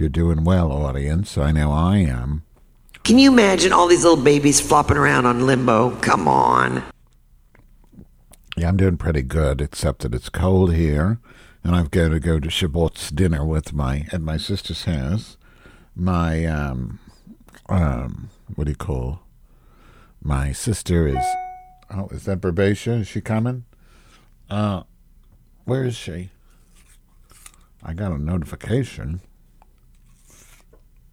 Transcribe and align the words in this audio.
Hope 0.00 0.16
you're 0.16 0.24
doing 0.32 0.44
well, 0.44 0.72
audience. 0.72 1.36
I 1.36 1.52
know 1.52 1.72
I 1.72 1.98
am. 1.98 2.42
Can 3.04 3.18
you 3.18 3.30
imagine 3.30 3.70
all 3.70 3.86
these 3.86 4.02
little 4.02 4.24
babies 4.24 4.58
flopping 4.58 4.96
around 4.96 5.26
on 5.26 5.44
limbo? 5.44 5.90
Come 5.96 6.26
on. 6.26 6.82
Yeah, 8.56 8.70
I'm 8.70 8.78
doing 8.78 8.96
pretty 8.96 9.20
good, 9.20 9.60
except 9.60 10.00
that 10.00 10.14
it's 10.14 10.30
cold 10.30 10.72
here, 10.72 11.18
and 11.62 11.76
I've 11.76 11.90
got 11.90 12.08
to 12.08 12.18
go 12.18 12.40
to 12.40 12.48
Shabbat's 12.48 13.10
dinner 13.10 13.44
with 13.44 13.74
my 13.74 14.06
at 14.10 14.22
my 14.22 14.38
sister's 14.38 14.84
house. 14.84 15.36
My 15.94 16.46
um, 16.46 16.98
um, 17.68 18.30
what 18.54 18.64
do 18.64 18.70
you 18.70 18.76
call? 18.76 19.20
My 20.22 20.52
sister 20.52 21.08
is. 21.08 21.26
Oh, 21.94 22.08
is 22.08 22.24
that 22.24 22.40
Barbatia? 22.40 23.02
Is 23.02 23.08
she 23.08 23.20
coming? 23.20 23.66
Uh, 24.48 24.84
where 25.66 25.84
is 25.84 25.94
she? 25.94 26.30
I 27.82 27.92
got 27.92 28.12
a 28.12 28.18
notification. 28.18 29.20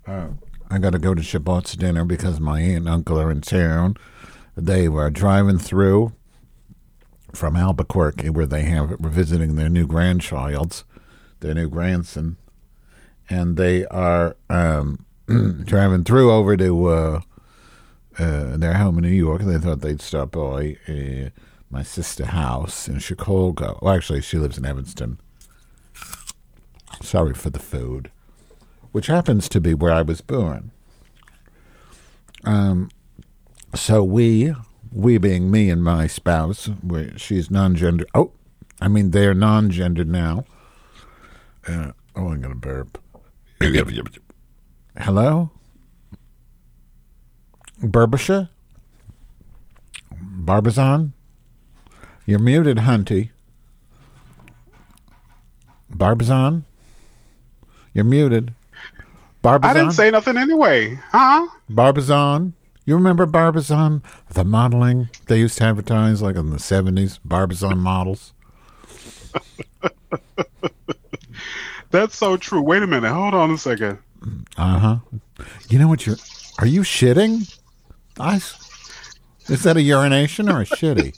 Uh, 0.07 0.29
I 0.69 0.77
got 0.77 0.91
to 0.91 0.99
go 0.99 1.13
to 1.13 1.21
Shabbat's 1.21 1.75
dinner 1.75 2.05
because 2.05 2.39
my 2.39 2.61
aunt 2.61 2.77
and 2.77 2.89
uncle 2.89 3.19
are 3.19 3.29
in 3.29 3.41
town. 3.41 3.97
They 4.55 4.87
were 4.87 5.09
driving 5.09 5.59
through 5.59 6.13
from 7.33 7.55
Albuquerque, 7.55 8.29
where 8.29 8.45
they 8.45 8.63
have 8.63 8.89
were 8.99 9.09
visiting 9.09 9.55
their 9.55 9.69
new 9.69 9.85
grandchild, 9.85 10.83
their 11.41 11.53
new 11.53 11.69
grandson, 11.69 12.37
and 13.29 13.57
they 13.57 13.85
are 13.87 14.37
um, 14.49 15.05
driving 15.65 16.03
through 16.03 16.31
over 16.31 16.55
to 16.55 16.85
uh, 16.87 17.21
uh, 18.17 18.57
their 18.57 18.75
home 18.75 18.97
in 18.97 19.03
New 19.03 19.09
York. 19.09 19.41
They 19.41 19.57
thought 19.57 19.81
they'd 19.81 20.01
stop 20.01 20.31
by 20.31 20.77
uh, 20.87 21.29
my 21.69 21.83
sister's 21.83 22.27
house 22.27 22.87
in 22.87 22.99
Chicago. 22.99 23.77
Well, 23.81 23.93
actually, 23.93 24.21
she 24.21 24.37
lives 24.37 24.57
in 24.57 24.65
Evanston. 24.65 25.19
Sorry 27.01 27.33
for 27.33 27.49
the 27.49 27.59
food, 27.59 28.09
which 28.97 29.05
happens 29.05 29.47
to 29.47 29.61
be 29.61 29.75
where 29.75 29.91
I 29.91 30.01
was 30.01 30.21
born. 30.21 30.71
Um, 32.43 32.89
so 33.75 34.03
we 34.03 34.55
we 34.91 35.19
being 35.19 35.51
me 35.51 35.69
and 35.69 35.83
my 35.83 36.07
spouse, 36.07 36.67
we, 36.81 37.13
she's 37.15 37.51
non-gender. 37.51 38.07
Oh, 38.15 38.31
I 38.81 38.87
mean 38.87 39.11
they're 39.11 39.35
non-gendered 39.35 40.09
now. 40.09 40.45
Uh, 41.67 41.91
oh, 42.15 42.29
I'm 42.29 42.41
gonna 42.41 42.55
burp. 42.55 42.99
Hello, 44.97 45.51
Burbisha, 47.79 48.49
Barbizon. 50.19 51.13
You're 52.25 52.39
muted, 52.39 52.77
Hunty. 52.77 53.29
Barbizon, 55.87 56.65
you're 57.93 58.03
muted. 58.03 58.55
Barbizon. 59.47 59.77
I 59.77 59.79
didn't 59.79 59.93
say 59.93 60.11
nothing 60.11 60.35
anyway, 60.35 60.99
huh? 61.11 61.47
Barbizon. 61.69 62.53
You 62.83 62.95
remember 62.95 63.25
Barbizon, 63.25 64.03
the 64.33 64.43
modeling 64.43 65.09
they 65.27 65.39
used 65.39 65.57
to 65.59 65.63
advertise 65.63 66.21
like 66.21 66.35
in 66.35 66.49
the 66.49 66.59
seventies, 66.59 67.17
Barbizon 67.23 67.77
models. 67.77 68.33
That's 71.91 72.17
so 72.17 72.35
true. 72.35 72.61
Wait 72.61 72.83
a 72.83 72.87
minute. 72.87 73.09
Hold 73.09 73.33
on 73.33 73.51
a 73.51 73.57
second. 73.57 73.99
Uh 74.57 74.79
huh. 74.79 74.97
You 75.69 75.79
know 75.79 75.87
what 75.87 76.05
you're? 76.05 76.17
Are 76.59 76.67
you 76.67 76.81
shitting? 76.81 77.57
I. 78.19 78.35
Is 78.35 79.63
that 79.63 79.77
a 79.77 79.81
urination 79.81 80.49
or 80.49 80.59
a 80.59 80.65
shitty? 80.65 81.15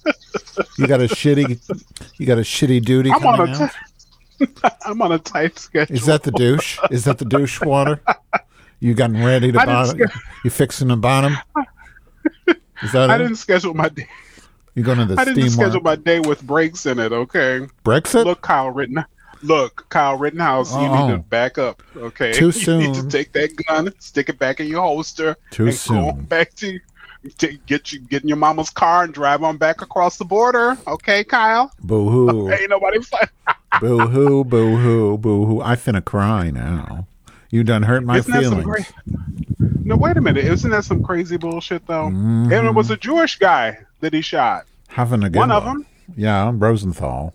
You 0.77 0.85
got 0.85 1.01
a 1.01 1.05
shitty. 1.05 1.59
You 2.19 2.27
got 2.27 2.37
a 2.37 2.41
shitty 2.41 2.85
duty 2.85 3.09
I'm 3.09 3.25
on 3.25 3.37
coming 3.37 3.55
a 3.55 3.63
out. 3.63 3.71
I'm 4.85 5.01
on 5.01 5.11
a 5.11 5.19
tight 5.19 5.57
schedule. 5.59 5.95
Is 5.95 6.05
that 6.05 6.23
the 6.23 6.31
douche? 6.31 6.79
Is 6.91 7.05
that 7.05 7.17
the 7.17 7.25
douche 7.25 7.61
water? 7.61 8.01
You 8.79 8.93
gotten 8.93 9.23
ready 9.23 9.51
to 9.51 9.57
bottom? 9.65 9.99
You 10.43 10.49
fixing 10.49 10.87
the 10.89 10.97
bottom? 10.97 11.37
Is 12.81 12.91
that 12.93 13.09
I 13.09 13.15
it? 13.15 13.17
didn't 13.19 13.35
schedule 13.37 13.73
my 13.73 13.89
day. 13.89 14.07
You 14.75 14.83
going 14.83 14.99
to 14.99 15.05
the 15.05 15.19
I 15.19 15.25
didn't 15.25 15.49
schedule 15.49 15.81
my 15.81 15.95
day 15.95 16.19
with 16.19 16.41
breaks 16.43 16.85
in 16.85 16.99
it. 16.99 17.11
Okay. 17.11 17.67
Brexit? 17.83 18.23
Look, 18.25 18.41
Kyle 18.41 18.69
Ritten. 18.71 19.03
Look, 19.41 19.85
Kyle 19.89 20.17
Rittenhouse, 20.17 20.73
you 20.73 20.81
need 20.81 20.87
Oh. 20.89 21.11
to 21.11 21.17
back 21.17 21.57
up. 21.57 21.81
Okay. 21.95 22.33
Too 22.33 22.51
soon. 22.51 22.81
You 22.81 22.87
need 22.89 22.95
to 23.01 23.07
take 23.07 23.31
that 23.33 23.55
gun, 23.67 23.93
stick 23.99 24.27
it 24.29 24.37
back 24.37 24.59
in 24.59 24.67
your 24.67 24.81
holster, 24.81 25.37
Too 25.51 25.71
soon. 25.71 25.97
on 25.97 26.21
back 26.25 26.53
to. 26.55 26.79
to 27.39 27.57
get 27.65 27.91
you 27.91 27.99
get 27.99 28.21
in 28.23 28.29
your 28.29 28.37
mama's 28.37 28.69
car 28.69 29.03
and 29.03 29.13
drive 29.13 29.43
on 29.43 29.57
back 29.57 29.81
across 29.81 30.15
the 30.17 30.23
border, 30.23 30.77
okay, 30.87 31.21
Kyle? 31.23 31.69
Boo 31.83 32.09
hoo. 32.09 32.49
Ain't 32.51 32.69
nobody 32.69 33.01
fight. 33.01 33.27
Boo 33.79 33.99
hoo, 34.07 34.43
boo 34.43 34.77
hoo, 34.77 35.17
boo 35.17 35.45
hoo. 35.45 35.61
I 35.61 35.75
finna 35.75 36.03
cry 36.03 36.49
now. 36.51 37.07
You 37.51 37.63
done 37.63 37.83
hurt 37.83 38.03
my 38.03 38.17
Isn't 38.19 38.33
feelings. 38.33 38.63
great- 38.63 38.91
No, 39.83 39.95
wait 39.95 40.17
a 40.17 40.21
minute. 40.21 40.45
Isn't 40.45 40.69
that 40.71 40.83
some 40.85 41.03
crazy 41.03 41.37
bullshit 41.37 41.85
though? 41.87 42.09
Mhm. 42.09 42.51
And 42.57 42.67
it 42.67 42.73
was 42.75 42.91
a 42.91 42.97
Jewish 42.97 43.39
guy 43.39 43.77
that 44.01 44.13
he 44.13 44.21
shot. 44.21 44.65
Having 44.89 45.23
a 45.23 45.29
good 45.29 45.39
One 45.39 45.51
of 45.51 45.63
them. 45.65 45.85
Yeah, 46.15 46.51
Rosenthal. 46.53 47.33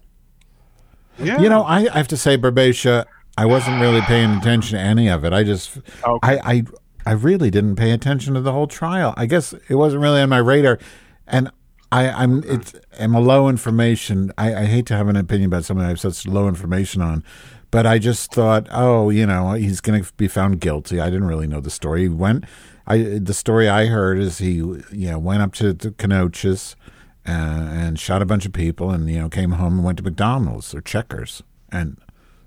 Yeah. 1.18 1.40
You 1.40 1.48
know, 1.48 1.62
I, 1.62 1.86
I 1.92 1.96
have 1.96 2.08
to 2.08 2.16
say, 2.16 2.36
Barbatia, 2.36 3.04
I 3.38 3.46
wasn't 3.46 3.80
really 3.80 4.00
paying 4.02 4.32
attention 4.36 4.78
to 4.78 4.84
any 4.84 5.08
of 5.08 5.24
it. 5.24 5.32
I 5.32 5.42
just, 5.44 5.78
Okay. 6.06 6.38
I, 6.44 6.52
I, 6.52 6.64
I 7.06 7.12
really 7.12 7.50
didn't 7.50 7.76
pay 7.76 7.90
attention 7.92 8.34
to 8.34 8.40
the 8.40 8.52
whole 8.52 8.66
trial. 8.66 9.14
I 9.16 9.26
guess 9.26 9.52
it 9.68 9.74
wasn't 9.76 10.02
really 10.02 10.20
on 10.20 10.28
my 10.28 10.38
radar, 10.38 10.78
and 11.26 11.50
I, 11.92 12.08
I'm, 12.10 12.42
it's, 12.44 12.74
I'm 12.98 13.14
a 13.14 13.20
low 13.20 13.48
information. 13.48 14.32
I, 14.36 14.54
I 14.54 14.64
hate 14.64 14.86
to 14.86 14.96
have 14.96 15.08
an 15.08 15.16
opinion 15.16 15.48
about 15.48 15.64
something 15.64 15.84
I 15.84 15.90
have 15.90 16.00
such 16.00 16.26
low 16.26 16.48
information 16.48 17.02
on, 17.02 17.22
but 17.70 17.86
I 17.86 17.98
just 17.98 18.32
thought, 18.32 18.66
oh, 18.70 19.10
you 19.10 19.26
know, 19.26 19.52
he's 19.52 19.80
going 19.80 20.02
to 20.02 20.12
be 20.14 20.28
found 20.28 20.60
guilty. 20.60 21.00
I 21.00 21.06
didn't 21.06 21.26
really 21.26 21.46
know 21.46 21.60
the 21.60 21.70
story. 21.70 22.02
He 22.02 22.08
went. 22.08 22.44
I 22.86 22.98
the 22.98 23.34
story 23.34 23.68
I 23.68 23.86
heard 23.86 24.18
is 24.18 24.38
he, 24.38 24.54
you 24.56 24.84
know, 24.92 25.18
went 25.18 25.42
up 25.42 25.54
to 25.54 25.72
the 25.72 25.90
Kenosha 25.92 26.52
uh, 26.52 27.30
and 27.30 27.98
shot 27.98 28.20
a 28.20 28.26
bunch 28.26 28.44
of 28.44 28.52
people, 28.52 28.90
and 28.90 29.08
you 29.08 29.18
know, 29.18 29.28
came 29.28 29.52
home 29.52 29.76
and 29.76 29.84
went 29.84 29.98
to 29.98 30.04
McDonald's 30.04 30.74
or 30.74 30.80
Checkers, 30.82 31.42
and 31.72 31.96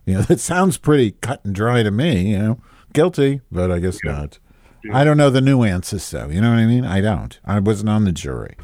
you 0.05 0.15
know, 0.15 0.21
that 0.23 0.39
sounds 0.39 0.77
pretty 0.77 1.11
cut 1.21 1.43
and 1.43 1.55
dry 1.55 1.83
to 1.83 1.91
me. 1.91 2.31
You 2.31 2.39
know, 2.39 2.61
guilty, 2.93 3.41
but 3.51 3.71
I 3.71 3.79
guess 3.79 3.97
not. 4.03 4.39
I 4.93 5.03
don't 5.03 5.17
know 5.17 5.29
the 5.29 5.41
nuances, 5.41 6.09
though. 6.09 6.29
You 6.29 6.39
know 6.39 6.51
what 6.51 6.59
I 6.59 6.65
mean? 6.65 6.85
I 6.85 7.01
don't. 7.01 7.37
I 7.43 7.59
wasn't 7.59 7.89
on 7.89 8.05
the 8.05 8.11
jury. 8.11 8.55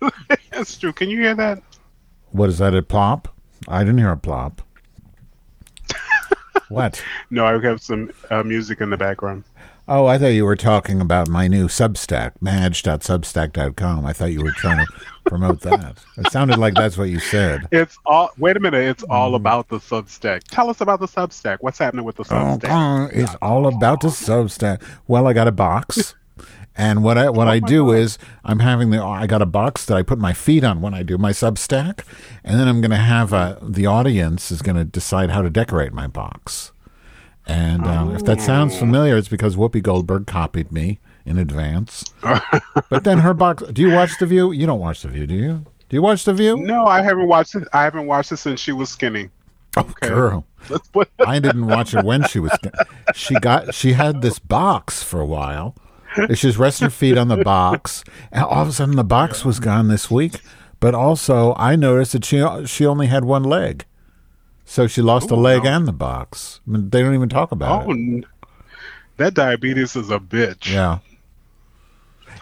That's 0.50 0.76
true. 0.78 0.92
Can 0.92 1.08
you 1.10 1.20
hear 1.20 1.34
that? 1.34 1.62
What 2.32 2.48
is 2.48 2.58
that? 2.58 2.74
A 2.74 2.82
plop? 2.82 3.28
I 3.68 3.80
didn't 3.80 3.98
hear 3.98 4.10
a 4.10 4.16
plop. 4.16 4.62
what? 6.68 7.02
No, 7.30 7.46
I 7.46 7.58
have 7.62 7.80
some 7.80 8.10
uh, 8.30 8.42
music 8.42 8.80
in 8.80 8.90
the 8.90 8.96
background. 8.96 9.44
Oh, 9.88 10.06
I 10.06 10.18
thought 10.18 10.28
you 10.28 10.44
were 10.44 10.56
talking 10.56 11.00
about 11.00 11.28
my 11.28 11.46
new 11.46 11.68
Substack, 11.68 12.32
madge.substack.com. 12.40 14.04
I 14.04 14.12
thought 14.12 14.32
you 14.32 14.42
were 14.42 14.50
trying 14.50 14.84
to 14.84 14.92
promote 15.26 15.60
that. 15.60 15.98
It 16.16 16.32
sounded 16.32 16.58
like 16.58 16.74
that's 16.74 16.98
what 16.98 17.08
you 17.08 17.20
said. 17.20 17.68
It's 17.70 17.96
all. 18.04 18.30
Wait 18.36 18.56
a 18.56 18.60
minute. 18.60 18.82
It's 18.84 19.04
all 19.04 19.30
Mm. 19.32 19.36
about 19.36 19.68
the 19.68 19.76
Substack. 19.78 20.42
Tell 20.48 20.68
us 20.70 20.80
about 20.80 20.98
the 20.98 21.06
Substack. 21.06 21.58
What's 21.60 21.78
happening 21.78 22.04
with 22.04 22.16
the 22.16 22.24
Oh, 22.24 22.58
Substack? 22.58 23.10
it's 23.12 23.36
all 23.40 23.68
about 23.68 24.00
the 24.00 24.08
Substack. 24.08 24.82
Well, 25.06 25.28
I 25.28 25.32
got 25.32 25.46
a 25.46 25.52
box, 25.52 26.16
and 26.76 27.02
what 27.02 27.16
I 27.16 27.30
what 27.30 27.48
I 27.48 27.58
do 27.58 27.92
is 27.92 28.18
I'm 28.44 28.58
having 28.58 28.90
the 28.90 29.02
I 29.02 29.26
got 29.26 29.42
a 29.42 29.46
box 29.46 29.84
that 29.86 29.96
I 29.96 30.02
put 30.02 30.18
my 30.18 30.32
feet 30.32 30.64
on 30.64 30.80
when 30.80 30.94
I 30.94 31.02
do 31.02 31.16
my 31.16 31.32
Substack, 31.32 32.00
and 32.44 32.60
then 32.60 32.68
I'm 32.68 32.80
going 32.80 32.90
to 32.90 32.96
have 32.96 33.32
uh, 33.32 33.56
the 33.62 33.86
audience 33.86 34.50
is 34.50 34.62
going 34.62 34.76
to 34.76 34.84
decide 34.84 35.30
how 35.30 35.42
to 35.42 35.50
decorate 35.50 35.92
my 35.92 36.06
box. 36.06 36.72
And 37.46 37.86
um, 37.86 38.14
if 38.14 38.24
that 38.24 38.40
sounds 38.40 38.76
familiar, 38.76 39.16
it's 39.16 39.28
because 39.28 39.54
Whoopi 39.56 39.80
Goldberg 39.80 40.26
copied 40.26 40.72
me 40.72 40.98
in 41.24 41.38
advance. 41.38 42.04
but 42.90 43.04
then 43.04 43.18
her 43.18 43.34
box. 43.34 43.62
Do 43.72 43.82
you 43.82 43.92
watch 43.92 44.18
The 44.18 44.26
View? 44.26 44.50
You 44.50 44.66
don't 44.66 44.80
watch 44.80 45.02
The 45.02 45.08
View, 45.08 45.26
do 45.26 45.34
you? 45.34 45.64
Do 45.88 45.96
you 45.96 46.02
watch 46.02 46.24
The 46.24 46.34
View? 46.34 46.56
No, 46.56 46.86
I 46.86 47.02
haven't 47.02 47.28
watched 47.28 47.54
it. 47.54 47.68
I 47.72 47.84
haven't 47.84 48.06
watched 48.06 48.32
it 48.32 48.38
since 48.38 48.60
she 48.60 48.72
was 48.72 48.90
skinny. 48.90 49.30
Oh, 49.76 49.84
girl. 50.00 50.44
Let's 50.68 50.88
put. 50.88 51.08
I 51.24 51.38
didn't 51.38 51.66
watch 51.66 51.94
it 51.94 52.04
when 52.04 52.24
she 52.24 52.40
was. 52.40 52.50
She 53.14 53.34
got. 53.34 53.74
She 53.74 53.92
had 53.92 54.22
this 54.22 54.40
box 54.40 55.04
for 55.04 55.20
a 55.20 55.26
while. 55.26 55.76
She 56.34 56.46
was 56.46 56.56
resting 56.58 56.86
her 56.86 56.90
feet 56.90 57.18
on 57.18 57.28
the 57.28 57.36
box, 57.44 58.04
and 58.32 58.44
all 58.44 58.62
of 58.62 58.68
a 58.68 58.72
sudden 58.72 58.96
the 58.96 59.04
box 59.04 59.44
was 59.44 59.60
gone 59.60 59.88
this 59.88 60.10
week. 60.10 60.40
But 60.80 60.94
also, 60.94 61.54
I 61.56 61.76
noticed 61.76 62.12
that 62.12 62.24
she 62.24 62.44
she 62.66 62.84
only 62.86 63.06
had 63.06 63.24
one 63.24 63.42
leg, 63.44 63.84
so 64.64 64.86
she 64.86 65.02
lost 65.02 65.30
a 65.30 65.36
leg 65.36 65.64
and 65.64 65.86
the 65.86 65.92
box. 65.92 66.60
I 66.66 66.70
mean, 66.72 66.90
they 66.90 67.02
don't 67.02 67.14
even 67.14 67.28
talk 67.28 67.50
about 67.52 67.86
Oh, 67.86 67.92
it. 67.92 68.24
that 69.16 69.34
diabetes 69.34 69.96
is 69.96 70.10
a 70.10 70.18
bitch. 70.18 70.70
Yeah. 70.72 70.98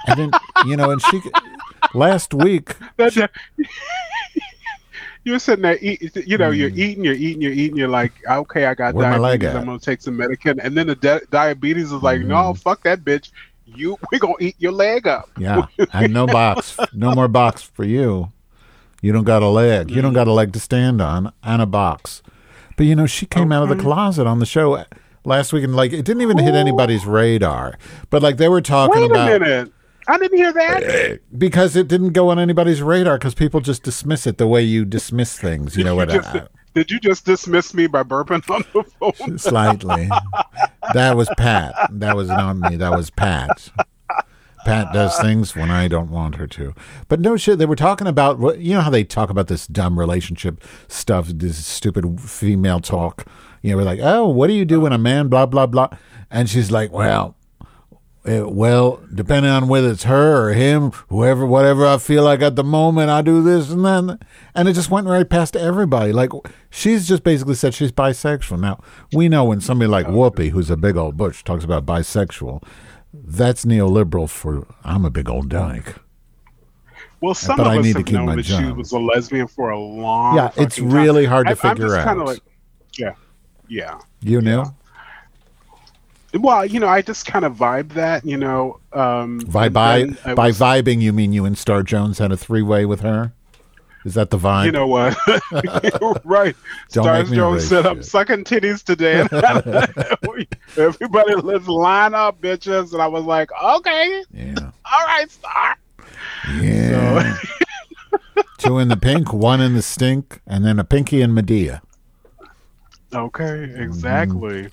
And 0.06 0.18
then 0.18 0.30
you 0.66 0.76
know, 0.76 0.90
and 0.90 1.00
she 1.02 1.20
last 1.94 2.34
week. 2.34 2.74
Di- 2.98 3.28
you're 5.24 5.38
sitting 5.38 5.62
there, 5.62 5.78
eat, 5.80 6.14
you 6.26 6.36
know, 6.36 6.50
Hmm. 6.50 6.56
you're 6.56 6.68
eating, 6.70 7.04
you're 7.04 7.14
eating, 7.14 7.40
you're 7.40 7.52
eating. 7.52 7.76
You're 7.78 7.88
like, 7.88 8.12
okay, 8.28 8.66
I 8.66 8.74
got 8.74 8.94
Where 8.94 9.10
my 9.10 9.16
leg 9.16 9.40
diabetes. 9.40 9.54
at? 9.56 9.60
I'm 9.60 9.66
gonna 9.66 9.78
take 9.78 10.02
some 10.02 10.16
medicine, 10.16 10.60
and 10.60 10.76
then 10.76 10.88
the 10.88 10.96
di- 10.96 11.20
diabetes 11.30 11.92
is 11.92 12.02
like, 12.02 12.20
no, 12.20 12.48
Hmm. 12.52 12.58
fuck 12.58 12.82
that 12.82 13.00
bitch. 13.04 13.30
You, 13.66 13.98
we're 14.12 14.18
gonna 14.18 14.34
eat 14.40 14.56
your 14.58 14.72
leg 14.72 15.06
up. 15.06 15.28
Yeah, 15.38 15.66
and 15.92 16.12
no 16.12 16.26
box, 16.26 16.76
no 16.92 17.14
more 17.14 17.28
box 17.28 17.62
for 17.62 17.84
you. 17.84 18.32
You 19.00 19.12
don't 19.12 19.24
got 19.24 19.42
a 19.42 19.48
leg. 19.48 19.90
You 19.90 20.00
don't 20.00 20.14
got 20.14 20.28
a 20.28 20.32
leg 20.32 20.52
to 20.54 20.60
stand 20.60 21.00
on 21.00 21.32
and 21.42 21.60
a 21.60 21.66
box. 21.66 22.22
But 22.76 22.86
you 22.86 22.94
know, 22.96 23.06
she 23.06 23.26
came 23.26 23.52
out 23.52 23.62
of 23.62 23.68
the 23.68 23.76
closet 23.76 24.26
on 24.26 24.38
the 24.38 24.46
show 24.46 24.84
last 25.24 25.52
week, 25.52 25.64
and 25.64 25.76
like 25.76 25.92
it 25.92 26.04
didn't 26.04 26.22
even 26.22 26.38
hit 26.38 26.54
anybody's 26.54 27.06
radar. 27.06 27.78
But 28.10 28.22
like 28.22 28.36
they 28.36 28.48
were 28.48 28.60
talking 28.60 29.02
Wait 29.02 29.10
a 29.10 29.12
about 29.12 29.40
minute. 29.40 29.72
I 30.06 30.18
didn't 30.18 30.36
hear 30.36 30.52
that. 30.52 30.82
Eh, 30.82 31.16
because 31.36 31.76
it 31.76 31.88
didn't 31.88 32.12
go 32.12 32.28
on 32.28 32.38
anybody's 32.38 32.82
radar 32.82 33.18
because 33.18 33.34
people 33.34 33.60
just 33.60 33.82
dismiss 33.82 34.26
it 34.26 34.38
the 34.38 34.46
way 34.46 34.62
you 34.62 34.84
dismiss 34.84 35.38
things. 35.38 35.76
You 35.76 35.84
know 35.84 35.94
what? 35.94 36.10
Did 36.74 36.90
you 36.90 36.98
just 36.98 37.24
dismiss 37.24 37.72
me 37.72 37.86
by 37.86 38.02
burping 38.02 38.50
on 38.50 38.64
the 38.72 38.82
phone? 38.82 39.38
slightly. 39.38 40.10
that 40.92 41.16
was 41.16 41.28
Pat. 41.38 41.74
That 41.90 42.16
was 42.16 42.28
not 42.28 42.56
me. 42.56 42.76
That 42.76 42.90
was 42.90 43.10
Pat. 43.10 43.70
Pat 44.64 44.92
does 44.92 45.18
things 45.20 45.54
when 45.54 45.70
I 45.70 45.88
don't 45.88 46.10
want 46.10 46.36
her 46.36 46.46
to. 46.48 46.74
But 47.08 47.20
no 47.20 47.36
shit, 47.36 47.58
they 47.58 47.66
were 47.66 47.76
talking 47.76 48.06
about 48.06 48.58
you 48.58 48.74
know 48.74 48.80
how 48.80 48.90
they 48.90 49.04
talk 49.04 49.30
about 49.30 49.46
this 49.46 49.66
dumb 49.66 49.98
relationship 49.98 50.62
stuff, 50.88 51.28
this 51.28 51.64
stupid 51.64 52.20
female 52.20 52.80
talk. 52.80 53.26
You 53.62 53.70
know, 53.70 53.76
we're 53.76 53.84
like, 53.84 54.00
oh, 54.02 54.26
what 54.26 54.48
do 54.48 54.54
you 54.54 54.64
do 54.64 54.80
when 54.80 54.92
a 54.92 54.98
man 54.98 55.28
blah 55.28 55.46
blah 55.46 55.66
blah, 55.66 55.90
and 56.30 56.48
she's 56.48 56.70
like, 56.70 56.92
well, 56.92 57.36
eh, 58.24 58.40
well, 58.40 59.00
depending 59.14 59.50
on 59.50 59.68
whether 59.68 59.90
it's 59.90 60.04
her 60.04 60.48
or 60.48 60.52
him, 60.54 60.90
whoever, 61.08 61.44
whatever 61.46 61.86
I 61.86 61.98
feel 61.98 62.22
like 62.24 62.40
at 62.42 62.56
the 62.56 62.64
moment, 62.64 63.10
I 63.10 63.22
do 63.22 63.42
this 63.42 63.70
and 63.70 63.84
then, 63.84 64.18
and 64.54 64.68
it 64.68 64.72
just 64.74 64.90
went 64.90 65.06
right 65.06 65.28
past 65.28 65.56
everybody. 65.56 66.12
Like 66.12 66.30
she's 66.70 67.06
just 67.08 67.22
basically 67.22 67.54
said 67.54 67.74
she's 67.74 67.92
bisexual. 67.92 68.60
Now 68.60 68.80
we 69.12 69.28
know 69.28 69.44
when 69.44 69.60
somebody 69.60 69.88
like 69.88 70.06
Whoopi, 70.06 70.50
who's 70.50 70.70
a 70.70 70.76
big 70.76 70.96
old 70.96 71.16
butch, 71.16 71.44
talks 71.44 71.64
about 71.64 71.84
bisexual, 71.86 72.62
that's 73.12 73.64
neoliberal. 73.64 74.28
For 74.28 74.66
I'm 74.84 75.04
a 75.04 75.10
big 75.10 75.28
old 75.28 75.48
dyke. 75.48 75.96
Well, 77.20 77.34
some 77.34 77.56
But 77.56 77.66
of 77.68 77.72
I 77.72 77.78
us 77.78 77.84
need 77.84 77.92
to 77.92 77.98
have 78.00 78.06
keep 78.06 78.14
known 78.16 78.26
my 78.26 78.36
that 78.36 78.44
she 78.44 78.64
was 78.72 78.92
a 78.92 78.98
lesbian 78.98 79.46
for 79.46 79.70
a 79.70 79.78
long. 79.78 80.36
Yeah, 80.36 80.50
it's 80.56 80.78
really 80.78 81.22
time. 81.24 81.30
hard 81.32 81.46
to 81.46 81.50
I- 81.50 81.70
I'm 81.70 81.76
figure 81.76 81.96
out. 81.96 82.18
Like, 82.18 82.40
yeah, 82.98 83.14
yeah. 83.68 83.98
You 84.20 84.40
knew 84.42 84.64
Well, 86.38 86.66
you 86.66 86.80
know, 86.80 86.88
I 86.88 87.02
just 87.02 87.26
kind 87.26 87.44
of 87.44 87.56
vibe 87.56 87.92
that, 87.92 88.24
you 88.24 88.36
know. 88.36 88.80
Um, 88.92 89.38
by 89.38 89.68
by 89.68 90.06
by 90.34 90.48
was- 90.48 90.58
vibing, 90.58 91.00
you 91.00 91.12
mean 91.12 91.32
you 91.32 91.44
and 91.44 91.56
Star 91.56 91.82
Jones 91.82 92.18
had 92.18 92.32
a 92.32 92.36
three 92.36 92.62
way 92.62 92.86
with 92.86 93.00
her? 93.00 93.32
Is 94.04 94.14
that 94.14 94.28
the 94.28 94.38
vibe? 94.38 94.66
You 94.66 94.72
know 94.72 94.86
what? 94.86 95.16
right. 96.24 96.54
Don't 96.90 97.30
me 97.30 97.36
Jones 97.36 97.66
said, 97.66 97.86
"I'm 97.86 98.02
sucking 98.02 98.44
titties 98.44 98.82
today." 98.82 99.20
Everybody, 100.76 101.34
let's 101.36 101.66
line 101.66 102.12
up, 102.12 102.40
bitches. 102.40 102.92
And 102.92 103.00
I 103.00 103.06
was 103.06 103.24
like, 103.24 103.48
"Okay, 103.62 104.24
yeah, 104.30 104.54
all 104.58 105.06
right, 105.06 105.30
Star." 105.30 105.78
yeah. 106.60 107.38
Two 108.58 108.78
in 108.78 108.88
the 108.88 108.96
pink, 108.96 109.32
one 109.32 109.60
in 109.60 109.74
the 109.74 109.82
stink, 109.82 110.40
and 110.46 110.64
then 110.64 110.78
a 110.78 110.84
pinky 110.84 111.22
and 111.22 111.34
Medea. 111.34 111.80
Okay, 113.14 113.72
exactly. 113.76 114.68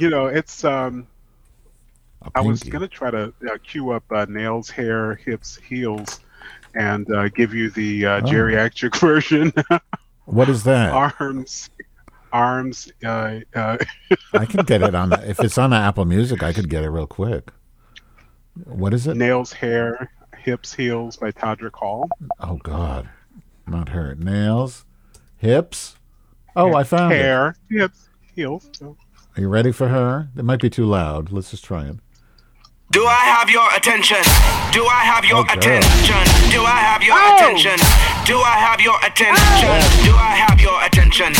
You 0.00 0.08
know, 0.08 0.26
it's 0.26 0.64
um. 0.64 1.06
I 2.34 2.40
was 2.40 2.62
gonna 2.62 2.88
try 2.88 3.10
to 3.10 3.32
uh, 3.50 3.56
cue 3.62 3.90
up 3.90 4.04
uh, 4.10 4.26
nails, 4.28 4.68
hair, 4.70 5.14
hips, 5.16 5.56
heels, 5.56 6.20
and 6.74 7.10
uh, 7.14 7.28
give 7.28 7.52
you 7.54 7.70
the 7.70 8.06
uh, 8.06 8.10
Oh. 8.18 8.20
geriatric 8.22 8.96
version. 9.00 9.52
What 10.26 10.48
is 10.48 10.64
that? 10.64 10.92
arms, 10.92 11.68
arms. 12.32 12.90
Uh, 13.04 13.40
uh, 13.54 13.76
I 14.34 14.44
can 14.46 14.64
get 14.64 14.82
it 14.82 14.94
on. 14.94 15.12
If 15.28 15.40
it's 15.40 15.58
on 15.58 15.70
the 15.70 15.76
Apple 15.76 16.04
Music, 16.06 16.42
I 16.42 16.52
could 16.54 16.68
get 16.70 16.82
it 16.84 16.88
real 16.90 17.06
quick. 17.06 17.50
What 18.64 18.92
is 18.94 19.06
it? 19.06 19.16
nails, 19.16 19.52
hair, 19.52 20.10
hips, 20.38 20.74
heels 20.74 21.16
by 21.16 21.32
Todrick 21.32 21.74
Hall. 21.74 22.08
Oh 22.38 22.56
God, 22.56 23.08
not 23.66 23.90
her. 23.90 24.14
Nails, 24.14 24.84
hips. 25.38 25.96
Oh, 26.56 26.74
I 26.74 26.84
found 26.84 27.12
it. 27.12 27.16
hair, 27.22 27.54
hips, 27.70 28.08
heels. 28.34 28.70
Are 29.36 29.40
you 29.40 29.48
ready 29.48 29.72
for 29.72 29.88
her? 29.88 30.28
It 30.36 30.44
might 30.44 30.60
be 30.60 30.70
too 30.70 30.86
loud. 30.86 31.30
Let's 31.32 31.50
just 31.50 31.64
try 31.64 31.86
it. 31.86 31.96
Do 32.90 33.06
I 33.06 33.22
have 33.38 33.48
your 33.48 33.68
attention? 33.76 34.18
Do 34.74 34.84
I 34.84 35.06
have 35.06 35.24
your 35.24 35.38
Oh, 35.38 35.44
girl. 35.44 35.54
Oh! 35.54 35.58
attention? 35.58 36.50
Do 36.50 36.64
I 36.66 36.78
have 36.82 37.02
your 37.06 37.14
Oh. 37.14 37.36
attention? 37.38 37.78
Do 38.26 38.34
I 38.42 38.58
have 38.58 38.80
your 38.82 38.98
attention? 39.06 39.46
Do 39.62 40.18
I 40.18 40.34
have 40.34 40.58
your 40.58 40.74
oh! 40.74 40.86
attention? 40.90 41.32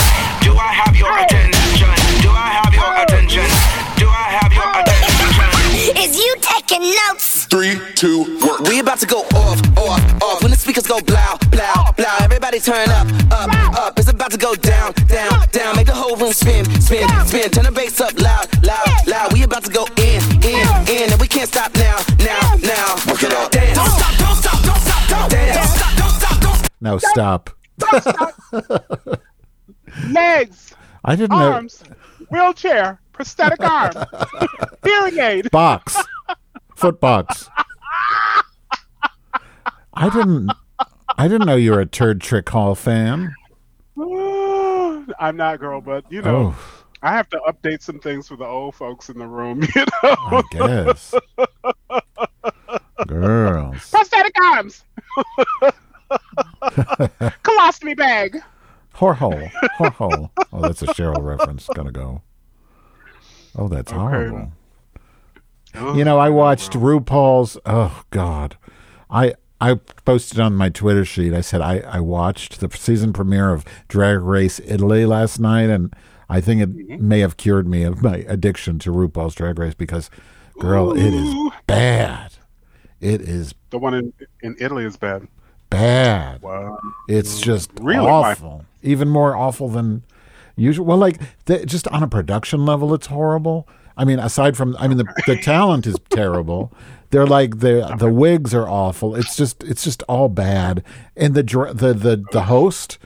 Do 0.46 0.54
I 0.54 0.70
have 0.70 0.94
your 0.94 1.10
attention? 1.18 1.90
Do 2.22 2.30
I 2.30 2.48
have 2.54 2.70
your 2.72 2.94
attention? 3.02 3.46
Do 3.98 4.06
I 4.08 4.26
have 4.38 4.52
your 4.54 4.70
attention? 4.70 4.99
Is 5.80 6.18
you 6.18 6.36
taking 6.42 6.82
notes? 6.82 7.46
Three, 7.46 7.80
two, 7.94 8.38
work. 8.46 8.60
We 8.60 8.80
about 8.80 8.98
to 8.98 9.06
go 9.06 9.20
off, 9.32 9.58
off, 9.78 10.22
off. 10.22 10.42
When 10.42 10.50
the 10.50 10.56
speakers 10.58 10.86
go 10.86 11.00
blow, 11.00 11.38
blow, 11.50 11.72
blow. 11.96 12.16
Everybody 12.20 12.60
turn 12.60 12.90
up, 12.90 13.08
up, 13.32 13.48
up. 13.78 13.98
It's 13.98 14.10
about 14.10 14.30
to 14.32 14.36
go 14.36 14.54
down, 14.54 14.92
down, 15.06 15.46
down. 15.52 15.76
Make 15.76 15.86
the 15.86 15.94
whole 15.94 16.16
room 16.16 16.34
spin, 16.34 16.66
spin, 16.82 17.08
spin. 17.26 17.50
Turn 17.50 17.64
the 17.64 17.72
bass 17.72 17.98
up 17.98 18.12
loud, 18.20 18.46
loud, 18.62 19.06
loud. 19.06 19.32
We 19.32 19.42
about 19.42 19.64
to 19.64 19.70
go 19.70 19.86
in, 19.96 20.20
in, 20.44 20.68
in. 20.86 21.10
And 21.12 21.18
we 21.20 21.26
can't 21.26 21.48
stop 21.48 21.72
now, 21.74 21.96
now, 22.18 22.56
now. 22.60 22.96
Work 23.08 23.22
it 23.22 23.32
out. 23.32 23.50
Dance. 23.50 23.78
Don't 23.78 23.88
stop, 23.88 24.14
don't 24.18 24.36
stop, 24.36 24.62
don't 24.62 24.80
stop, 24.80 25.08
don't 25.08 25.30
dance. 25.30 25.56
Don't 25.56 25.66
stop, 25.78 25.96
don't 25.96 26.10
stop, 26.10 26.40
don't 26.42 26.56
stop. 26.56 26.70
Now 26.82 26.98
stop. 26.98 27.50
Legs, 30.10 30.74
I 31.06 31.16
didn't 31.16 31.38
know. 31.38 31.52
arms, 31.52 31.82
wheelchair, 32.28 33.00
prosthetic 33.20 33.60
arm, 33.62 33.92
hearing 34.82 35.18
aid. 35.18 35.50
Box, 35.50 35.94
foot 36.74 36.98
box. 37.00 37.50
I 39.92 40.08
didn't. 40.08 40.50
I 41.18 41.28
didn't 41.28 41.46
know 41.46 41.56
you 41.56 41.72
were 41.72 41.80
a 41.80 41.86
Turd 41.86 42.22
Trick 42.22 42.48
Hall 42.48 42.74
fan. 42.74 43.34
I'm 43.98 45.36
not, 45.36 45.60
girl, 45.60 45.82
but 45.82 46.10
you 46.10 46.22
know, 46.22 46.54
Oh, 46.56 46.86
I 47.02 47.12
have 47.12 47.28
to 47.30 47.40
update 47.46 47.82
some 47.82 47.98
things 47.98 48.26
for 48.28 48.36
the 48.36 48.46
old 48.46 48.74
folks 48.74 49.10
in 49.10 49.18
the 49.18 49.26
room. 49.26 49.62
You 49.76 49.84
know, 50.02 50.16
I 50.30 50.42
guess. 50.50 51.14
Girls. 53.06 53.90
prosthetic 53.90 54.34
arms, 54.42 54.84
colostomy 57.42 57.94
bag. 57.96 58.38
Whorehole. 58.94 59.50
Whorehole. 59.78 60.30
Oh, 60.52 60.60
that's 60.62 60.80
a 60.82 60.86
Cheryl 60.86 61.22
reference. 61.22 61.66
Gotta 61.74 61.92
go. 61.92 62.22
Oh, 63.56 63.68
that's 63.68 63.92
horrible. 63.92 64.52
Oh, 65.74 65.96
you 65.96 66.04
know, 66.04 66.18
I 66.18 66.30
watched 66.30 66.72
RuPaul's. 66.72 67.56
Oh 67.64 68.02
God, 68.10 68.56
I 69.08 69.34
I 69.60 69.74
posted 70.04 70.40
on 70.40 70.54
my 70.54 70.68
Twitter 70.68 71.04
sheet. 71.04 71.32
I 71.32 71.40
said 71.42 71.60
I 71.60 71.80
I 71.80 72.00
watched 72.00 72.60
the 72.60 72.70
season 72.76 73.12
premiere 73.12 73.50
of 73.50 73.64
Drag 73.88 74.20
Race 74.20 74.60
Italy 74.64 75.06
last 75.06 75.38
night, 75.38 75.70
and 75.70 75.94
I 76.28 76.40
think 76.40 76.62
it 76.62 76.70
mm-hmm. 76.70 77.08
may 77.08 77.20
have 77.20 77.36
cured 77.36 77.68
me 77.68 77.82
of 77.84 78.02
my 78.02 78.24
addiction 78.28 78.78
to 78.80 78.90
RuPaul's 78.90 79.34
Drag 79.34 79.58
Race 79.58 79.74
because, 79.74 80.10
girl, 80.58 80.92
it 80.96 81.12
is 81.14 81.50
bad. 81.66 82.32
It 83.00 83.20
is 83.20 83.54
The 83.70 83.78
one 83.78 83.94
in 83.94 84.12
in 84.42 84.56
Italy 84.58 84.84
is 84.84 84.96
bad. 84.96 85.28
bad. 85.70 86.42
Wow. 86.42 86.78
It's 87.08 87.40
just 87.40 87.70
Really? 87.80 88.06
awful. 88.06 88.64
Even 88.82 89.08
more 89.08 89.36
awful 89.36 89.68
than 89.68 90.02
usual. 90.60 90.86
Well, 90.86 90.98
like 90.98 91.20
the, 91.46 91.64
just 91.66 91.88
on 91.88 92.02
a 92.02 92.08
production 92.08 92.66
level, 92.66 92.94
it's 92.94 93.06
horrible. 93.06 93.68
I 93.96 94.04
mean, 94.04 94.18
aside 94.18 94.56
from, 94.56 94.76
I 94.78 94.88
mean, 94.88 94.98
the 94.98 95.06
the 95.26 95.36
talent 95.36 95.86
is 95.86 95.96
terrible. 96.10 96.72
They're 97.10 97.26
like 97.26 97.58
the 97.58 97.94
the 97.98 98.10
wigs 98.10 98.54
are 98.54 98.68
awful. 98.68 99.16
It's 99.16 99.36
just 99.36 99.64
it's 99.64 99.84
just 99.84 100.02
all 100.04 100.28
bad. 100.28 100.84
And 101.16 101.34
the 101.34 101.42
the 101.42 101.92
the 101.92 102.24
the 102.30 102.42
host 102.42 102.98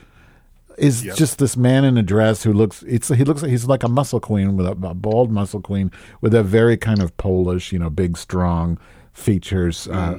is 0.76 1.02
just 1.02 1.38
this 1.38 1.56
man 1.56 1.84
in 1.84 1.96
a 1.96 2.02
dress 2.02 2.42
who 2.42 2.52
looks 2.52 2.82
it's 2.82 3.08
he 3.08 3.24
looks 3.24 3.42
like 3.42 3.50
he's 3.50 3.66
like 3.66 3.82
a 3.82 3.88
muscle 3.88 4.20
queen 4.20 4.56
with 4.56 4.66
a, 4.66 4.72
a 4.72 4.94
bald 4.94 5.30
muscle 5.30 5.60
queen 5.60 5.90
with 6.20 6.34
a 6.34 6.42
very 6.42 6.76
kind 6.76 7.00
of 7.02 7.16
Polish, 7.16 7.72
you 7.72 7.78
know, 7.78 7.90
big 7.90 8.16
strong 8.16 8.78
features. 9.12 9.88
Uh, 9.88 10.18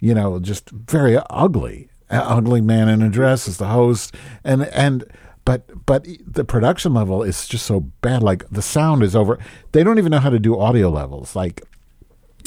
you 0.00 0.14
know, 0.14 0.38
just 0.38 0.70
very 0.70 1.18
ugly, 1.30 1.88
ugly 2.10 2.60
man 2.60 2.88
in 2.88 3.02
a 3.02 3.08
dress 3.08 3.46
is 3.46 3.58
the 3.58 3.68
host, 3.68 4.14
and 4.44 4.64
and 4.68 5.04
but 5.50 5.86
but 5.86 6.06
the 6.26 6.44
production 6.44 6.94
level 6.94 7.22
is 7.24 7.48
just 7.48 7.66
so 7.66 7.80
bad. 7.80 8.22
Like 8.22 8.48
the 8.50 8.62
sound 8.62 9.02
is 9.02 9.16
over. 9.16 9.38
They 9.72 9.82
don't 9.82 9.98
even 9.98 10.10
know 10.10 10.20
how 10.20 10.30
to 10.30 10.38
do 10.38 10.58
audio 10.58 10.88
levels. 10.90 11.34
Like, 11.34 11.62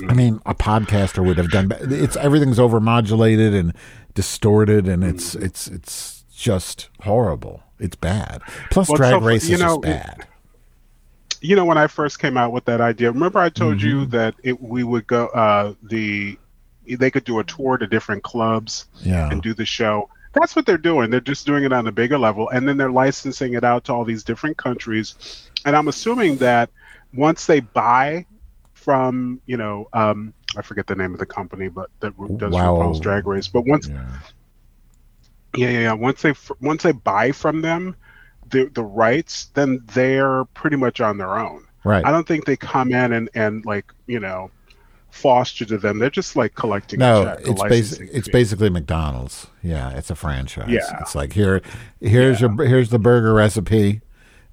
I 0.07 0.13
mean, 0.13 0.39
a 0.45 0.55
podcaster 0.55 1.25
would 1.25 1.37
have 1.37 1.49
done. 1.51 1.71
It's 1.81 2.15
everything's 2.15 2.59
over 2.59 2.79
modulated 2.79 3.53
and 3.53 3.73
distorted, 4.13 4.87
and 4.87 5.03
it's 5.03 5.35
it's 5.35 5.67
it's 5.67 6.23
just 6.33 6.89
horrible. 7.01 7.61
It's 7.79 7.95
bad. 7.97 8.41
Plus, 8.71 8.87
Well, 8.87 8.95
Drag 8.97 9.11
so- 9.13 9.19
Race 9.19 9.49
you 9.49 9.55
is 9.55 9.61
know, 9.61 9.79
bad. 9.79 10.25
you 11.41 11.55
know 11.57 11.65
when 11.65 11.77
I 11.77 11.87
first 11.87 12.19
came 12.19 12.37
out 12.37 12.53
with 12.53 12.63
that 12.65 12.79
idea, 12.79 13.11
remember 13.11 13.39
I 13.39 13.49
told 13.49 13.79
Mm-hmm. 13.79 13.87
you 13.87 14.05
that 14.07 14.35
it, 14.43 14.61
we 14.61 14.83
would 14.83 15.07
go 15.07 15.25
uh, 15.27 15.73
the 15.83 16.37
they 16.97 17.11
could 17.11 17.23
do 17.25 17.39
a 17.39 17.43
tour 17.43 17.77
to 17.77 17.87
different 17.87 18.23
clubs 18.23 18.85
Yeah. 19.01 19.29
and 19.29 19.41
do 19.41 19.53
the 19.53 19.65
show. 19.65 20.09
That's 20.33 20.55
what 20.55 20.65
they're 20.65 20.77
doing. 20.77 21.09
They're 21.09 21.19
just 21.19 21.45
doing 21.45 21.63
it 21.63 21.71
on 21.71 21.87
a 21.87 21.91
bigger 21.91 22.17
level, 22.17 22.49
and 22.49 22.67
then 22.67 22.77
they're 22.77 22.91
licensing 22.91 23.53
it 23.53 23.63
out 23.63 23.85
to 23.85 23.93
all 23.93 24.03
these 24.03 24.23
different 24.23 24.57
countries. 24.57 25.49
And 25.65 25.75
I'm 25.75 25.87
assuming 25.87 26.37
that 26.37 26.69
once 27.13 27.45
they 27.45 27.59
buy 27.59 28.25
from, 28.73 29.39
you 29.45 29.57
know, 29.57 29.87
um, 29.93 30.33
I 30.57 30.61
forget 30.61 30.87
the 30.87 30.95
name 30.95 31.13
of 31.13 31.19
the 31.19 31.25
company, 31.25 31.67
but 31.69 31.89
that 31.99 32.13
does 32.37 32.53
Wow. 32.53 32.75
RuPaul's 32.75 32.99
Drag 32.99 33.25
Race. 33.27 33.47
But 33.47 33.65
once 33.65 33.87
Yeah. 33.87 34.05
Yeah, 35.55 35.69
yeah, 35.69 35.79
yeah. 35.79 35.93
Once 35.93 36.23
they 36.23 36.33
once 36.61 36.81
they 36.81 36.91
buy 36.91 37.31
from 37.31 37.61
them 37.61 37.95
the 38.49 38.65
the 38.73 38.83
rights, 38.83 39.45
then 39.53 39.83
they're 39.93 40.45
pretty 40.45 40.77
much 40.77 40.99
on 40.99 41.17
their 41.17 41.37
own. 41.37 41.65
Right. 41.83 42.03
I 42.03 42.11
don't 42.11 42.27
think 42.27 42.45
they 42.45 42.57
come 42.57 42.91
in 42.91 43.13
and 43.13 43.29
and 43.35 43.63
like 43.65 43.93
you 44.07 44.19
know 44.19 44.49
foster 45.13 45.63
to 45.65 45.77
them. 45.77 45.99
They're 45.99 46.09
just 46.09 46.35
like 46.35 46.55
collecting. 46.55 47.01
a 47.01 47.05
No, 47.05 47.37
it's 47.39 47.99
it's 47.99 48.27
basically 48.27 48.69
McDonald's. 48.69 49.47
Yeah, 49.61 49.91
it's 49.91 50.09
a 50.09 50.15
franchise. 50.15 50.69
Yeah. 50.69 50.97
It's 51.01 51.15
like 51.15 51.33
here 51.33 51.61
here's 52.01 52.41
your 52.41 52.51
here's 52.65 52.89
the 52.89 52.99
burger 52.99 53.33
recipe. 53.33 54.01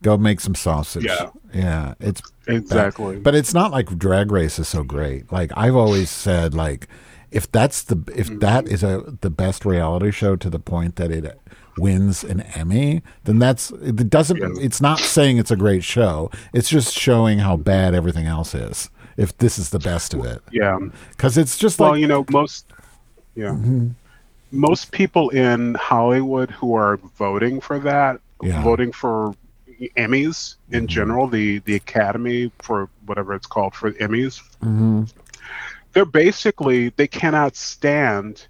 Go 0.02 0.17
make 0.17 0.40
some 0.40 0.55
sausage. 0.55 1.05
Yeah. 1.05 1.31
Yeah, 1.52 1.95
it's 2.00 2.23
Exactly. 2.47 3.19
But 3.19 3.35
it's 3.35 3.52
not 3.55 3.71
like 3.71 3.99
Drag 3.99 4.31
Race 4.33 4.59
is 4.59 4.69
so 4.69 4.83
great. 4.83 5.31
Like 5.33 5.50
I've 5.57 5.76
always 5.76 6.11
said 6.11 6.55
like 6.55 6.87
if 7.31 7.50
that's 7.50 7.83
the 7.83 7.97
if 8.14 8.26
Mm-hmm. 8.29 8.38
that 8.40 8.69
is 8.69 8.83
a 8.83 9.17
the 9.21 9.31
best 9.31 9.64
reality 9.64 10.11
show 10.11 10.37
to 10.37 10.50
the 10.50 10.59
point 10.59 10.97
that 10.97 11.11
it 11.11 11.38
wins 11.79 12.23
an 12.25 12.40
Emmy, 12.55 13.02
then 13.25 13.38
that's 13.38 13.71
it 13.71 14.11
doesn't 14.11 14.59
it's 14.59 14.81
not 14.81 14.99
saying 15.00 15.38
it's 15.38 15.50
a 15.50 15.57
great 15.57 15.85
show. 15.85 16.31
It's 16.52 16.69
just 16.69 16.93
showing 16.95 17.38
how 17.38 17.57
bad 17.57 17.95
everything 17.95 18.26
else 18.26 18.55
is. 18.55 18.90
If 19.25 19.37
this 19.39 19.59
is 19.59 19.69
the 19.71 19.79
best 19.79 20.15
of 20.15 20.25
it. 20.25 20.41
yeah. 20.50 20.79
Cuz 21.19 21.37
it's 21.37 21.57
just 21.59 21.79
Well, 21.79 21.91
like 21.93 22.00
you 22.00 22.09
know, 22.09 22.25
most 22.31 22.65
yeah, 23.35 23.50
Mm-hmm. 23.50 23.89
most 24.50 24.91
people 24.93 25.29
in 25.31 25.75
Hollywood 25.75 26.50
who 26.50 26.75
are 26.75 26.99
voting 27.19 27.61
for 27.61 27.79
that, 27.91 28.21
Yeah. 28.43 28.55
Mm-hmm. 28.55 28.62
voting 28.71 28.93
for 28.93 29.35
Emmys 29.97 30.57
in 30.71 30.87
general, 30.87 31.27
the 31.37 31.59
the 31.61 31.75
Academy 31.77 32.50
for 32.62 32.89
whatever 33.07 33.35
it's 33.35 33.47
called 33.47 33.75
for 33.75 33.93
Emmys, 33.93 34.35
Mm-hmm. 34.62 35.05
they're 35.93 36.05
basically 36.05 36.91
they 36.97 37.07
cannot 37.07 37.57
stand 37.57 38.47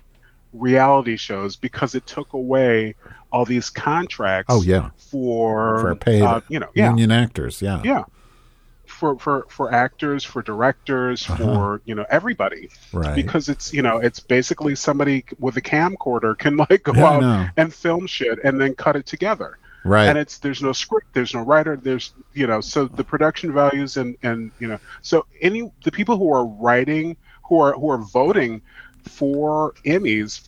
reality 0.52 1.16
shows 1.16 1.54
because 1.56 1.94
it 1.94 2.04
took 2.06 2.32
away 2.32 2.94
all 3.32 3.44
these 3.44 3.70
contracts. 3.70 4.52
Oh, 4.52 4.62
yeah. 4.62 4.90
for 4.96 5.80
for 5.82 5.94
paid 5.94 6.22
uh, 6.22 6.40
you 6.48 6.58
know 6.58 6.70
yeah 6.74 6.90
union 6.90 7.10
actors, 7.12 7.62
yeah. 7.62 7.80
yeah 7.84 8.02
for 9.00 9.18
for 9.18 9.46
for 9.48 9.72
actors 9.72 10.22
for 10.24 10.42
directors 10.42 11.24
for 11.24 11.80
you 11.86 11.94
know 11.94 12.04
everybody 12.10 12.68
Uh-huh. 12.68 12.98
Right. 13.00 13.14
because 13.16 13.48
it's 13.48 13.72
you 13.72 13.82
know 13.86 13.96
it's 13.96 14.20
basically 14.20 14.74
somebody 14.76 15.24
with 15.38 15.56
a 15.56 15.62
camcorder 15.62 16.36
can 16.38 16.56
like 16.64 16.82
go 16.82 16.92
Yeah, 16.94 17.06
out 17.14 17.48
and 17.56 17.72
film 17.72 18.06
shit 18.06 18.38
and 18.44 18.60
then 18.60 18.74
cut 18.74 18.94
it 18.96 19.06
together 19.06 19.56
Right. 19.84 20.08
and 20.08 20.18
it's 20.18 20.36
there's 20.38 20.62
no 20.62 20.72
script 20.72 21.06
there's 21.14 21.32
no 21.32 21.40
writer 21.40 21.74
there's 21.82 22.12
you 22.34 22.46
know 22.46 22.60
so 22.60 22.84
the 22.84 23.02
production 23.12 23.54
values 23.54 23.96
and 23.96 24.14
and 24.22 24.50
you 24.60 24.68
know 24.68 24.78
so 25.00 25.24
any 25.40 25.60
the 25.86 25.90
people 25.98 26.16
who 26.18 26.30
are 26.38 26.44
writing 26.44 27.16
who 27.48 27.58
are 27.64 27.72
who 27.72 27.88
are 27.90 28.02
voting 28.20 28.60
for 29.08 29.72
emmys 29.86 30.42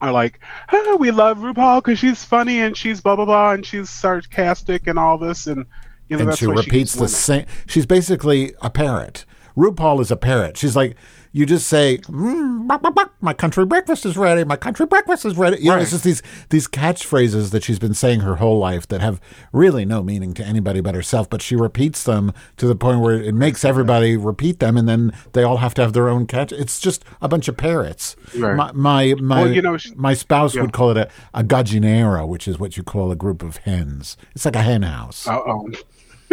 are 0.00 0.12
like 0.12 0.38
oh, 0.72 0.96
we 1.00 1.10
love 1.10 1.38
RuPaul 1.38 1.82
because 1.82 1.98
she's 1.98 2.22
funny 2.24 2.60
and 2.60 2.76
she's 2.76 3.00
blah 3.00 3.16
blah 3.16 3.24
blah 3.24 3.50
and 3.54 3.66
she's 3.66 3.90
sarcastic 3.90 4.86
and 4.86 4.98
all 5.00 5.18
this 5.18 5.48
and 5.48 5.66
and 6.10 6.36
she 6.36 6.46
repeats 6.46 6.70
keeps 6.70 6.94
the 6.94 7.08
same. 7.08 7.46
She's 7.66 7.86
basically 7.86 8.54
a 8.62 8.70
parrot. 8.70 9.24
RuPaul 9.56 10.00
is 10.00 10.10
a 10.10 10.16
parrot. 10.16 10.56
She's 10.56 10.74
like, 10.74 10.96
you 11.30 11.46
just 11.46 11.66
say, 11.68 11.98
mm, 11.98 12.66
buck, 12.66 12.82
buck, 12.82 12.94
buck, 12.94 13.12
"My 13.20 13.32
country 13.34 13.64
breakfast 13.66 14.04
is 14.06 14.16
ready. 14.16 14.44
My 14.44 14.56
country 14.56 14.86
breakfast 14.86 15.24
is 15.24 15.36
ready." 15.36 15.58
You 15.60 15.70
know, 15.70 15.78
it's 15.78 15.90
just 15.90 16.04
these 16.04 16.22
these 16.50 16.68
catchphrases 16.68 17.50
that 17.50 17.62
she's 17.64 17.78
been 17.80 17.94
saying 17.94 18.20
her 18.20 18.36
whole 18.36 18.58
life 18.58 18.86
that 18.88 19.00
have 19.00 19.20
really 19.52 19.84
no 19.84 20.00
meaning 20.02 20.32
to 20.34 20.44
anybody 20.44 20.80
but 20.80 20.94
herself. 20.94 21.28
But 21.28 21.42
she 21.42 21.56
repeats 21.56 22.04
them 22.04 22.32
to 22.56 22.66
the 22.68 22.76
point 22.76 23.00
where 23.00 23.20
it 23.20 23.34
makes 23.34 23.64
everybody 23.64 24.16
repeat 24.16 24.60
them, 24.60 24.76
and 24.76 24.88
then 24.88 25.12
they 25.32 25.42
all 25.42 25.56
have 25.58 25.74
to 25.74 25.82
have 25.82 25.92
their 25.92 26.08
own 26.08 26.26
catch. 26.26 26.52
It's 26.52 26.78
just 26.80 27.04
a 27.20 27.28
bunch 27.28 27.48
of 27.48 27.56
parrots. 27.56 28.14
Right. 28.36 28.54
My 28.56 28.70
my 28.72 29.14
my, 29.20 29.42
Well, 29.42 29.52
you 29.52 29.62
know, 29.62 29.76
she- 29.76 29.94
my 29.96 30.14
spouse 30.14 30.54
yeah. 30.54 30.62
would 30.62 30.72
call 30.72 30.90
it 30.90 30.96
a, 30.96 31.08
a 31.32 31.42
gallinero, 31.42 32.26
which 32.28 32.46
is 32.46 32.58
what 32.60 32.76
you 32.76 32.82
call 32.84 33.10
a 33.10 33.16
group 33.16 33.42
of 33.42 33.56
hens. 33.58 34.16
It's 34.36 34.44
like 34.44 34.56
a 34.56 34.62
hen 34.62 34.82
house. 34.82 35.26
Uh-oh. 35.26 35.68
You, 35.68 35.78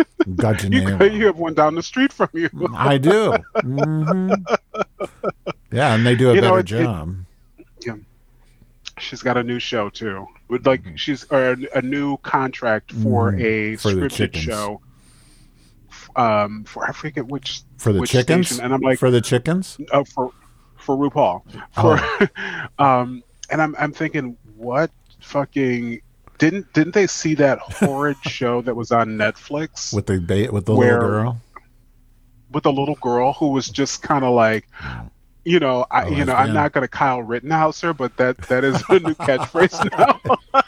Gallinero. 0.36 1.13
you 1.13 1.25
have 1.25 1.38
one 1.38 1.53
down 1.53 1.75
the 1.75 1.84
street 1.84 2.12
from 2.13 2.29
you. 2.34 2.50
I 2.75 2.98
do. 2.98 3.34
hmm 3.62 4.34
Yeah, 5.72 5.93
and 5.96 6.05
they 6.05 6.15
do 6.15 6.29
a 6.31 6.36
You 6.36 6.41
know, 6.41 6.50
better 6.55 6.60
it- 6.60 6.72
it- 6.81 6.84
job. 6.84 7.15
She's 9.00 9.24
got 9.24 9.36
a 9.38 9.43
new 9.43 9.58
show 9.58 9.89
too. 9.89 10.27
With 10.48 10.67
like 10.67 10.84
she's 10.98 11.24
or 11.31 11.53
a, 11.53 11.58
a 11.75 11.81
new 11.81 12.17
contract 12.17 12.91
for 12.91 13.29
a 13.29 13.74
Mm-hmm. 13.74 13.75
For 13.77 13.89
scripted 13.89 14.36
show. 14.36 14.81
Um, 16.15 16.65
for 16.65 16.84
I 16.88 16.91
forget 16.91 17.25
which 17.25 17.62
For 17.77 17.93
the 17.93 18.01
which 18.01 18.12
chickens? 18.12 18.48
station. 18.50 18.63
and 18.65 18.74
I'm 18.74 18.81
like 18.81 19.00
for 19.00 19.10
the 19.10 19.22
chickens? 19.22 19.77
uh, 19.91 20.03
for 20.03 20.31
for 20.77 20.98
RuPaul. 20.98 21.41
For 21.74 21.98
Oh. 22.00 22.27
um, 22.84 23.24
and 23.50 23.62
I'm 23.62 23.75
I'm 23.79 23.91
thinking, 23.93 24.38
what 24.55 24.91
fucking 25.22 26.01
didn't 26.41 26.74
didn't 26.74 26.93
they 26.95 27.05
see 27.05 27.36
that 27.36 27.60
horrid 27.60 28.17
show 28.24 28.62
that 28.63 28.75
was 28.75 28.91
on 28.91 29.10
Netflix 29.10 29.93
With 29.93 30.07
the 30.07 30.19
ba- 30.19 30.51
with 30.51 30.65
the 30.65 30.74
Where- 30.75 30.95
little 31.00 31.07
girl? 31.10 31.41
with 32.51 32.63
the 32.63 32.74
little 32.74 32.95
girl 32.95 33.31
who 33.33 33.50
was 33.51 33.69
just 33.69 34.01
kind 34.01 34.25
of 34.25 34.33
like, 34.33 34.67
you 35.45 35.57
know, 35.60 35.86
I 35.89 36.03
Oh, 36.03 36.07
you 36.10 36.25
know, 36.25 36.33
lesbian. 36.33 36.50
I'm 36.50 36.53
not 36.53 36.74
going 36.74 36.81
to 36.81 36.88
Kyle 36.89 37.21
Rittenhouse 37.21 37.79
her, 37.81 37.93
but 37.93 38.17
that 38.17 38.38
that 38.50 38.63
is 38.65 38.75
a 38.89 39.00
new 39.00 39.13
catchphrase 39.27 39.79
now. 39.98 40.60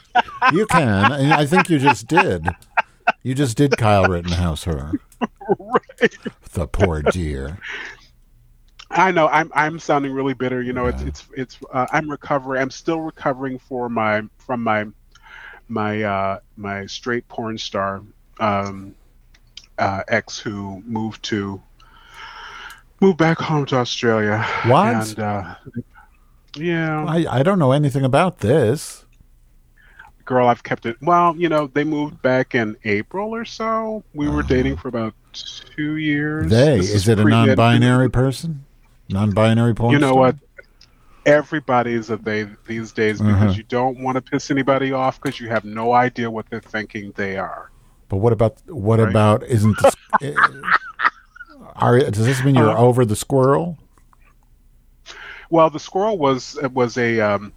You 0.54 0.66
can. 0.68 1.12
and 1.12 1.34
I 1.34 1.46
think 1.46 1.70
you 1.70 1.80
just 1.80 2.08
did. 2.08 2.48
You 3.24 3.34
just 3.36 3.58
did 3.58 3.76
Kyle 3.78 4.06
Rittenhouse 4.06 4.64
her. 4.64 4.94
The 6.54 6.68
poor 6.68 7.02
dear. 7.02 7.58
I 8.92 9.12
know 9.12 9.28
I'm 9.28 9.52
I'm 9.56 9.80
sounding 9.80 10.14
really 10.14 10.34
bitter. 10.36 10.62
You 10.62 10.72
know, 10.72 10.86
it's 10.86 11.02
it's 11.02 11.28
it's 11.36 11.58
uh, 11.74 11.88
I'm 11.92 12.10
recovering. 12.10 12.62
I'm 12.62 12.70
still 12.72 13.02
recovering 13.02 13.58
for 13.60 13.90
my 13.90 14.22
from 14.38 14.64
my 14.64 14.86
my 15.74 16.04
uh, 16.04 16.40
my 16.56 16.86
straight 16.86 17.28
porn 17.28 17.58
star 17.58 18.04
um, 18.40 18.96
uh, 19.78 20.04
ex 20.08 20.38
who 20.40 20.82
moved 20.86 21.24
to 21.24 21.62
moved 23.02 23.18
back 23.18 23.40
home 23.40 23.66
to 23.66 23.76
Australia. 23.78 24.46
What? 24.66 24.96
And 24.96 25.20
uh, 25.20 25.56
yeah, 26.56 27.04
I, 27.06 27.40
I 27.40 27.44
don't 27.44 27.60
know 27.60 27.72
anything 27.72 28.06
about 28.06 28.40
this. 28.40 29.04
girl, 30.26 30.48
I've 30.48 30.64
kept 30.64 30.86
it. 30.86 30.98
Well, 31.02 31.36
you 31.36 31.50
know, 31.50 31.68
they 31.68 31.84
moved 31.84 32.22
back 32.22 32.56
in 32.56 32.78
April 32.86 33.34
or 33.34 33.44
so. 33.44 34.04
We 34.14 34.30
were 34.30 34.44
dating 34.44 34.78
for 34.78 34.88
about 34.88 35.16
two 35.34 35.98
years. 35.98 36.52
Uh-huh. 36.52 36.66
They. 36.66 36.78
This 36.78 36.94
Is 36.94 37.08
it 37.08 37.20
a 37.20 37.24
non 37.26 37.56
binary 37.56 38.10
person? 38.10 38.66
Non 39.10 39.32
binary 39.32 39.74
porn 39.74 39.92
You 39.92 40.00
know 40.00 40.12
star? 40.12 40.20
what? 40.20 40.36
Everybody's 41.26 42.10
a 42.10 42.18
they 42.18 42.48
these 42.68 42.92
days 42.92 43.20
because 43.20 43.36
Uh-huh. 43.42 43.54
you 43.56 43.64
don't 43.64 44.00
want 44.04 44.16
to 44.18 44.22
piss 44.22 44.52
anybody 44.52 44.92
off 44.92 45.22
because 45.22 45.40
you 45.40 45.48
have 45.50 45.64
no 45.64 45.94
idea 45.94 46.30
what 46.30 46.46
they're 46.50 46.60
thinking 46.60 47.14
they 47.16 47.38
are. 47.38 47.72
But 48.10 48.18
what 48.18 48.34
about 48.34 48.58
what 48.68 49.00
Right. 49.00 49.10
about 49.10 49.44
isn't 49.44 49.78
this, 49.78 49.96
eh, 50.22 50.34
are 51.76 51.98
does 52.00 52.26
this 52.26 52.44
mean 52.44 52.56
you're 52.56 52.70
Uh-huh. 52.72 52.86
over 52.86 53.06
the 53.06 53.16
squirrel? 53.16 53.78
Well, 55.50 55.70
the 55.70 55.80
squirrel 55.80 56.18
was 56.18 56.58
was 56.74 56.98
a 56.98 57.20
um, 57.22 57.54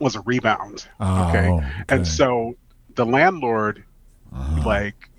was 0.00 0.16
a 0.16 0.20
rebound. 0.22 0.86
Oh, 1.00 1.28
okay? 1.28 1.48
okay. 1.48 1.66
and 1.90 2.06
so 2.06 2.54
the 2.94 3.04
landlord, 3.04 3.84
Uh-huh. 4.32 4.62
like 4.66 5.10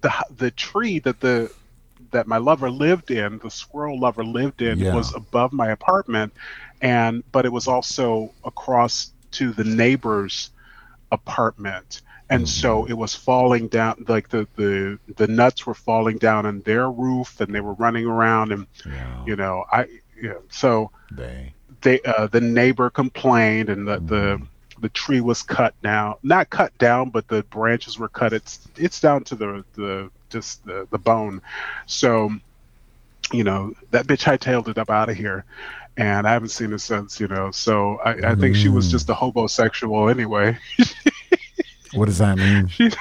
the 0.00 0.12
the 0.36 0.50
tree 0.50 0.98
that 1.00 1.20
the 1.20 1.50
that 2.12 2.26
my 2.26 2.38
lover 2.38 2.70
lived 2.70 3.10
in, 3.10 3.38
the 3.38 3.50
squirrel 3.50 3.98
lover 4.00 4.24
lived 4.24 4.62
in, 4.62 4.78
Yeah. 4.78 4.94
was 4.94 5.14
above 5.14 5.52
my 5.52 5.68
apartment, 5.68 6.32
and 6.80 7.22
but 7.32 7.44
it 7.46 7.52
was 7.52 7.66
also 7.68 8.34
across 8.44 9.12
to 9.32 9.52
the 9.52 9.64
neighbor's 9.64 10.50
apartment. 11.12 12.02
And 12.30 12.48
so 12.48 12.84
Mm-hmm. 12.84 12.90
it 12.90 12.94
was 12.96 13.14
falling 13.14 13.68
down, 13.68 14.04
like 14.08 14.28
the, 14.28 14.46
the 14.56 14.98
the 15.16 15.26
nuts 15.28 15.66
were 15.66 15.74
falling 15.74 16.18
down 16.18 16.46
on 16.46 16.60
their 16.62 16.90
roof, 16.90 17.40
and 17.40 17.54
they 17.54 17.60
were 17.60 17.74
running 17.74 18.06
around, 18.06 18.52
and 18.52 18.66
Yeah, 18.86 19.24
you 19.24 19.36
know, 19.36 19.64
I, 19.72 19.86
yeah, 20.20 20.34
so 20.50 20.90
they. 21.10 21.54
they 21.82 22.00
uh, 22.02 22.26
the 22.28 22.40
neighbor 22.40 22.90
complained 22.90 23.68
and 23.70 23.86
the, 23.86 24.00
the 24.06 24.40
the 24.80 24.88
tree 24.90 25.20
was 25.20 25.42
cut 25.42 25.74
down 25.82 26.14
not 26.22 26.50
cut 26.50 26.76
down 26.78 27.10
but 27.10 27.26
the 27.28 27.42
branches 27.44 27.98
were 27.98 28.08
cut 28.08 28.32
it's 28.32 28.68
it's 28.76 29.00
down 29.00 29.24
to 29.24 29.34
the 29.34 29.64
the 29.74 30.10
just 30.30 30.64
the, 30.64 30.86
the 30.90 30.98
bone 30.98 31.40
so 31.86 32.30
you 33.32 33.44
know 33.44 33.72
that 33.90 34.06
bitch 34.06 34.22
hightailed 34.24 34.68
it 34.68 34.78
up 34.78 34.90
out 34.90 35.08
of 35.08 35.16
here 35.16 35.44
and 35.98 36.26
i 36.26 36.32
haven't 36.32 36.48
seen 36.48 36.70
her 36.70 36.78
since 36.78 37.20
you 37.20 37.28
know 37.28 37.50
so 37.50 37.96
i, 38.04 38.30
I 38.30 38.34
think 38.34 38.56
she 38.56 38.68
was 38.70 38.90
just 38.90 39.10
a 39.10 39.14
hobosexual 39.14 40.10
anyway 40.10 40.56
What 41.94 42.06
does 42.06 42.18
that 42.18 42.36
mean? 42.38 42.68
she's 42.68 42.94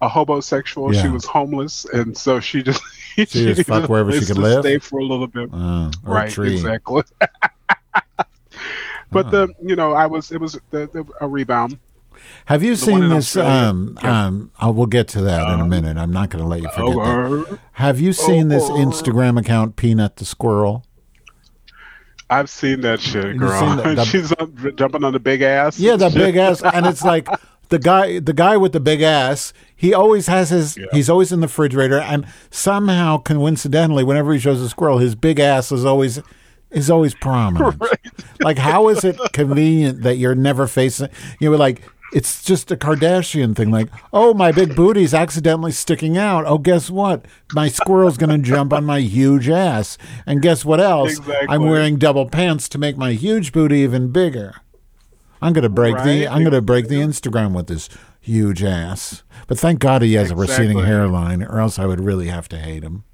a 0.00 0.08
hobosexual 0.08 0.94
she 1.00 1.08
was 1.08 1.24
homeless 1.24 1.84
and 1.86 2.16
so 2.16 2.38
she 2.40 2.62
just 2.62 2.82
She 3.14 3.24
just 3.26 3.62
fuck 3.68 3.88
wherever 3.88 4.12
she 4.12 4.24
could 4.26 4.38
live? 4.38 4.62
stay 4.62 4.78
for 4.78 4.98
a 5.00 5.04
little 5.04 5.26
bit 5.26 5.48
Uh, 5.52 5.90
right 6.02 6.36
exactly 6.38 7.02
but 9.10 9.30
the 9.30 9.48
you 9.62 9.76
know 9.76 9.92
i 9.92 10.06
was 10.06 10.30
it 10.32 10.40
was 10.40 10.58
the, 10.70 10.86
the, 10.92 11.04
a 11.20 11.28
rebound 11.28 11.78
Have 12.46 12.62
you 12.62 12.70
one 12.72 12.76
seen 12.76 13.08
this? 13.08 13.36
Um, 13.36 13.98
um, 14.02 14.50
I 14.58 14.68
will 14.70 14.86
get 14.86 15.06
to 15.08 15.20
that 15.22 15.48
in 15.54 15.60
a 15.60 15.64
minute. 15.66 15.96
I'm 15.96 16.10
not 16.12 16.30
going 16.30 16.42
to 16.42 16.48
let 16.48 16.60
you 16.62 16.68
forget 16.70 16.96
that. 16.96 17.58
Have 17.72 18.00
you 18.00 18.12
seen 18.12 18.48
this. 18.48 18.64
Instagram 18.64 19.38
account, 19.38 19.76
Peanut 19.76 20.16
the 20.16 20.24
Squirrel? 20.24 20.84
I've 22.28 22.50
seen 22.50 22.80
that 22.80 23.00
shit, 23.00 23.36
girl. 23.38 23.58
seen 23.60 23.76
that- 23.76 23.96
the- 23.96 24.04
She's 24.06 24.32
jumping 24.74 25.04
on 25.04 25.12
the 25.12 25.20
big 25.20 25.42
ass. 25.42 25.78
Yeah, 25.78 25.96
the 25.96 26.10
big 26.10 26.36
ass, 26.36 26.62
and 26.62 26.86
it's 26.86 27.04
like 27.14 27.28
the 27.68 27.78
guy, 27.78 28.18
the 28.20 28.32
guy 28.32 28.56
with 28.56 28.72
the 28.72 28.80
big 28.80 29.02
ass. 29.02 29.52
He 29.74 29.92
always 29.94 30.26
has 30.26 30.50
his. 30.50 30.78
He's 30.92 31.08
always 31.10 31.30
in 31.32 31.40
the 31.40 31.46
refrigerator, 31.46 31.98
and 31.98 32.26
somehow, 32.50 33.18
coincidentally, 33.18 34.02
whenever 34.04 34.32
he 34.32 34.38
shows 34.38 34.60
a 34.60 34.68
squirrel, 34.68 34.98
his 34.98 35.14
big 35.14 35.38
ass 35.38 35.70
is 35.70 35.84
always 35.84 36.20
is 36.70 36.90
always 36.90 37.14
prominent. 37.14 37.80
Like, 38.40 38.58
how 38.58 38.88
is 38.90 39.02
it 39.02 39.18
convenient 39.32 40.02
that 40.02 40.16
you're 40.18 40.34
never 40.34 40.66
facing? 40.66 41.08
You 41.40 41.50
know, 41.50 41.56
like 41.56 41.82
it's 42.12 42.42
just 42.42 42.70
a 42.70 42.76
Kardashian 42.76 43.54
thing. 43.56 43.70
Like, 43.70 43.88
oh, 44.12 44.32
my 44.34 44.52
big 44.52 44.74
booty's 44.76 45.14
accidentally 45.14 45.72
sticking 45.72 46.16
out. 46.16 46.44
Oh, 46.46 46.58
guess 46.58 46.90
what? 46.90 47.24
My 47.52 47.68
squirrel's 47.68 48.16
going 48.16 48.30
to 48.30 48.38
jump 48.48 48.72
on 48.72 48.84
my 48.84 49.00
huge 49.00 49.48
ass, 49.48 49.98
and 50.24 50.42
guess 50.42 50.64
what 50.64 50.80
else? 50.80 51.18
Exactly. 51.18 51.46
I'm 51.48 51.64
wearing 51.64 51.96
double 51.96 52.28
pants 52.28 52.68
to 52.70 52.78
make 52.78 52.96
my 52.96 53.12
huge 53.12 53.52
booty 53.52 53.78
even 53.78 54.12
bigger. 54.12 54.54
I'm 55.42 55.52
gonna 55.52 55.68
break 55.68 55.96
the 56.02 56.26
I'm 56.26 56.42
gonna 56.44 56.62
break 56.62 56.88
the 56.88 56.96
Instagram 56.96 57.52
with 57.54 57.66
this 57.66 57.90
huge 58.20 58.62
ass. 58.64 59.22
But 59.46 59.58
thank 59.58 59.80
God 59.80 60.00
he 60.00 60.14
has 60.14 60.30
a 60.30 60.34
receding 60.36 60.78
hairline, 60.78 61.42
or 61.42 61.60
else 61.60 61.78
I 61.78 61.84
would 61.84 62.00
really 62.00 62.28
have 62.28 62.48
to 62.48 62.58
hate 62.58 62.82
him. 62.82 63.04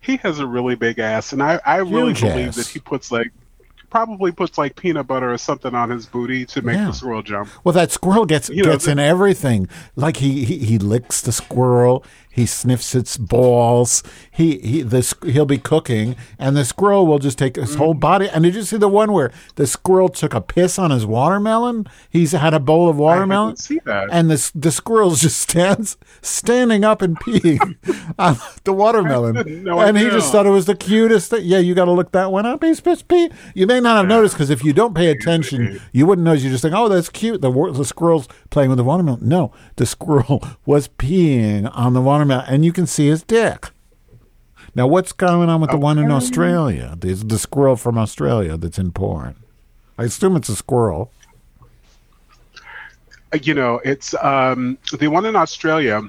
He 0.00 0.18
has 0.18 0.38
a 0.38 0.46
really 0.46 0.74
big 0.76 0.98
ass, 0.98 1.32
and 1.32 1.42
I, 1.42 1.58
I 1.64 1.78
really 1.78 2.08
Huge 2.12 2.20
believe 2.20 2.48
ass. 2.48 2.56
that 2.56 2.68
he 2.68 2.78
puts 2.78 3.10
like 3.10 3.32
probably 3.90 4.32
puts 4.32 4.58
like 4.58 4.76
peanut 4.76 5.06
butter 5.06 5.32
or 5.32 5.38
something 5.38 5.74
on 5.74 5.90
his 5.90 6.06
booty 6.06 6.44
to 6.46 6.62
make 6.62 6.76
Yeah. 6.76 6.86
the 6.86 6.92
squirrel 6.92 7.22
jump. 7.22 7.48
Well, 7.64 7.72
that 7.72 7.90
squirrel 7.92 8.26
gets 8.26 8.48
You 8.48 8.62
know, 8.64 8.72
gets 8.72 8.84
the- 8.86 8.92
in 8.92 8.98
everything. 8.98 9.68
Like 9.94 10.16
he, 10.18 10.44
he 10.44 10.58
he 10.58 10.78
licks 10.78 11.20
the 11.20 11.32
squirrel. 11.32 12.04
He 12.36 12.44
sniffs 12.44 12.94
its 12.94 13.16
balls. 13.16 14.02
He 14.30 14.58
he 14.58 14.82
the 14.82 15.02
sq- 15.02 15.24
he'll 15.24 15.46
be 15.46 15.56
cooking, 15.56 16.16
and 16.38 16.54
the 16.54 16.66
squirrel 16.66 17.06
will 17.06 17.18
just 17.18 17.38
take 17.38 17.56
his 17.56 17.76
whole 17.76 17.94
body. 17.94 18.28
And 18.28 18.44
did 18.44 18.54
you 18.54 18.62
see 18.62 18.76
the 18.76 18.88
one 18.88 19.12
where 19.12 19.32
the 19.54 19.66
squirrel 19.66 20.10
took 20.10 20.34
a 20.34 20.42
piss 20.42 20.78
on 20.78 20.90
his 20.90 21.06
watermelon? 21.06 21.86
He's 22.10 22.32
had 22.32 22.52
a 22.52 22.60
bowl 22.60 22.90
of 22.90 22.98
watermelon. 22.98 23.54
didn't 23.54 23.60
see 23.60 23.80
that. 23.86 24.08
And 24.12 24.30
the 24.30 24.50
the 24.54 24.70
squirrel 24.70 25.10
just 25.14 25.38
stands 25.38 25.96
standing 26.20 26.84
up 26.84 27.00
and 27.00 27.18
peeing 27.18 27.76
on 28.18 28.36
the 28.64 28.74
watermelon. 28.74 29.64
no 29.64 29.80
and 29.80 29.96
he 29.96 30.04
just 30.10 30.30
thought 30.30 30.44
it 30.44 30.50
was 30.50 30.66
the 30.66 30.76
cutest 30.76 31.30
thing. 31.30 31.40
Yeah, 31.42 31.58
you 31.58 31.74
got 31.74 31.86
to 31.86 31.92
look 31.92 32.12
that 32.12 32.30
one 32.30 32.44
up. 32.44 32.62
He's 32.62 32.82
piss 32.82 33.00
pee. 33.02 33.30
You 33.54 33.66
may 33.66 33.80
not 33.80 33.96
have 33.96 34.06
noticed 34.08 34.34
because 34.34 34.50
if 34.50 34.62
you 34.62 34.74
don't 34.74 34.94
pay 34.94 35.10
attention, 35.10 35.80
you 35.92 36.04
wouldn't 36.04 36.24
notice. 36.26 36.44
You 36.44 36.50
just 36.50 36.60
think, 36.62 36.74
"Oh, 36.76 36.90
that's 36.90 37.08
cute." 37.08 37.40
The 37.40 37.50
the 37.72 37.84
squirrel's 37.86 38.28
playing 38.50 38.68
with 38.68 38.76
the 38.76 38.84
watermelon. 38.84 39.26
No, 39.26 39.52
the 39.76 39.86
squirrel 39.86 40.44
was 40.66 40.88
peeing 40.88 41.70
on 41.74 41.94
the 41.94 42.02
watermelon, 42.02 42.25
and 42.30 42.64
you 42.64 42.72
can 42.72 42.86
see 42.86 43.08
his 43.08 43.22
dick. 43.22 43.70
Now, 44.74 44.86
what's 44.86 45.12
going 45.12 45.48
on 45.48 45.62
with 45.62 45.70
the 45.70 45.78
one 45.78 45.98
in 45.98 46.10
Australia? 46.10 46.96
The, 46.98 47.14
the 47.14 47.38
squirrel 47.38 47.76
from 47.76 47.96
Australia 47.96 48.58
that's 48.58 48.78
in 48.78 48.92
porn. 48.92 49.36
I 49.96 50.04
assume 50.04 50.36
it's 50.36 50.50
a 50.50 50.56
squirrel. 50.56 51.10
Uh, 53.32 53.38
You 53.42 53.54
know, 53.54 53.80
it's 53.84 54.14
um, 54.22 54.76
the 54.98 55.08
one 55.08 55.24
in 55.24 55.34
Australia. 55.34 56.02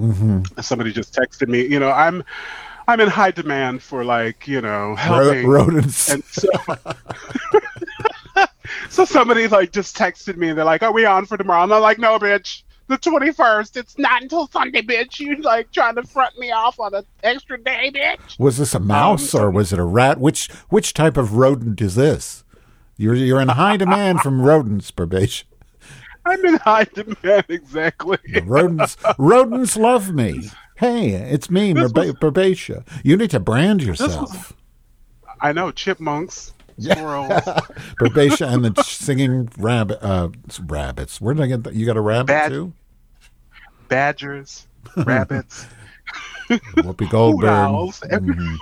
Mm-hmm. 0.00 0.60
Somebody 0.60 0.92
just 0.92 1.14
texted 1.14 1.48
me. 1.48 1.64
You 1.64 1.78
know, 1.78 1.90
I'm 1.90 2.24
I'm 2.88 2.98
in 2.98 3.08
high 3.08 3.30
demand 3.30 3.82
for 3.82 4.04
like 4.04 4.48
you 4.48 4.60
know 4.60 4.96
helping 4.96 5.46
rodents. 5.46 6.10
And 6.10 6.24
so, 6.24 6.48
so 8.88 9.04
somebody 9.04 9.46
like 9.46 9.72
just 9.72 9.96
texted 9.96 10.36
me 10.36 10.48
and 10.48 10.58
they're 10.58 10.64
like, 10.64 10.82
"Are 10.82 10.92
we 10.92 11.04
on 11.04 11.26
for 11.26 11.36
tomorrow?" 11.36 11.62
And 11.62 11.72
I'm 11.72 11.82
like, 11.82 11.98
"No, 11.98 12.18
bitch. 12.18 12.62
The 12.92 12.98
21st. 12.98 13.78
It's 13.78 13.98
not 13.98 14.20
until 14.20 14.46
Sunday, 14.48 14.82
bitch. 14.82 15.18
You 15.18 15.36
like 15.36 15.72
trying 15.72 15.94
to 15.94 16.02
front 16.02 16.38
me 16.38 16.52
off 16.52 16.78
on 16.78 16.94
an 16.94 17.04
extra 17.22 17.58
day, 17.58 17.90
bitch." 17.94 18.38
Was 18.38 18.58
this 18.58 18.74
a 18.74 18.80
mouse 18.80 19.34
or 19.34 19.50
was 19.50 19.72
it 19.72 19.78
a 19.78 19.84
rat? 19.84 20.20
Which 20.20 20.50
which 20.68 20.92
type 20.92 21.16
of 21.16 21.34
rodent 21.34 21.80
is 21.80 21.94
this? 21.94 22.44
You're 22.98 23.14
you're 23.14 23.40
in 23.40 23.48
high 23.48 23.78
demand 23.78 24.20
from 24.20 24.42
rodents, 24.42 24.90
Probation. 24.90 25.48
I'm 26.26 26.44
in 26.44 26.56
high 26.56 26.84
demand, 26.84 27.46
exactly. 27.48 28.18
Rodents 28.44 28.98
rodents 29.16 29.78
love 29.78 30.12
me. 30.12 30.50
Hey, 30.76 31.12
it's 31.12 31.48
me, 31.50 31.72
This 31.72 31.92
Merba- 31.92 32.84
You 33.02 33.16
need 33.16 33.30
to 33.30 33.40
brand 33.40 33.82
yourself. 33.82 34.52
I 35.40 35.52
know 35.52 35.70
chipmunks, 35.70 36.52
squirrels, 36.78 37.28
Perbatia 37.98 38.52
and 38.52 38.64
the 38.66 38.82
singing 38.82 39.48
rabbit, 39.56 39.98
uh, 40.02 40.28
rabbits. 40.66 41.22
Where 41.22 41.32
did 41.32 41.42
I 41.42 41.46
get 41.46 41.64
that? 41.64 41.74
You 41.74 41.86
got 41.86 41.96
a 41.96 42.02
rabbit 42.02 42.26
Bad- 42.26 42.50
too? 42.50 42.74
Badgers, 43.92 44.66
rabbits, 44.96 45.66
Whoopi 46.48 47.08
Goldberg. 47.10 47.48
owls. 47.50 48.02
Every- 48.10 48.34
Mhm. 48.34 48.56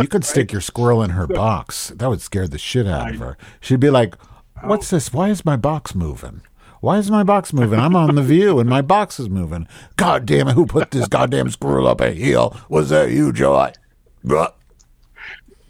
You 0.00 0.06
could 0.06 0.24
stick 0.24 0.52
your 0.52 0.60
squirrel 0.60 1.02
in 1.02 1.10
her 1.10 1.26
box. 1.26 1.88
That 1.96 2.08
would 2.08 2.20
scare 2.20 2.46
the 2.46 2.56
shit 2.58 2.86
out 2.86 3.10
of 3.14 3.18
her. 3.20 3.36
She'd 3.60 3.80
be 3.80 3.90
like, 3.90 4.14
"What's 4.62 4.90
this? 4.90 5.12
Why 5.12 5.28
is 5.30 5.44
my 5.44 5.56
box 5.56 5.92
moving? 5.96 6.42
Why 6.80 6.98
is 6.98 7.10
my 7.10 7.24
box 7.24 7.52
moving? 7.52 7.80
I'm 7.80 7.96
on 7.96 8.14
the 8.14 8.22
view 8.22 8.60
and 8.60 8.70
my 8.70 8.80
box 8.80 9.18
is 9.18 9.28
moving. 9.28 9.66
God 9.96 10.24
damn 10.24 10.46
it! 10.48 10.52
Who 10.54 10.66
put 10.66 10.92
this 10.92 11.08
goddamn 11.08 11.50
squirrel 11.50 11.88
up 11.88 12.00
a 12.00 12.12
hill? 12.12 12.56
Was 12.68 12.90
that 12.90 13.10
you, 13.10 13.32
Joy?" 13.32 13.72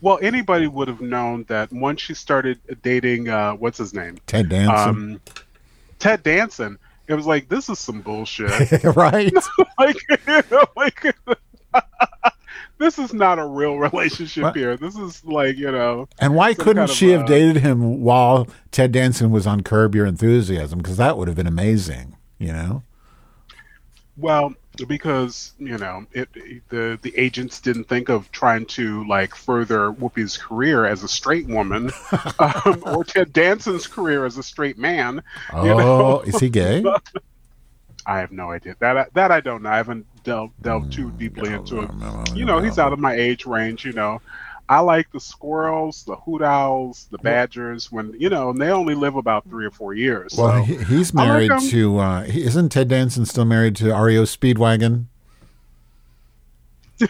Well, 0.01 0.19
anybody 0.23 0.67
would 0.69 0.89
have 0.89 1.01
known 1.01 1.45
that 1.49 1.73
once 1.73 2.01
she 2.03 2.13
started 2.15 2.59
dating, 2.83 3.29
uh, 3.31 3.55
what's 3.55 3.79
his 3.79 3.95
name, 3.95 4.19
Ted 4.27 4.49
Danson, 4.51 4.77
um, 4.89 5.21
Ted 5.99 6.23
Danson. 6.23 6.79
It 7.09 7.14
was 7.14 7.27
like 7.27 7.49
this 7.49 7.68
is 7.68 7.79
some 7.79 8.03
bullshit. 8.03 8.51
right? 8.97 9.33
like, 9.79 9.97
you 10.09 10.16
know, 10.51 10.64
like 10.77 11.05
this 12.77 12.99
is 12.99 13.12
not 13.14 13.38
a 13.38 13.47
real 13.47 13.79
relationship 13.79 14.42
What? 14.44 14.57
here. 14.57 14.77
This 14.77 14.94
is 14.97 15.25
like 15.25 15.57
you 15.57 15.73
know. 15.73 16.09
And 16.18 16.35
why 16.35 16.55
couldn't 16.55 16.77
kind 16.77 16.90
of, 16.90 16.97
she 16.97 17.09
have 17.11 17.23
uh, 17.23 17.27
dated 17.27 17.57
him 17.57 18.03
while 18.03 18.47
Ted 18.71 18.92
Danson 18.92 19.31
was 19.31 19.47
on 19.47 19.62
Curb 19.62 19.94
Your 19.94 20.07
Enthusiasm? 20.07 20.79
Because 20.79 20.99
that 20.99 21.16
would 21.16 21.29
have 21.29 21.37
been 21.37 21.47
amazing. 21.47 22.16
You 22.38 22.53
know. 22.53 22.83
Well, 24.18 24.55
because 24.87 25.53
you 25.59 25.79
know, 25.79 26.07
it, 26.12 26.29
the 26.69 26.99
the 27.03 27.17
agents 27.17 27.61
didn't 27.61 27.85
think 27.85 28.09
of 28.09 28.31
trying 28.33 28.67
to 28.67 29.07
like 29.07 29.35
further 29.35 29.93
Whoopi's 29.93 30.37
career 30.37 30.85
as 30.87 31.03
a 31.03 31.09
straight 31.09 31.47
woman, 31.47 31.91
um, 32.38 32.83
or 32.87 33.05
Ted 33.05 33.33
Danson's 33.33 33.87
career 33.87 34.25
as 34.25 34.38
a 34.38 34.43
straight 34.43 34.79
man. 34.79 35.23
you 35.55 35.64
know? 35.64 35.81
Oh, 35.81 36.21
is 36.21 36.38
he 36.38 36.51
gay? 36.51 36.85
I 38.07 38.21
have 38.21 38.33
no 38.33 38.51
idea. 38.51 38.75
That 38.79 38.97
I, 38.97 39.07
that 39.12 39.31
I 39.31 39.41
don't 39.41 39.62
know. 39.62 39.71
I 39.71 39.77
haven't 39.77 40.07
delved 40.25 40.55
delved 40.62 40.93
too 40.93 41.11
deeply 41.12 41.53
into 41.53 41.83
it. 41.83 41.91
You 42.35 42.47
know, 42.47 42.59
he's 42.59 42.79
out 42.79 42.95
of 42.95 42.99
my 42.99 43.14
age 43.14 43.45
range. 43.45 43.85
You 43.85 43.93
know, 43.93 44.23
I 44.69 44.81
like 44.81 45.11
the 45.13 45.21
squirrels, 45.21 46.05
the 46.05 46.17
hoot 46.17 46.43
owls, 46.43 47.09
the 47.11 47.19
badgers. 47.19 47.91
When 47.91 48.15
you 48.19 48.29
know, 48.29 48.51
and 48.51 48.61
they 48.61 48.71
only 48.71 48.95
live 48.95 49.17
about 49.17 49.49
three 49.49 49.65
or 49.65 49.71
four 49.71 49.95
years. 49.95 50.35
Well, 50.37 50.53
so. 50.53 50.63
he, 50.63 50.85
he's 50.85 51.15
I 51.17 51.39
like 51.39 51.49
married 51.49 51.71
to. 51.71 51.99
Uh, 51.99 52.25
isn't 52.29 52.69
Ted 52.71 52.89
Danson 52.89 53.25
still 53.25 53.47
married 53.47 53.77
to 53.77 53.87
REO 53.87 54.25
Speedwagon? 54.25 55.07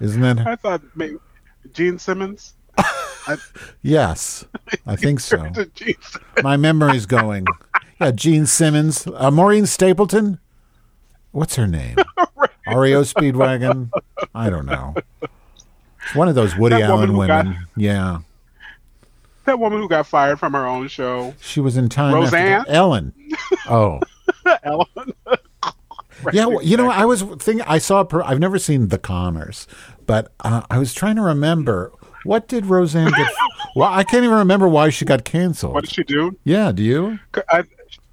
isn't 0.00 0.20
that? 0.20 0.46
I 0.46 0.56
thought 0.56 0.82
maybe 0.94 1.18
Gene 1.72 1.98
Simmons. 1.98 2.54
Yes, 3.80 4.44
I 4.86 4.96
think 4.96 5.18
so. 5.18 5.50
My 6.42 6.58
memory's 6.58 7.06
going. 7.06 7.46
Yeah, 7.98 8.10
Gene 8.10 8.44
Simmons, 8.44 9.06
uh, 9.14 9.30
Maureen 9.30 9.64
Stapleton. 9.64 10.40
What's 11.32 11.56
her 11.56 11.66
name? 11.66 11.96
REO 12.66 13.00
Speedwagon. 13.00 13.90
I 14.34 14.50
don't 14.50 14.66
know. 14.66 14.94
It's 16.04 16.14
one 16.14 16.28
of 16.28 16.34
those 16.34 16.56
Woody 16.56 16.76
That 16.76 16.90
woman 16.90 17.10
Allen 17.14 17.26
got- 17.28 17.44
women. 17.46 17.66
Yeah, 17.76 18.18
That 19.44 19.58
woman 19.58 19.80
who 19.80 19.88
got 19.88 20.06
fired 20.06 20.38
from 20.38 20.52
her 20.52 20.66
own 20.66 20.88
show, 20.88 21.34
she 21.40 21.60
was 21.60 21.76
in 21.76 21.88
time. 21.88 22.14
Roseanne? 22.14 22.64
Ellen. 22.68 23.12
Oh. 23.68 24.00
Ellen. 24.62 25.12
Yeah, 26.32 26.46
well, 26.46 26.62
you 26.62 26.76
know, 26.76 26.88
I 26.90 27.04
was 27.04 27.22
thinking. 27.22 27.64
I 27.66 27.78
saw. 27.78 28.04
Per, 28.04 28.22
I've 28.22 28.38
never 28.38 28.58
seen 28.58 28.88
The 28.88 28.98
Conners, 28.98 29.66
but 30.06 30.32
uh, 30.40 30.62
I 30.70 30.78
was 30.78 30.94
trying 30.94 31.16
to 31.16 31.22
remember 31.22 31.92
what 32.24 32.48
did 32.48 32.64
Roseanne 32.66 33.10
get. 33.10 33.30
well, 33.76 33.92
I 33.92 34.04
can't 34.04 34.24
even 34.24 34.38
remember 34.38 34.66
why 34.68 34.88
she 34.90 35.04
got 35.04 35.24
canceled. 35.24 35.74
What 35.74 35.84
did 35.84 35.92
she 35.92 36.04
do? 36.04 36.38
yeah, 36.44 36.72
do 36.72 36.82
you? 36.82 37.18
I, 37.50 37.64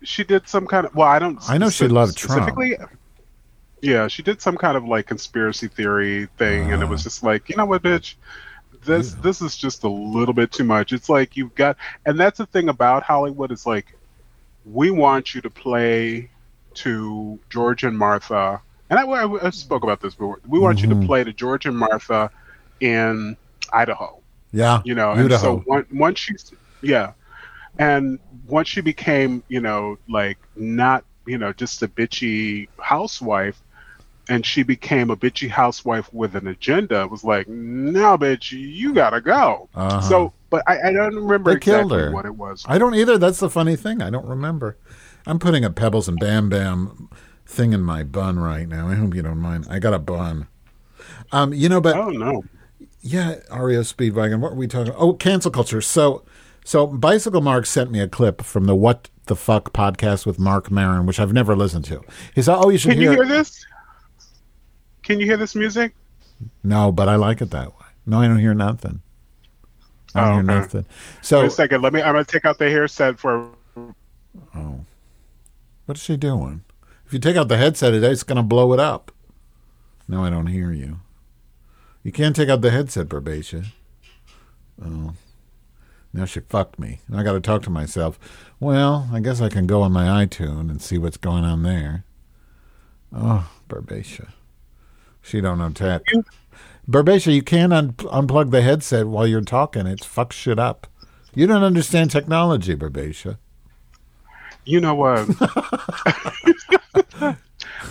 she 0.04 0.24
did 0.26 0.48
some 0.50 0.68
kind 0.68 0.86
of. 0.88 0.94
Well, 0.96 1.08
I 1.08 1.20
don't. 1.20 1.40
I 1.50 1.58
know 1.58 1.70
she 1.70 1.88
loved 1.88 2.18
Trump. 2.18 2.42
specifically. 2.50 2.76
Yeah, 3.82 4.08
she 4.08 4.22
did 4.24 4.42
some 4.42 4.58
kind 4.58 4.78
of 4.78 4.86
like 4.86 5.08
conspiracy 5.08 5.68
theory 5.68 6.28
thing, 6.38 6.72
and 6.72 6.82
it 6.84 6.86
Uh-huh. 6.86 6.90
was 6.90 7.04
just 7.04 7.24
like, 7.24 7.50
you 7.50 7.56
know 7.58 7.66
what, 7.66 7.82
bitch, 7.84 8.16
this 8.86 9.14
this 9.16 9.42
is 9.42 9.58
just 9.58 9.84
a 9.84 9.90
little 9.90 10.34
bit 10.34 10.52
too 10.52 10.64
much. 10.66 10.94
It's 10.94 11.10
like 11.10 11.38
you've 11.38 11.56
got, 11.56 11.78
and 12.06 12.20
that's 12.20 12.40
the 12.40 12.48
thing 12.48 12.70
about 12.70 13.04
Hollywood 13.04 13.52
is 13.52 13.66
like, 13.66 13.88
we 14.66 14.92
want 14.92 15.36
you 15.36 15.42
to 15.42 15.50
play 15.52 16.32
to 16.76 17.40
George 17.50 17.84
and 17.84 17.98
Martha, 17.98 18.62
and 18.90 19.00
I, 19.00 19.04
I, 19.06 19.48
I 19.48 19.50
spoke 19.52 19.84
about 19.84 20.02
this 20.02 20.16
before. 20.16 20.40
We 20.48 20.60
want 20.60 20.84
you 20.84 20.90
Mm-hmm. 20.90 20.92
to 20.92 20.96
play 20.98 21.24
to 21.24 21.34
George 21.34 21.66
and 21.66 21.78
Martha 21.78 22.32
in 22.82 23.38
Idaho. 23.74 24.24
Yeah, 24.52 24.84
you 24.84 24.96
know 24.96 25.16
and 25.16 25.32
so 25.32 25.62
one, 25.66 25.86
once 25.92 26.20
she 26.20 26.34
yeah 26.82 27.14
and 27.78 28.20
once 28.46 28.68
she 28.68 28.82
became 28.82 29.44
you 29.48 29.62
know 29.62 29.98
like 30.10 30.38
not 30.56 31.06
you 31.26 31.38
know 31.38 31.54
just 31.54 31.82
a 31.84 31.88
bitchy 31.88 32.70
housewife 32.80 33.62
and 34.30 34.46
she 34.46 34.64
became 34.64 35.10
a 35.10 35.18
bitchy 35.18 35.50
housewife 35.50 36.12
with 36.14 36.36
an 36.36 36.48
agenda. 36.48 37.02
It 37.02 37.12
was 37.12 37.24
like, 37.24 37.48
no, 37.48 38.18
bitch, 38.18 38.52
you 38.52 38.94
gotta 38.94 39.22
go. 39.22 39.70
Uh-huh. 39.76 40.02
So, 40.02 40.34
but 40.50 40.64
I, 40.68 40.90
I 40.90 40.94
don't 40.94 41.16
remember 41.16 41.52
They 41.52 41.58
exactly 41.58 42.10
what 42.10 42.26
it 42.26 42.36
was. 42.36 42.64
I 42.68 42.78
don't 42.78 42.96
either. 42.96 43.18
That's 43.18 43.40
the 43.40 43.50
funny 43.50 43.76
thing. 43.76 44.02
I 44.02 44.10
don't 44.10 44.26
remember. 44.28 44.78
I'm 45.26 45.40
putting 45.40 45.64
a 45.66 45.70
Pebbles 45.70 46.08
and 46.08 46.20
Bam 46.20 46.50
Bam 46.50 47.10
thing 47.46 47.74
in 47.74 47.82
my 47.82 48.04
bun 48.04 48.40
right 48.40 48.68
now. 48.68 48.88
I 48.88 48.96
hope 48.96 49.14
you 49.16 49.22
don't 49.22 49.40
mind. 49.40 49.68
I 49.70 49.80
got 49.80 49.94
a 49.94 50.00
bun. 50.00 50.48
Um, 51.32 51.54
you 51.54 51.70
know, 51.70 51.82
but 51.82 51.96
Oh 51.96 52.10
no. 52.10 52.44
yeah, 53.02 53.36
REO 53.56 53.82
Speedwagon. 53.82 54.40
What 54.40 54.52
were 54.52 54.58
we 54.58 54.68
talking? 54.68 54.94
Oh, 54.98 55.14
cancel 55.14 55.52
culture. 55.52 55.82
So, 55.82 56.24
so 56.64 56.88
Bicycle 56.88 57.42
Mark 57.42 57.66
sent 57.66 57.92
me 57.92 58.00
a 58.00 58.08
clip 58.08 58.42
from 58.44 58.66
the 58.66 58.76
What 58.76 59.10
the 59.26 59.36
Fuck 59.36 59.72
podcast 59.74 60.26
with 60.26 60.40
Marc 60.40 60.70
Maron, 60.72 61.06
which 61.06 61.20
I've 61.20 61.34
never 61.34 61.56
listened 61.56 61.86
to. 61.86 62.02
He 62.36 62.42
said, 62.42 62.56
"Oh, 62.58 62.70
you 62.70 62.78
should 62.78 62.92
Can 62.92 63.00
hear." 63.02 63.12
you 63.12 63.18
hear 63.18 63.28
this? 63.28 63.66
Can 65.04 65.20
you 65.20 65.26
hear 65.26 65.38
this 65.38 65.56
music? 65.56 65.94
No, 66.64 66.92
but 66.92 67.08
I 67.10 67.16
like 67.16 67.42
it 67.42 67.52
that 67.52 67.68
way. 67.70 67.86
No, 68.06 68.20
I 68.22 68.28
don't 68.28 68.40
hear 68.40 68.54
nothing. 68.54 69.02
I 70.16 70.22
don't 70.22 70.30
Oh, 70.30 70.34
hear 70.34 70.44
okay. 70.44 70.60
nothing. 70.60 70.86
So, 71.22 71.40
Wait 71.42 71.48
a 71.48 71.52
second. 71.52 71.82
Let 71.82 71.94
me. 71.94 72.02
I'm 72.02 72.14
gonna 72.14 72.26
take 72.26 72.46
out 72.46 72.58
the 72.58 72.70
headset 72.70 73.20
for. 73.20 73.50
Oh, 74.56 74.86
what 75.86 75.98
is 75.98 76.04
she 76.04 76.18
doing? 76.18 76.64
If 77.06 77.14
you 77.14 77.20
take 77.20 77.36
out 77.36 77.48
the 77.50 77.58
headset, 77.58 77.94
it- 77.94 78.04
it's 78.04 78.24
going 78.24 78.38
to 78.38 78.44
blow 78.44 78.72
it 78.72 78.80
up. 78.80 79.12
No, 80.08 80.24
I 80.24 80.30
don't 80.30 80.48
hear 80.48 80.72
you. 80.72 81.00
You 82.04 82.12
can't 82.14 82.34
take 82.36 82.48
out 82.48 82.62
the 82.62 82.72
headset, 82.72 83.08
Barbatia. 83.10 83.66
Oh. 84.84 85.14
Now 86.14 86.24
she 86.26 86.40
fucked 86.40 86.80
me. 86.80 87.00
I 87.14 87.24
got 87.24 87.34
to 87.34 87.42
talk 87.42 87.64
to 87.64 87.70
myself. 87.70 88.18
Well, 88.60 89.10
I 89.12 89.20
guess 89.20 89.42
I 89.42 89.50
can 89.50 89.68
go 89.68 89.82
on 89.82 89.92
my 89.92 90.26
iTunes 90.26 90.70
and 90.70 90.82
see 90.82 90.98
what's 90.98 91.18
going 91.18 91.44
on 91.44 91.64
there. 91.64 92.06
Oh, 93.14 93.50
Barbatia. 93.70 94.30
She 95.22 95.42
don't 95.42 95.60
know 95.60 95.70
tech. 95.70 96.02
Barbatia, 96.90 97.34
you 97.34 97.44
can't 97.44 97.72
un- 97.72 97.94
unplug 97.94 98.52
the 98.52 98.62
headset 98.62 99.08
while 99.08 99.28
you're 99.28 99.42
talking. 99.42 99.88
It 99.88 100.00
fucks 100.00 100.34
shit 100.34 100.60
up. 100.60 100.88
You 101.34 101.48
don't 101.48 101.64
understand 101.64 102.12
technology, 102.12 102.76
Barbatia. 102.76 103.38
You 104.66 104.82
know 104.82 104.96
what? 104.96 105.28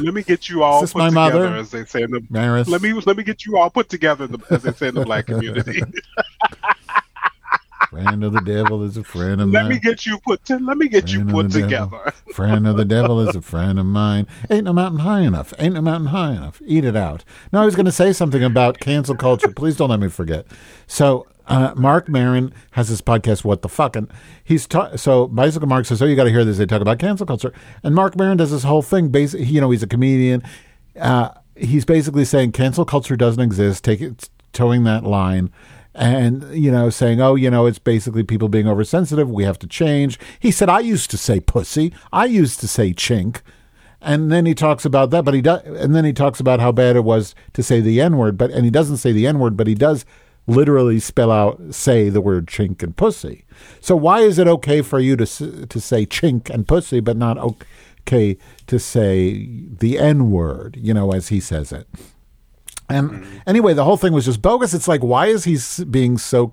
let 0.01 0.14
me 0.14 0.23
get 0.23 0.49
you 0.49 0.62
all 0.62 0.81
put 0.83 0.90
together, 0.90 1.11
mother? 1.11 1.57
as 1.57 1.71
they 1.71 1.85
say 1.85 2.03
in 2.03 2.11
the. 2.11 2.25
Maris? 2.31 2.69
Let 2.69 2.83
me 2.83 2.93
let 2.93 3.16
me 3.16 3.23
get 3.23 3.45
you 3.45 3.57
all 3.59 3.71
put 3.71 3.88
together, 3.88 4.27
the, 4.27 4.38
as 4.51 4.62
they 4.62 4.73
say 4.73 4.88
in 4.88 4.95
the 4.95 5.05
black 5.05 5.27
community. 5.27 5.83
Friend 7.90 8.22
of 8.22 8.33
the 8.33 8.40
devil 8.40 8.85
is 8.85 8.96
a 8.96 9.03
friend 9.03 9.40
of 9.40 9.48
let 9.50 9.62
mine. 9.62 9.70
me 9.72 9.79
get 9.81 10.07
you 10.07 10.18
put. 10.20 10.44
To, 10.44 10.59
let 10.59 10.76
me 10.79 10.87
get 10.88 11.12
you 11.12 11.24
Friend 11.24 11.31
of 11.31 11.35
put 11.35 11.50
the 11.50 11.66
devil. 11.66 11.98
together. 11.98 12.14
friend 12.35 12.66
of 12.68 12.76
the 12.76 12.85
devil 12.85 13.20
is 13.29 13.35
a 13.35 13.42
friend 13.42 13.81
of 13.81 13.87
mine. 13.87 14.29
Ain't 14.48 14.64
no 14.64 14.72
mountain 14.72 15.00
high 15.00 15.22
enough. 15.22 15.53
Ain't 15.59 15.74
no 15.74 15.81
mountain 15.81 16.07
high 16.11 16.31
enough. 16.33 16.62
Eat 16.64 16.85
it 16.85 16.94
out. 16.94 17.24
No, 17.53 17.62
I 17.62 17.64
was 17.64 17.74
going 17.74 17.87
to 17.87 17.92
say 17.92 18.12
something 18.12 18.44
about 18.44 18.79
cancel 18.79 19.16
culture. 19.16 19.48
Please 19.50 19.76
don't 19.76 19.90
let 19.90 19.98
me 19.98 20.09
forget. 20.09 20.46
So, 20.87 21.26
uh, 21.48 21.72
Marc 21.74 22.09
Maron 22.09 22.55
has 22.72 22.88
this 22.88 23.00
podcast, 23.00 23.42
What 23.44 23.62
the 23.62 23.68
Fuck? 23.68 23.96
And 23.96 24.09
he's 24.44 24.68
ta- 24.68 24.94
so 24.94 25.26
Bicycle 25.26 25.66
Mark 25.66 25.85
says, 25.85 26.00
Oh, 26.00 26.07
you 26.07 26.14
got 26.14 26.24
to 26.24 26.31
hear 26.31 26.44
this. 26.44 26.59
They 26.59 26.66
talk 26.66 26.81
about 26.83 27.00
cancel 27.00 27.26
culture. 27.26 27.53
And 27.83 27.92
Marc 27.92 28.16
Maron 28.16 28.37
does 28.37 28.53
this 28.53 28.62
whole 28.62 28.83
thing. 28.83 29.09
Basically, 29.09 29.46
you 29.46 29.61
know, 29.61 29.70
he's 29.72 29.83
a 29.83 29.88
comedian. 29.88 30.44
Uh, 30.96 31.31
he's 31.57 31.85
basically 31.85 32.24
saying 32.24 32.53
cancel 32.53 32.85
culture 32.85 33.16
doesn't 33.16 33.42
exist, 33.42 33.83
take 33.83 34.00
it, 34.00 34.31
towing 34.53 34.85
that 34.85 35.03
line. 35.03 35.50
And, 35.94 36.55
you 36.55 36.70
know, 36.70 36.88
saying, 36.88 37.20
oh, 37.20 37.35
you 37.35 37.50
know, 37.50 37.66
it's 37.66 37.81
basically 37.81 38.22
people 38.22 38.48
being 38.48 38.68
oversensitive. 38.68 39.29
We 39.29 39.44
have 39.44 39.59
to 39.59 39.66
change. 39.66 40.18
He 40.38 40.50
said, 40.50 40.68
I 40.68 40.81
used 40.81 41.11
to 41.11 41.18
say 41.18 41.40
pussy. 41.40 41.92
I 42.12 42.26
used 42.26 42.61
to 42.61 42.68
say 42.68 42.92
chink. 42.92 43.40
And 44.00 44.33
then 44.33 44.46
he 44.46 44.55
talks 44.55 44.85
about 44.85 45.11
that, 45.11 45.24
but 45.24 45.35
he 45.35 45.42
does, 45.42 45.62
and 45.62 45.94
then 45.94 46.07
he 46.07 46.12
talks 46.12 46.40
about 46.40 46.59
how 46.61 46.72
bad 46.72 46.96
it 46.96 47.05
was 47.05 47.35
to 47.53 47.62
say 47.62 47.81
the 47.81 48.00
N 48.00 48.16
word, 48.16 48.38
but, 48.38 48.50
and 48.50 48.64
he 48.64 48.70
doesn't 48.70 48.96
say 48.96 49.12
the 49.12 49.26
N 49.26 49.38
word, 49.38 49.59
but 49.59 49.66
he 49.66 49.74
does 49.74 50.07
literally 50.46 50.98
spell 50.98 51.31
out, 51.31 51.61
say 51.74 52.09
the 52.09 52.22
word 52.22 52.46
chink 52.46 52.83
and 52.83 52.96
pussy. 52.96 53.44
So 53.81 53.94
why 53.94 54.20
is 54.20 54.38
it 54.38 54.48
okay 54.48 54.81
for 54.81 55.00
you 55.00 55.16
to, 55.16 55.66
to 55.66 55.81
say 55.81 56.07
chink 56.07 56.48
and 56.48 56.66
pussy, 56.66 57.00
but 57.00 57.18
not 57.18 57.37
okay 57.37 58.38
to 58.68 58.79
say 58.79 59.66
the 59.70 59.98
N 59.98 60.31
word, 60.31 60.79
you 60.81 60.94
know, 60.94 61.12
as 61.12 61.29
he 61.29 61.38
says 61.38 61.70
it? 61.70 61.87
And 62.90 63.11
mm-hmm. 63.11 63.38
anyway, 63.46 63.74
the 63.74 63.85
whole 63.85 63.96
thing 63.96 64.12
was 64.12 64.24
just 64.24 64.42
bogus. 64.42 64.74
It's 64.74 64.88
like, 64.88 65.03
why 65.03 65.26
is 65.26 65.44
he 65.44 65.59
being 65.85 66.18
so, 66.18 66.53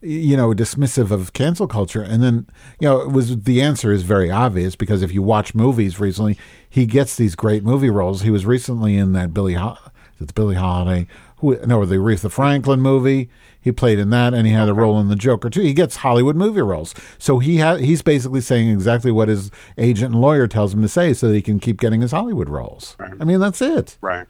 you 0.00 0.36
know, 0.36 0.52
dismissive 0.52 1.10
of 1.10 1.32
cancel 1.32 1.66
culture? 1.66 2.02
And 2.02 2.22
then, 2.22 2.46
you 2.80 2.88
know, 2.88 3.00
it 3.00 3.12
was 3.12 3.42
the 3.42 3.60
answer 3.60 3.92
is 3.92 4.02
very 4.02 4.30
obvious 4.30 4.76
because 4.76 5.02
if 5.02 5.12
you 5.12 5.22
watch 5.22 5.54
movies 5.54 5.98
recently, 5.98 6.38
he 6.68 6.86
gets 6.86 7.16
these 7.16 7.34
great 7.34 7.64
movie 7.64 7.90
roles. 7.90 8.22
He 8.22 8.30
was 8.30 8.46
recently 8.46 8.96
in 8.96 9.12
that 9.12 9.34
Billy, 9.34 9.54
Ho- 9.54 9.78
it's 10.20 10.32
Billie 10.32 10.56
Holiday, 10.56 11.06
who 11.38 11.58
no, 11.66 11.84
the 11.84 11.96
Aretha 11.96 12.30
Franklin 12.30 12.80
movie. 12.80 13.30
He 13.60 13.72
played 13.72 13.98
in 13.98 14.10
that, 14.10 14.34
and 14.34 14.46
he 14.46 14.52
had 14.52 14.68
a 14.68 14.74
role 14.74 14.98
in 15.00 15.08
the 15.08 15.16
Joker 15.16 15.50
too. 15.50 15.60
He 15.60 15.74
gets 15.74 15.96
Hollywood 15.96 16.36
movie 16.36 16.62
roles, 16.62 16.94
so 17.18 17.38
he 17.38 17.58
ha- 17.58 17.76
he's 17.76 18.02
basically 18.02 18.40
saying 18.40 18.70
exactly 18.70 19.10
what 19.10 19.28
his 19.28 19.50
agent 19.76 20.12
and 20.12 20.20
lawyer 20.22 20.46
tells 20.46 20.72
him 20.72 20.80
to 20.82 20.88
say, 20.88 21.12
so 21.12 21.28
that 21.28 21.34
he 21.34 21.42
can 21.42 21.58
keep 21.58 21.78
getting 21.78 22.00
his 22.00 22.12
Hollywood 22.12 22.48
roles. 22.48 22.96
I 22.98 23.24
mean, 23.24 23.40
that's 23.40 23.60
it. 23.60 23.98
Right. 24.00 24.26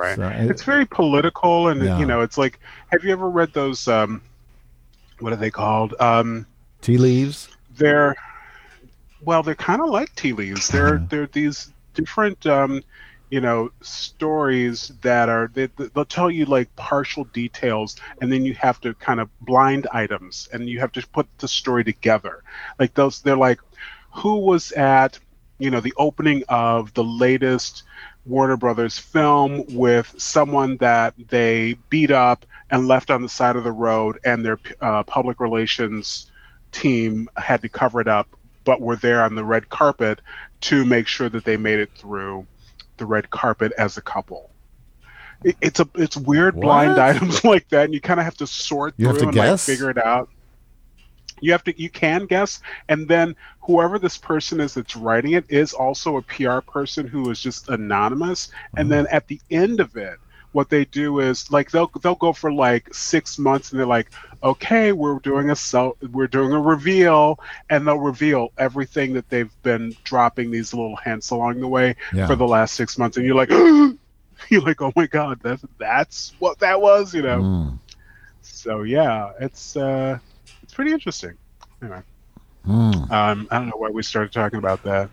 Right. 0.00 0.16
So 0.16 0.22
it- 0.28 0.50
it's 0.50 0.62
very 0.64 0.86
political, 0.86 1.68
and 1.68 1.82
Yeah. 1.84 1.98
you 1.98 2.06
know, 2.06 2.22
it's 2.22 2.38
like, 2.38 2.58
have 2.90 3.04
you 3.04 3.12
ever 3.12 3.28
read 3.28 3.52
those? 3.52 3.86
Um, 3.86 4.22
what 5.20 5.32
are 5.32 5.36
they 5.36 5.50
called? 5.50 5.94
Um, 6.00 6.46
Tea 6.80 6.96
leaves. 6.98 7.48
they're 7.76 8.14
well, 9.22 9.42
they're 9.42 9.54
kind 9.54 9.82
of 9.82 9.90
like 9.90 10.14
tea 10.16 10.32
leaves. 10.32 10.68
They're 10.68 10.98
they're 11.10 11.26
these 11.26 11.72
different, 11.94 12.46
um, 12.46 12.82
you 13.30 13.40
know, 13.40 13.70
stories 13.82 14.92
that 15.02 15.28
are 15.28 15.50
they, 15.52 15.66
they'll 15.94 16.04
tell 16.06 16.30
you 16.30 16.46
like 16.46 16.74
partial 16.76 17.24
details, 17.24 17.96
and 18.22 18.32
then 18.32 18.44
you 18.46 18.54
have 18.54 18.80
to 18.80 18.94
kind 18.94 19.20
of 19.20 19.28
blind 19.42 19.86
items, 19.92 20.48
and 20.52 20.68
you 20.70 20.80
have 20.80 20.92
to 20.92 21.06
put 21.08 21.26
the 21.38 21.48
story 21.48 21.84
together. 21.84 22.42
Like 22.78 22.94
those, 22.94 23.20
they're 23.20 23.36
like, 23.36 23.60
who 24.12 24.36
was 24.38 24.72
at, 24.72 25.18
you 25.58 25.70
know, 25.70 25.80
the 25.80 25.94
opening 25.98 26.42
of 26.48 26.92
the 26.94 27.04
latest 27.04 27.82
Warner 28.30 28.56
Brothers 28.56 28.98
film 28.98 29.64
with 29.74 30.14
someone 30.16 30.76
that 30.78 31.14
they 31.28 31.74
beat 31.90 32.10
up 32.10 32.46
and 32.70 32.86
left 32.86 33.10
on 33.10 33.22
the 33.22 33.28
side 33.28 33.56
of 33.56 33.64
the 33.64 33.72
road, 33.72 34.18
and 34.24 34.44
their 34.44 34.58
uh, 34.80 35.02
public 35.02 35.40
relations 35.40 36.30
team 36.72 37.28
had 37.36 37.60
to 37.62 37.68
cover 37.68 38.00
it 38.00 38.08
up, 38.08 38.28
but 38.64 38.80
were 38.80 38.96
there 38.96 39.22
on 39.22 39.34
the 39.34 39.44
red 39.44 39.68
carpet 39.68 40.20
to 40.62 40.84
make 40.84 41.08
sure 41.08 41.28
that 41.28 41.44
they 41.44 41.56
made 41.56 41.80
it 41.80 41.90
through 41.96 42.46
the 42.98 43.06
red 43.06 43.30
carpet 43.30 43.72
as 43.76 43.96
a 43.96 44.02
couple. 44.02 44.50
It, 45.42 45.56
it's 45.60 45.80
a 45.80 45.88
it's 45.94 46.16
weird 46.16 46.54
blind 46.60 47.00
items 47.00 47.44
like 47.44 47.68
that, 47.70 47.86
and 47.86 47.94
you 47.94 48.00
kind 48.00 48.20
of 48.20 48.24
have 48.24 48.36
to 48.36 48.46
sort 48.46 48.94
You 48.96 49.12
through 49.12 49.28
and 49.28 49.32
guess? 49.32 49.68
like 49.68 49.76
figure 49.76 49.90
it 49.90 49.98
out. 49.98 50.28
You 51.40 51.52
have 51.52 51.64
to 51.64 51.80
you 51.80 51.90
can 51.90 52.26
guess, 52.26 52.60
and 52.88 53.06
then 53.08 53.34
whoever 53.62 53.98
this 53.98 54.16
person 54.18 54.60
is 54.60 54.74
that's 54.74 54.96
writing 54.96 55.32
it 55.32 55.44
is 55.48 55.72
also 55.72 56.16
a 56.16 56.22
PR 56.22 56.60
person 56.60 57.06
who 57.06 57.30
is 57.30 57.40
just 57.40 57.68
anonymous, 57.68 58.50
and 58.76 58.90
then 58.90 59.06
at 59.10 59.26
the 59.28 59.40
end 59.50 59.80
of 59.80 59.96
it. 59.96 60.18
What 60.52 60.68
they 60.68 60.84
do 60.84 61.20
is 61.20 61.48
like 61.52 61.70
they'll 61.70 61.86
they'll 62.02 62.16
go 62.16 62.32
for 62.32 62.52
like 62.52 62.92
six 62.92 63.38
months 63.38 63.70
and 63.70 63.78
they're 63.78 63.86
like, 63.86 64.10
okay, 64.42 64.90
we're 64.90 65.20
doing 65.20 65.50
a 65.50 65.54
so 65.54 65.96
we're 66.10 66.26
doing 66.26 66.50
a 66.50 66.60
reveal, 66.60 67.38
and 67.68 67.86
they'll 67.86 68.00
reveal 68.00 68.48
everything 68.58 69.12
that 69.12 69.28
they've 69.30 69.52
been 69.62 69.94
dropping 70.02 70.50
these 70.50 70.74
little 70.74 70.96
hints 70.96 71.30
along 71.30 71.60
the 71.60 71.68
way 71.68 71.94
Yeah. 72.12 72.26
for 72.26 72.34
the 72.34 72.48
last 72.48 72.74
six 72.74 72.98
months, 72.98 73.16
and 73.16 73.24
you're 73.24 73.36
like, 73.36 73.50
you're 74.48 74.60
like, 74.62 74.82
oh 74.82 74.92
my 74.96 75.06
god, 75.06 75.38
that's 75.40 75.64
that's 75.78 76.34
what 76.40 76.58
that 76.58 76.80
was, 76.80 77.14
you 77.14 77.22
know. 77.22 77.38
Mm. 77.40 77.78
So 78.42 78.82
yeah, 78.82 79.30
it's 79.40 79.76
uh, 79.76 80.18
it's 80.70 80.74
pretty 80.76 80.92
interesting. 80.92 81.32
Anyway, 81.82 82.00
Mm. 82.64 83.10
um, 83.10 83.48
I 83.50 83.58
don't 83.58 83.66
know 83.66 83.76
why 83.76 83.88
we 83.88 84.04
started 84.04 84.32
talking 84.32 84.60
about 84.60 84.84
that. 84.84 85.10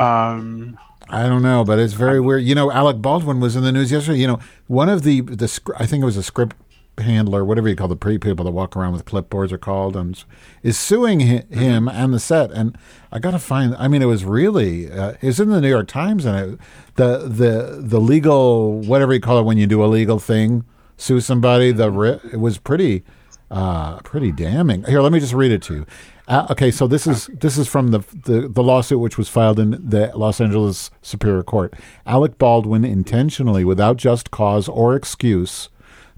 Um, 0.00 0.76
I 1.08 1.28
don't 1.28 1.42
know, 1.42 1.62
but 1.64 1.78
it's 1.78 1.92
very 1.92 2.18
weird. 2.18 2.42
You 2.42 2.56
know, 2.56 2.72
Alec 2.72 3.00
Baldwin 3.00 3.38
was 3.38 3.54
in 3.54 3.62
the 3.62 3.70
news 3.70 3.92
yesterday. 3.92 4.18
You 4.18 4.26
know, 4.26 4.38
one 4.66 4.88
of 4.88 5.02
the 5.04 5.20
the 5.20 5.60
I 5.78 5.86
think 5.86 6.02
it 6.02 6.06
was 6.06 6.16
a 6.16 6.22
script 6.24 6.56
handler, 6.98 7.44
whatever 7.44 7.68
you 7.68 7.76
call 7.76 7.86
the 7.86 7.94
pre 7.96 8.18
people 8.18 8.44
that 8.46 8.50
walk 8.50 8.74
around 8.74 8.92
with 8.94 9.04
clipboards 9.04 9.52
are 9.52 9.58
called, 9.58 9.94
and 9.96 10.24
is 10.64 10.76
suing 10.76 11.20
hi- 11.20 11.44
him 11.50 11.88
and 11.88 12.12
the 12.12 12.18
set. 12.18 12.50
And 12.50 12.76
I 13.12 13.20
got 13.20 13.32
to 13.32 13.38
find. 13.38 13.76
I 13.78 13.86
mean, 13.86 14.02
it 14.02 14.06
was 14.06 14.24
really 14.24 14.90
uh, 14.90 15.10
it 15.20 15.26
was 15.26 15.38
in 15.38 15.50
the 15.50 15.60
New 15.60 15.68
York 15.68 15.86
Times, 15.86 16.24
and 16.24 16.54
it, 16.54 16.60
the 16.96 17.18
the 17.28 17.78
the 17.82 18.00
legal 18.00 18.80
whatever 18.80 19.12
you 19.14 19.20
call 19.20 19.38
it 19.38 19.44
when 19.44 19.58
you 19.58 19.68
do 19.68 19.84
a 19.84 19.86
legal 19.86 20.18
thing, 20.18 20.64
sue 20.96 21.20
somebody. 21.20 21.70
The 21.70 22.18
it 22.32 22.40
was 22.40 22.58
pretty 22.58 23.04
uh, 23.52 23.98
pretty 24.00 24.32
damning. 24.32 24.82
Here, 24.84 25.00
let 25.00 25.12
me 25.12 25.20
just 25.20 25.34
read 25.34 25.52
it 25.52 25.62
to 25.62 25.74
you. 25.74 25.86
Uh, 26.26 26.46
okay, 26.50 26.70
so 26.70 26.86
this 26.86 27.06
is 27.06 27.26
this 27.26 27.58
is 27.58 27.68
from 27.68 27.88
the, 27.88 27.98
the 28.24 28.48
the 28.48 28.62
lawsuit 28.62 28.98
which 28.98 29.18
was 29.18 29.28
filed 29.28 29.58
in 29.60 29.72
the 29.72 30.10
Los 30.16 30.40
Angeles 30.40 30.90
Superior 31.02 31.42
Court. 31.42 31.74
Alec 32.06 32.38
Baldwin 32.38 32.84
intentionally, 32.84 33.64
without 33.64 33.98
just 33.98 34.30
cause 34.30 34.68
or 34.68 34.96
excuse, 34.96 35.68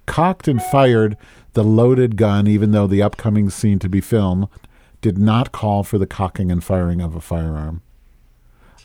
cocked 0.06 0.46
and 0.46 0.62
fired 0.62 1.16
the 1.54 1.64
loaded 1.64 2.16
gun, 2.16 2.46
even 2.46 2.70
though 2.70 2.86
the 2.86 3.02
upcoming 3.02 3.50
scene 3.50 3.78
to 3.80 3.88
be 3.88 4.00
filmed 4.00 4.46
did 5.00 5.18
not 5.18 5.52
call 5.52 5.82
for 5.82 5.98
the 5.98 6.06
cocking 6.06 6.50
and 6.52 6.62
firing 6.64 7.00
of 7.00 7.14
a 7.14 7.20
firearm. 7.20 7.82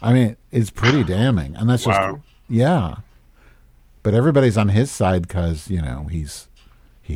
I 0.01 0.13
mean, 0.13 0.37
it's 0.51 0.69
pretty 0.69 1.03
damning, 1.03 1.55
and 1.55 1.69
that's 1.69 1.85
Wow. 1.85 2.15
just 2.15 2.27
Yeah, 2.49 2.95
but 4.03 4.13
everybody's 4.13 4.57
on 4.57 4.69
his 4.69 4.89
side 4.89 5.23
because 5.27 5.69
you 5.69 5.81
know 5.81 6.07
he's 6.09 6.47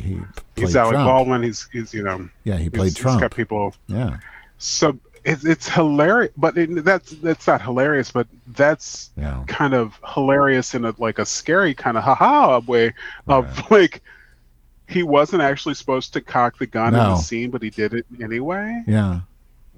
he 0.00 0.20
He's 0.56 0.76
Alec 0.76 0.92
Trump. 0.94 1.06
Baldwin. 1.08 1.42
He's 1.42 1.68
he's 1.72 1.92
you 1.94 2.02
know. 2.02 2.28
Yeah, 2.44 2.56
he 2.56 2.68
played 2.70 2.84
he's, 2.86 2.94
Trump. 2.96 3.16
He's 3.16 3.20
got 3.28 3.34
people. 3.36 3.74
Yeah, 3.86 4.18
So 4.58 4.98
it's 5.24 5.44
it's 5.44 5.68
hilarious, 5.68 6.32
but 6.36 6.56
it, 6.58 6.84
that's 6.84 7.10
that's 7.12 7.46
not 7.46 7.62
hilarious, 7.62 8.10
but 8.10 8.26
that's 8.48 9.10
Yeah. 9.16 9.42
kind 9.46 9.72
of 9.74 9.98
hilarious 10.14 10.74
in 10.74 10.84
a 10.84 10.94
like 10.98 11.18
a 11.18 11.24
scary 11.26 11.74
kind 11.74 11.96
of 11.96 12.04
haha 12.04 12.60
way 12.66 12.92
of 13.28 13.46
like 13.70 14.02
he 14.86 15.02
wasn't 15.02 15.40
actually 15.42 15.74
supposed 15.74 16.12
to 16.12 16.20
cock 16.20 16.58
the 16.58 16.66
gun 16.66 16.88
in 16.88 17.00
the 17.00 17.16
scene, 17.16 17.50
but 17.50 17.62
he 17.62 17.70
did 17.70 17.94
it 17.94 18.04
anyway. 18.22 18.82
yeah. 18.86 19.20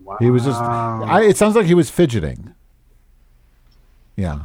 Wow. 0.02 0.16
He 0.20 0.30
was 0.30 0.44
just. 0.44 0.60
I, 0.60 1.22
it 1.24 1.36
sounds 1.36 1.56
like 1.56 1.66
he 1.66 1.74
was 1.74 1.90
fidgeting. 1.90 2.54
Yeah. 4.16 4.42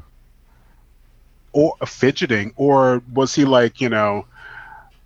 or 1.54 1.76
fidgeting, 1.86 2.54
or 2.56 3.02
was 3.14 3.36
he 3.36 3.46
like 3.46 3.80
you 3.82 3.90
know? 3.90 4.26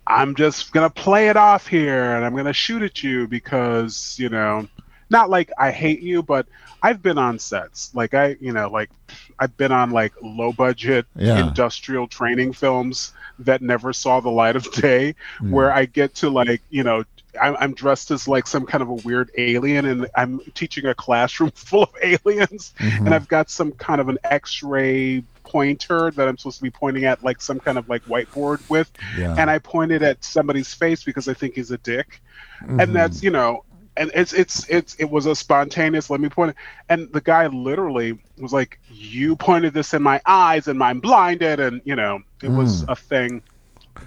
I'm 0.06 0.34
just 0.34 0.72
gonna 0.72 0.90
play 0.90 1.28
it 1.28 1.36
off 1.36 1.66
here, 1.66 2.14
and 2.14 2.24
I'm 2.24 2.34
gonna 2.34 2.52
shoot 2.52 2.82
at 2.82 3.02
you 3.02 3.26
because 3.26 4.16
you 4.18 4.28
know, 4.28 4.68
not 5.10 5.30
like 5.30 5.50
I 5.58 5.70
hate 5.70 6.00
you, 6.00 6.22
but 6.22 6.46
I've 6.82 7.02
been 7.02 7.18
on 7.18 7.38
sets, 7.38 7.90
like 7.94 8.14
I, 8.14 8.36
you 8.40 8.52
know, 8.52 8.68
like 8.68 8.90
I've 9.38 9.56
been 9.56 9.72
on 9.72 9.90
like 9.90 10.12
low 10.22 10.52
budget 10.52 11.06
Yeah. 11.16 11.48
industrial 11.48 12.06
training 12.06 12.52
films 12.52 13.12
that 13.40 13.62
never 13.62 13.92
saw 13.92 14.20
the 14.20 14.30
light 14.30 14.56
of 14.56 14.70
day, 14.72 15.14
hmm. 15.38 15.50
where 15.50 15.72
I 15.72 15.86
get 15.86 16.14
to 16.16 16.30
like, 16.30 16.62
you 16.70 16.84
know, 16.84 17.04
I'm, 17.40 17.56
I'm 17.58 17.74
dressed 17.74 18.10
as 18.10 18.28
like 18.28 18.46
some 18.46 18.66
kind 18.66 18.82
of 18.82 18.88
a 18.88 18.94
weird 18.94 19.30
alien, 19.36 19.84
and 19.86 20.06
I'm 20.14 20.40
teaching 20.54 20.86
a 20.86 20.94
classroom 20.94 21.50
full 21.54 21.84
of 21.84 21.94
aliens, 22.02 22.72
mm-hmm. 22.78 23.06
and 23.06 23.14
I've 23.14 23.28
got 23.28 23.50
some 23.50 23.72
kind 23.72 24.00
of 24.00 24.08
an 24.08 24.18
X-ray 24.24 25.24
pointer 25.46 26.10
that 26.10 26.28
I'm 26.28 26.36
supposed 26.36 26.58
to 26.58 26.62
be 26.62 26.70
pointing 26.70 27.04
at 27.04 27.22
like 27.24 27.40
some 27.40 27.58
kind 27.60 27.78
of 27.78 27.88
like 27.88 28.04
whiteboard 28.04 28.68
with, 28.68 28.90
Yeah. 29.16 29.34
and 29.38 29.48
I 29.48 29.58
pointed 29.58 30.02
at 30.02 30.22
somebody's 30.22 30.74
face 30.74 31.04
because 31.04 31.28
I 31.28 31.34
think 31.34 31.54
he's 31.54 31.70
a 31.70 31.78
dick, 31.78 32.20
and 32.60 32.78
mm-hmm. 32.80 32.92
that's 32.92 33.22
you 33.22 33.30
know, 33.30 33.64
and 33.96 34.10
it's 34.14 34.32
it's 34.32 34.68
it's 34.68 34.94
it 34.96 35.06
was 35.10 35.26
a 35.26 35.34
spontaneous. 35.34 36.10
Let 36.10 36.20
me 36.20 36.28
point 36.28 36.50
it, 36.50 36.56
and 36.88 37.10
the 37.12 37.20
guy 37.20 37.46
literally 37.46 38.18
was 38.38 38.52
like, 38.52 38.78
"You 38.90 39.36
pointed 39.36 39.72
this 39.72 39.94
in 39.94 40.02
my 40.02 40.20
eyes, 40.26 40.68
and 40.68 40.82
I'm 40.82 41.00
blinded," 41.00 41.60
and 41.60 41.80
you 41.84 41.96
know, 41.96 42.20
it 42.42 42.50
was 42.50 42.82
mm. 42.84 42.92
a 42.92 42.96
thing, 42.96 43.42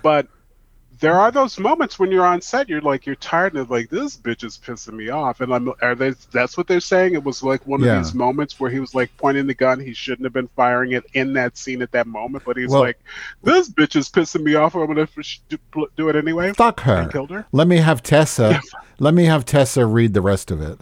but. 0.04 0.28
There 0.99 1.13
are 1.17 1.31
those 1.31 1.57
moments 1.57 1.97
when 1.97 2.12
you're 2.12 2.25
on 2.25 2.41
set, 2.41 2.67
you're 2.67 2.81
like, 2.81 3.05
you're 3.05 3.15
tired 3.15 3.53
and 3.55 3.69
like, 3.69 3.89
this 3.89 4.17
bitch 4.17 4.43
is 4.43 4.57
pissing 4.57 4.93
me 4.93 5.09
off. 5.09 5.39
And 5.39 5.53
I'm, 5.53 5.71
are 5.81 5.95
they, 5.95 6.12
that's 6.33 6.57
what 6.57 6.67
they're 6.67 6.81
saying? 6.81 7.13
It 7.13 7.23
was 7.23 7.41
like 7.41 7.65
one 7.65 7.81
Yeah. 7.81 7.97
of 7.99 8.03
these 8.03 8.13
moments 8.13 8.59
where 8.59 8.69
he 8.69 8.81
was 8.81 8.93
like 8.93 9.09
pointing 9.17 9.47
the 9.47 9.53
gun. 9.53 9.79
He 9.79 9.93
shouldn't 9.93 10.25
have 10.25 10.33
been 10.33 10.49
firing 10.57 10.91
it 10.91 11.05
in 11.13 11.31
that 11.33 11.57
scene 11.57 11.81
at 11.81 11.91
that 11.93 12.05
moment, 12.05 12.43
but 12.45 12.57
he's 12.57 12.69
Well- 12.69 12.81
like, 12.81 12.99
this 13.43 13.69
bitch 13.69 13.95
is 13.95 14.09
pissing 14.09 14.43
me 14.43 14.55
off. 14.55 14.75
I'm 14.75 14.93
going 14.93 15.05
to 15.07 15.23
do, 15.47 15.57
do 15.95 16.09
it 16.09 16.15
anyway. 16.17 16.51
Fuck 16.53 16.81
her. 16.81 16.95
And 16.95 17.12
killed 17.12 17.29
her. 17.29 17.45
Let 17.53 17.67
me 17.69 17.77
have 17.77 18.03
Tessa. 18.03 18.62
let 18.99 19.13
me 19.13 19.23
have 19.25 19.45
Tessa 19.45 19.85
read 19.85 20.13
the 20.13 20.21
rest 20.21 20.51
of 20.51 20.62
it. 20.62 20.79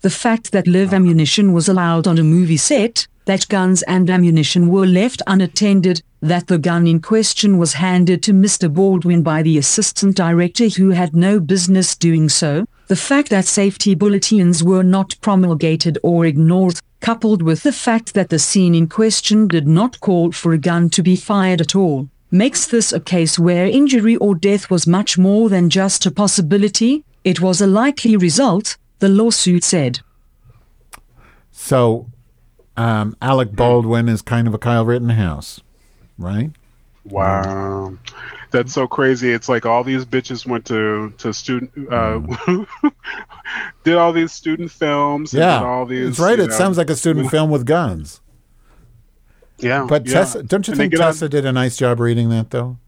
The 0.00 0.08
fact 0.10 0.52
that 0.52 0.66
live 0.66 0.94
ammunition 0.94 1.52
was 1.52 1.68
allowed 1.68 2.06
on 2.06 2.16
a 2.16 2.22
movie 2.22 2.56
set, 2.56 3.06
that 3.30 3.48
guns 3.48 3.82
and 3.82 4.10
ammunition 4.10 4.68
were 4.68 4.84
left 4.84 5.22
unattended, 5.28 6.02
that 6.20 6.48
the 6.48 6.58
gun 6.58 6.88
in 6.88 7.00
question 7.00 7.58
was 7.58 7.74
handed 7.74 8.24
to 8.24 8.32
Mr. 8.32 8.68
Baldwin 8.68 9.22
by 9.22 9.40
the 9.40 9.56
assistant 9.56 10.16
director 10.16 10.66
who 10.66 10.90
had 10.90 11.14
no 11.14 11.38
business 11.38 11.94
doing 11.94 12.28
so, 12.28 12.66
the 12.88 12.96
fact 12.96 13.28
that 13.28 13.44
safety 13.44 13.94
bulletins 13.94 14.64
were 14.64 14.82
not 14.82 15.14
promulgated 15.20 15.96
or 16.02 16.26
ignored, 16.26 16.80
coupled 16.98 17.40
with 17.40 17.62
the 17.62 17.70
fact 17.70 18.14
that 18.14 18.30
the 18.30 18.38
scene 18.40 18.74
in 18.74 18.88
question 18.88 19.46
did 19.46 19.68
not 19.68 20.00
call 20.00 20.32
for 20.32 20.52
a 20.52 20.58
gun 20.58 20.90
to 20.90 21.00
be 21.00 21.14
fired 21.14 21.60
at 21.60 21.76
all, 21.76 22.08
makes 22.32 22.66
this 22.66 22.92
a 22.92 22.98
case 22.98 23.38
where 23.38 23.64
injury 23.66 24.16
or 24.16 24.34
death 24.34 24.72
was 24.72 24.88
much 24.88 25.16
more 25.16 25.48
than 25.48 25.70
just 25.70 26.04
a 26.04 26.10
possibility, 26.10 27.04
it 27.22 27.40
was 27.40 27.60
a 27.60 27.66
likely 27.68 28.16
result, 28.16 28.76
the 28.98 29.08
lawsuit 29.08 29.62
said. 29.62 30.00
So, 31.52 32.08
um, 32.80 33.16
Alec 33.20 33.52
Baldwin 33.52 34.08
is 34.08 34.22
kind 34.22 34.46
of 34.48 34.54
a 34.54 34.58
Kyle 34.58 34.84
Rittenhouse, 34.84 35.60
right? 36.18 36.50
Wow. 37.04 37.94
That's 38.50 38.72
so 38.72 38.86
crazy. 38.88 39.30
It's 39.32 39.48
like 39.48 39.64
all 39.66 39.84
these 39.84 40.04
bitches 40.04 40.46
went 40.46 40.64
to, 40.66 41.12
to 41.18 41.32
student, 41.32 41.70
uh, 41.92 42.20
did 43.84 43.96
all 43.96 44.12
these 44.12 44.32
student 44.32 44.70
films. 44.70 45.32
and 45.34 45.40
Yeah, 45.40 45.62
all 45.62 45.86
these, 45.86 46.08
it's 46.10 46.18
right. 46.18 46.38
It 46.38 46.48
know- 46.50 46.56
sounds 46.56 46.78
like 46.78 46.90
a 46.90 46.96
student 46.96 47.30
film 47.32 47.50
with 47.50 47.64
guns. 47.66 48.20
Yeah. 49.58 49.86
But 49.88 50.06
yeah. 50.06 50.12
Tessa, 50.14 50.42
don't 50.42 50.66
you 50.66 50.72
And 50.72 50.78
think 50.80 50.92
get 50.92 51.00
on- 51.00 51.12
Tessa 51.12 51.28
did 51.28 51.44
a 51.44 51.52
nice 51.52 51.76
job 51.76 52.00
reading 52.00 52.28
that, 52.30 52.50
though? 52.50 52.78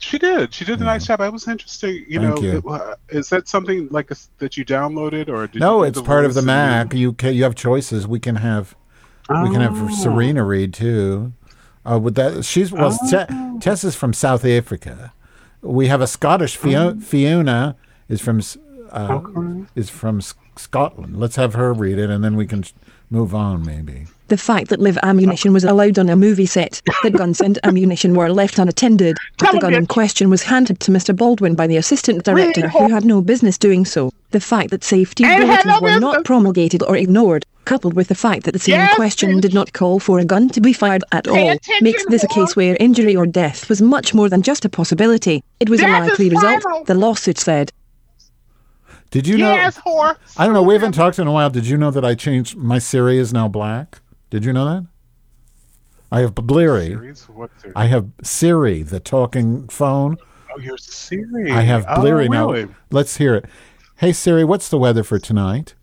She 0.00 0.18
did. 0.18 0.52
She 0.54 0.64
did 0.64 0.80
a 0.80 0.84
nice 0.84 1.06
job. 1.06 1.20
I 1.20 1.28
was 1.28 1.46
interesting. 1.46 2.04
You 2.08 2.20
Thank 2.20 2.34
know, 2.36 2.40
you. 2.42 2.62
uh, 2.68 2.94
is 3.10 3.28
that 3.28 3.46
something 3.48 3.86
like 3.90 4.10
a, 4.10 4.16
that 4.38 4.56
you 4.56 4.64
downloaded 4.64 5.28
or 5.28 5.46
did 5.46 5.60
No, 5.60 5.82
it's 5.82 6.00
part 6.00 6.24
of 6.24 6.32
the 6.34 6.40
Mac. 6.42 6.94
You 6.94 7.12
can, 7.12 7.34
you 7.34 7.44
have 7.44 7.54
choices. 7.54 8.08
We 8.08 8.18
can 8.18 8.36
have 8.36 8.74
we 9.28 9.50
can 9.50 9.62
Oh. 9.62 9.74
have 9.74 9.94
Serena 9.94 10.42
read 10.44 10.72
too. 10.74 11.32
Uh, 11.88 11.98
with 11.98 12.14
that, 12.16 12.44
she's 12.44 12.72
well. 12.72 12.90
Te- 13.10 13.26
Oh. 13.30 13.58
Tess 13.60 13.84
is 13.84 13.94
from 13.94 14.12
South 14.14 14.44
Africa. 14.44 15.12
We 15.62 15.88
have 15.88 16.00
a 16.00 16.06
Scottish 16.06 16.56
Fio- 16.56 16.94
Oh. 16.96 17.00
Fiona 17.00 17.76
is 18.08 18.20
from 18.22 18.40
uh, 18.90 19.20
is 19.76 19.90
from 19.90 20.20
Scotland. 20.56 21.20
Let's 21.20 21.36
have 21.36 21.52
her 21.54 21.72
read 21.74 21.98
it, 21.98 22.08
and 22.10 22.24
then 22.24 22.36
we 22.36 22.46
can 22.46 22.64
move 23.10 23.34
on. 23.34 23.64
Maybe. 23.64 24.06
The 24.28 24.36
fact 24.36 24.68
that 24.68 24.78
live 24.78 24.96
ammunition 25.02 25.52
was 25.52 25.64
allowed 25.64 25.98
on 25.98 26.08
a 26.08 26.14
movie 26.14 26.46
set, 26.46 26.80
that 27.02 27.14
guns 27.14 27.40
and 27.40 27.58
ammunition 27.64 28.14
were 28.14 28.30
left 28.30 28.60
unattended, 28.60 29.16
that 29.40 29.52
the 29.52 29.58
gun 29.58 29.74
in 29.74 29.86
question 29.88 30.30
was 30.30 30.44
handed 30.44 30.78
to 30.80 30.92
Mr. 30.92 31.14
Baldwin 31.16 31.56
by 31.56 31.66
the 31.66 31.76
assistant 31.76 32.22
director 32.24 32.68
who 32.68 32.88
had 32.88 33.04
no 33.04 33.20
business 33.20 33.58
doing 33.58 33.84
so, 33.84 34.12
the 34.30 34.38
fact 34.38 34.70
that 34.70 34.84
safety 34.84 35.24
bulletins 35.24 35.80
were 35.80 35.98
not 35.98 36.24
promulgated 36.24 36.80
or 36.84 36.96
ignored, 36.96 37.44
coupled 37.64 37.94
with 37.94 38.06
the 38.06 38.14
fact 38.14 38.44
that 38.44 38.52
the 38.52 38.60
scene 38.60 38.80
in 38.80 38.86
question 38.94 39.40
did 39.40 39.52
not 39.52 39.72
call 39.72 39.98
for 39.98 40.20
a 40.20 40.24
gun 40.24 40.48
to 40.50 40.60
be 40.60 40.72
fired 40.72 41.02
at 41.10 41.26
all, 41.26 41.56
makes 41.80 42.04
this 42.06 42.22
a 42.22 42.28
case 42.28 42.54
where 42.54 42.76
injury 42.78 43.16
or 43.16 43.26
death 43.26 43.68
was 43.68 43.82
much 43.82 44.14
more 44.14 44.28
than 44.28 44.42
just 44.42 44.64
a 44.64 44.68
possibility. 44.68 45.42
It 45.58 45.68
was 45.68 45.80
a 45.80 45.88
likely 45.88 46.30
result, 46.30 46.86
the 46.86 46.94
lawsuit 46.94 47.38
said. 47.38 47.72
Did 49.10 49.26
you 49.26 49.38
know? 49.38 49.52
Yes, 49.52 49.78
whore. 49.78 50.16
I 50.36 50.44
don't 50.44 50.54
know. 50.54 50.62
We 50.62 50.74
haven't 50.74 50.92
talked 50.92 51.18
in 51.18 51.26
a 51.26 51.32
while. 51.32 51.50
Did 51.50 51.66
you 51.66 51.76
know 51.76 51.90
that 51.90 52.04
I 52.04 52.14
changed 52.14 52.56
my 52.56 52.78
Siri 52.78 53.18
is 53.18 53.32
now 53.32 53.48
black? 53.48 54.00
Did 54.30 54.44
you 54.44 54.52
know 54.52 54.64
that? 54.64 54.86
I 56.12 56.20
have 56.20 56.34
Bleary. 56.34 56.88
Series? 56.88 57.24
What? 57.28 57.50
I 57.74 57.86
have 57.86 58.08
Siri, 58.22 58.82
the 58.82 59.00
talking 59.00 59.68
phone. 59.68 60.16
oh, 60.54 60.60
your 60.60 60.78
Siri. 60.78 61.50
I 61.50 61.62
have 61.62 61.84
oh, 61.88 62.00
Bleary 62.00 62.28
really? 62.28 62.64
now. 62.64 62.74
Let's 62.90 63.16
hear 63.16 63.34
it. 63.34 63.46
Hey 63.96 64.12
Siri, 64.12 64.44
what's 64.44 64.68
the 64.68 64.78
weather 64.78 65.04
for 65.04 65.18
tonight? 65.18 65.74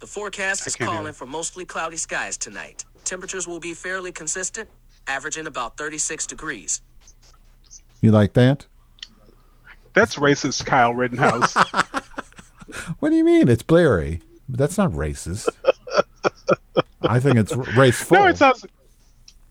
The 0.00 0.06
forecast 0.06 0.66
is 0.66 0.74
calling 0.74 1.12
for 1.12 1.26
mostly 1.26 1.64
cloudy 1.64 1.96
skies 1.96 2.36
tonight. 2.36 2.84
Temperatures 3.04 3.46
will 3.46 3.60
be 3.60 3.72
fairly 3.72 4.10
consistent, 4.10 4.68
averaging 5.06 5.46
about 5.46 5.76
36 5.76 6.26
degrees. 6.26 6.82
You 8.00 8.10
like 8.10 8.32
that? 8.32 8.66
That's 9.94 10.16
racist, 10.16 10.64
Kyle 10.66 10.94
Rittenhouse. 10.94 11.54
What 13.00 13.10
do 13.10 13.16
you 13.16 13.24
mean? 13.24 13.48
It's 13.48 13.62
Bleary. 13.62 14.22
That's 14.48 14.78
not 14.78 14.92
racist. 14.92 15.46
I 17.02 17.20
think 17.20 17.36
it's 17.36 17.54
raceful. 17.76 18.16
no, 18.16 18.26
it 18.28 18.38
sounds. 18.38 18.64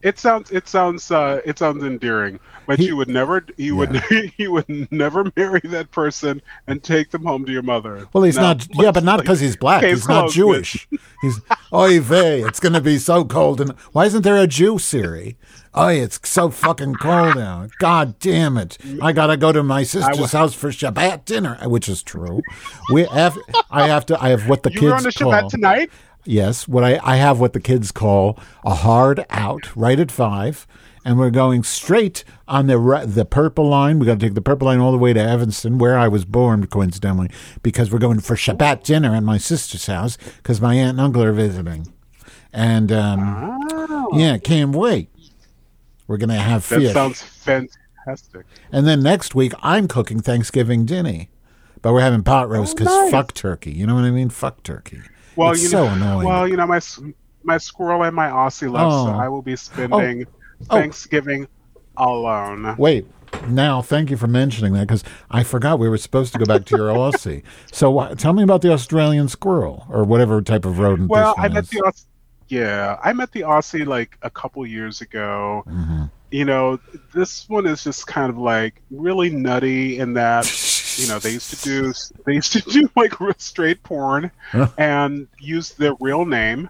It 0.02 0.18
sounds. 0.18 0.50
It 0.50 0.68
sounds. 0.68 1.12
Uh, 1.12 1.40
it 1.46 1.60
sounds 1.60 1.84
endearing. 1.84 2.40
But 2.66 2.80
He- 2.80 2.86
you 2.88 2.96
would 2.96 3.10
never. 3.10 3.46
You 3.58 3.76
would. 3.76 4.02
you 4.38 4.52
would 4.54 4.92
never 4.92 5.32
marry 5.36 5.62
that 5.66 5.92
person 5.92 6.42
and 6.66 6.82
take 6.82 7.12
them 7.12 7.24
home 7.24 7.46
to 7.46 7.52
your 7.52 7.62
mother. 7.62 8.08
well, 8.14 8.24
he's 8.24 8.38
No. 8.38 8.42
not. 8.44 8.68
Yeah, 8.74 8.92
but 8.92 9.04
not 9.04 9.20
because 9.20 9.40
he's 9.40 9.56
black. 9.56 9.84
He's 9.84 10.08
not 10.08 10.32
Jewish. 10.32 10.88
He's. 11.22 11.40
Oy 11.72 12.00
vey, 12.00 12.42
it's 12.42 12.60
going 12.60 12.74
to 12.74 12.82
be 12.82 12.98
so 12.98 13.24
cold. 13.24 13.62
And 13.62 13.72
why 13.92 14.06
isn't 14.06 14.24
there 14.24 14.38
a 14.38 14.48
Jew 14.48 14.80
Siri? 14.80 15.38
Oy, 15.78 15.94
it's 16.02 16.20
so 16.28 16.50
fucking 16.50 16.96
cold 16.96 17.38
out. 17.38 17.70
God 17.80 18.20
damn 18.20 18.58
it! 18.58 18.78
I 19.02 19.14
gotta 19.14 19.38
go 19.38 19.54
to 19.54 19.64
my 19.64 19.84
sister's 19.84 20.34
house 20.34 20.54
for 20.54 20.70
Shabbat 20.70 21.24
dinner, 21.24 21.58
which 21.64 21.88
is 21.88 22.04
true. 22.04 22.42
We 22.92 23.06
have. 23.06 23.38
I 23.70 23.88
have 23.88 24.06
to. 24.08 24.22
I 24.22 24.30
have 24.30 24.50
what 24.50 24.64
the 24.64 24.72
You 24.72 24.80
kids 24.80 24.92
were 24.92 24.98
on 24.98 25.04
the 25.04 25.12
call. 25.14 25.32
Shabbat 25.32 25.50
tonight. 25.50 25.90
Yes, 26.26 26.68
what 26.68 26.84
I, 26.84 27.00
I 27.04 27.16
have 27.16 27.40
what 27.40 27.54
the 27.54 27.60
kids 27.62 27.92
call 27.92 28.38
a 28.66 28.76
hard 28.76 29.26
out, 29.30 29.76
right 29.76 29.98
at 30.00 30.12
five, 30.12 30.68
and 31.06 31.18
we're 31.18 31.32
going 31.32 31.64
straight 31.64 32.26
on 32.50 32.68
the 32.68 33.06
the 33.08 33.24
purple 33.26 33.70
line. 33.70 33.98
We 33.98 34.06
got 34.06 34.20
to 34.20 34.26
take 34.26 34.36
the 34.36 34.42
purple 34.42 34.68
line 34.68 34.80
all 34.80 34.92
the 34.92 34.98
way 34.98 35.14
to 35.14 35.22
Evanston, 35.22 35.78
where 35.78 35.98
I 35.98 36.10
was 36.10 36.26
born, 36.26 36.68
coincidentally, 36.68 37.30
because 37.64 37.92
we're 37.92 38.00
going 38.00 38.20
for 38.20 38.36
Shabbat 38.36 38.84
dinner 38.84 39.16
at 39.16 39.24
my 39.24 39.38
sister's 39.38 39.86
house 39.86 40.18
because 40.38 40.60
my 40.60 40.76
aunt 40.76 40.92
and 40.92 41.02
uncle 41.02 41.24
are 41.24 41.32
visiting, 41.32 41.92
and 42.52 42.92
um, 42.92 44.10
yeah, 44.14 44.38
can't 44.38 44.76
wait. 44.76 45.08
We're 46.12 46.18
gonna 46.18 46.36
have 46.36 46.68
That 46.68 46.80
fish, 46.82 46.92
sounds 46.92 47.22
fantastic. 47.22 48.46
and 48.70 48.86
then 48.86 49.02
next 49.02 49.34
week 49.34 49.54
I'm 49.64 49.88
cooking 49.88 50.20
Thanksgiving 50.20 50.86
dinner, 50.86 51.28
but 51.82 51.94
we're 51.94 52.02
having 52.02 52.22
pot 52.22 52.50
roast 52.50 52.76
because 52.76 52.94
nice. 52.94 53.12
fuck 53.12 53.34
turkey. 53.34 53.72
You 53.72 53.88
know 53.88 53.96
what 53.96 54.04
I 54.04 54.12
mean? 54.12 54.28
Fuck 54.30 54.62
turkey. 54.64 55.00
Well, 55.38 55.52
it's 55.52 55.64
you 55.64 55.70
so 55.70 55.86
know, 55.88 55.94
annoying. 55.94 56.28
well, 56.28 56.46
you 56.50 56.58
know, 56.58 56.68
my 56.68 56.82
my 57.44 57.58
squirrel 57.58 58.04
and 58.04 58.14
my 58.14 58.28
Aussie 58.30 58.70
left, 58.70 58.92
so 58.92 59.08
Oh. 59.08 59.18
I 59.18 59.30
will 59.30 59.42
be 59.42 59.56
spending 59.56 60.26
Oh. 60.70 60.76
Thanksgiving 60.76 61.48
alone. 61.96 62.76
Wait, 62.78 63.08
now 63.48 63.82
thank 63.82 64.10
you 64.10 64.18
for 64.18 64.28
mentioning 64.28 64.74
that 64.74 64.88
because 64.88 65.06
I 65.30 65.44
forgot 65.44 65.80
we 65.80 65.88
were 65.88 65.98
supposed 65.98 66.34
to 66.34 66.40
go 66.40 66.46
back 66.46 66.66
to 66.66 66.76
your 66.78 66.90
Aussie. 66.90 67.44
So 67.72 67.98
uh, 68.00 68.16
tell 68.16 68.34
me 68.34 68.44
about 68.44 68.62
the 68.62 68.74
Australian 68.74 69.30
squirrel 69.30 69.86
or 69.90 70.04
whatever 70.04 70.42
type 70.42 70.66
of 70.66 70.78
rodent. 70.78 71.10
Well, 71.10 71.34
I 71.38 71.48
is. 71.48 71.70
the 71.70 71.82
Aus- 71.88 72.06
yeah, 72.52 73.00
I 73.04 73.14
met 73.14 73.32
the 73.32 73.42
Aussie 73.42 73.86
like 73.88 74.18
a 74.22 74.30
couple 74.30 74.66
years 74.68 75.02
ago. 75.02 75.64
Mm-hmm. 75.68 76.04
You 76.32 76.46
know, 76.46 76.80
this 77.14 77.48
one 77.50 77.66
is 77.66 77.84
just 77.84 78.08
kind 78.08 78.30
of 78.30 78.38
like 78.38 78.82
really 78.92 79.30
nutty 79.30 79.98
in 80.00 80.14
that 80.14 80.46
you 80.98 81.08
know 81.08 81.20
they 81.20 81.32
used 81.32 81.50
to 81.52 81.62
do 81.64 81.94
they 82.26 82.34
used 82.34 82.52
to 82.54 82.62
do 82.70 82.90
like 82.96 83.14
straight 83.38 83.82
porn 83.84 84.30
Huh. 84.52 84.68
and 84.78 85.28
use 85.40 85.72
their 85.74 85.94
real 86.00 86.26
name 86.26 86.70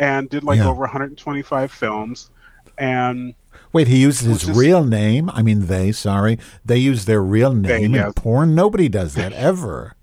and 0.00 0.28
did 0.30 0.42
like 0.44 0.58
Yeah. 0.58 0.68
over 0.68 0.80
125 0.80 1.70
films 1.72 2.30
and 2.78 3.34
Wait, 3.74 3.88
he 3.88 3.98
uses 4.02 4.26
his 4.42 4.48
is- 4.50 4.56
real 4.58 4.84
name. 4.84 5.30
I 5.30 5.40
mean, 5.42 5.66
they. 5.66 5.92
Sorry, 5.92 6.38
they 6.64 6.76
use 6.76 7.06
their 7.06 7.22
real 7.22 7.54
name 7.54 7.84
in 7.86 7.92
yes. 7.92 8.12
porn. 8.16 8.54
Nobody 8.54 8.88
does 8.90 9.14
that 9.14 9.32
ever. 9.32 9.94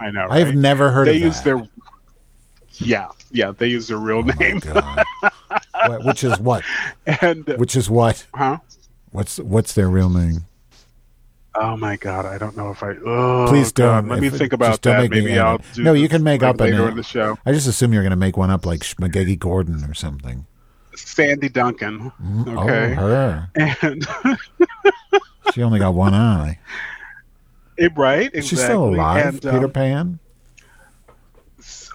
I 0.00 0.10
know 0.10 0.26
I've 0.28 0.56
never 0.56 0.90
heard 0.90 1.06
they 1.06 1.16
of 1.16 1.22
use 1.22 1.36
that. 1.42 1.44
their 1.44 1.68
yeah 2.78 3.08
yeah 3.30 3.52
they 3.52 3.66
use 3.68 3.88
their 3.88 3.98
real 3.98 4.18
Oh, 4.18 4.32
name 4.38 4.60
Which 6.04 6.24
is 6.24 6.38
what? 6.40 6.62
and 7.06 7.46
Which 7.58 7.76
is 7.76 7.88
what? 7.90 8.26
huh 8.34 8.58
What's 9.12 9.38
what's 9.38 9.74
their 9.74 9.88
real 9.88 10.10
name? 10.10 10.46
oh 11.56 11.76
my 11.76 11.96
god 11.96 12.26
I 12.26 12.36
don't 12.38 12.56
know 12.56 12.70
if 12.70 12.82
I 12.82 12.94
oh 13.04 13.46
Please 13.48 13.70
God, 13.72 14.00
don't. 14.02 14.08
let 14.08 14.20
me 14.20 14.28
think 14.30 14.52
about 14.52 14.82
that 14.82 15.10
maybe. 15.10 15.38
I'll 15.38 15.60
No, 15.78 15.92
you 15.92 16.08
can 16.08 16.22
make 16.24 16.42
up 16.42 16.58
a 16.60 16.64
later 16.64 16.78
name. 16.78 16.88
in 16.88 16.96
the 16.96 17.02
show 17.04 17.38
I 17.46 17.52
just 17.52 17.68
assume 17.68 17.92
you're 17.92 18.02
going 18.02 18.10
to 18.10 18.16
make 18.16 18.36
one 18.36 18.50
up 18.50 18.66
like 18.66 18.80
Schmagegi 18.80 19.38
Gordon 19.38 19.84
or 19.84 19.94
something. 19.94 20.46
Sandy 20.96 21.48
Duncan 21.48 22.10
okay 22.48 22.96
Oh, 22.98 23.06
her. 23.06 23.50
and 23.54 24.06
She 25.52 25.62
only 25.62 25.78
got 25.78 25.94
one 25.94 26.14
eye. 26.14 26.58
it, 27.76 27.92
right 27.96 28.30
exactly. 28.34 28.38
Is 28.40 28.48
she 28.48 28.56
still 28.56 28.84
alive, 28.86 29.26
and, 29.26 29.42
Peter 29.42 29.64
um, 29.66 29.70
Pan? 29.72 30.18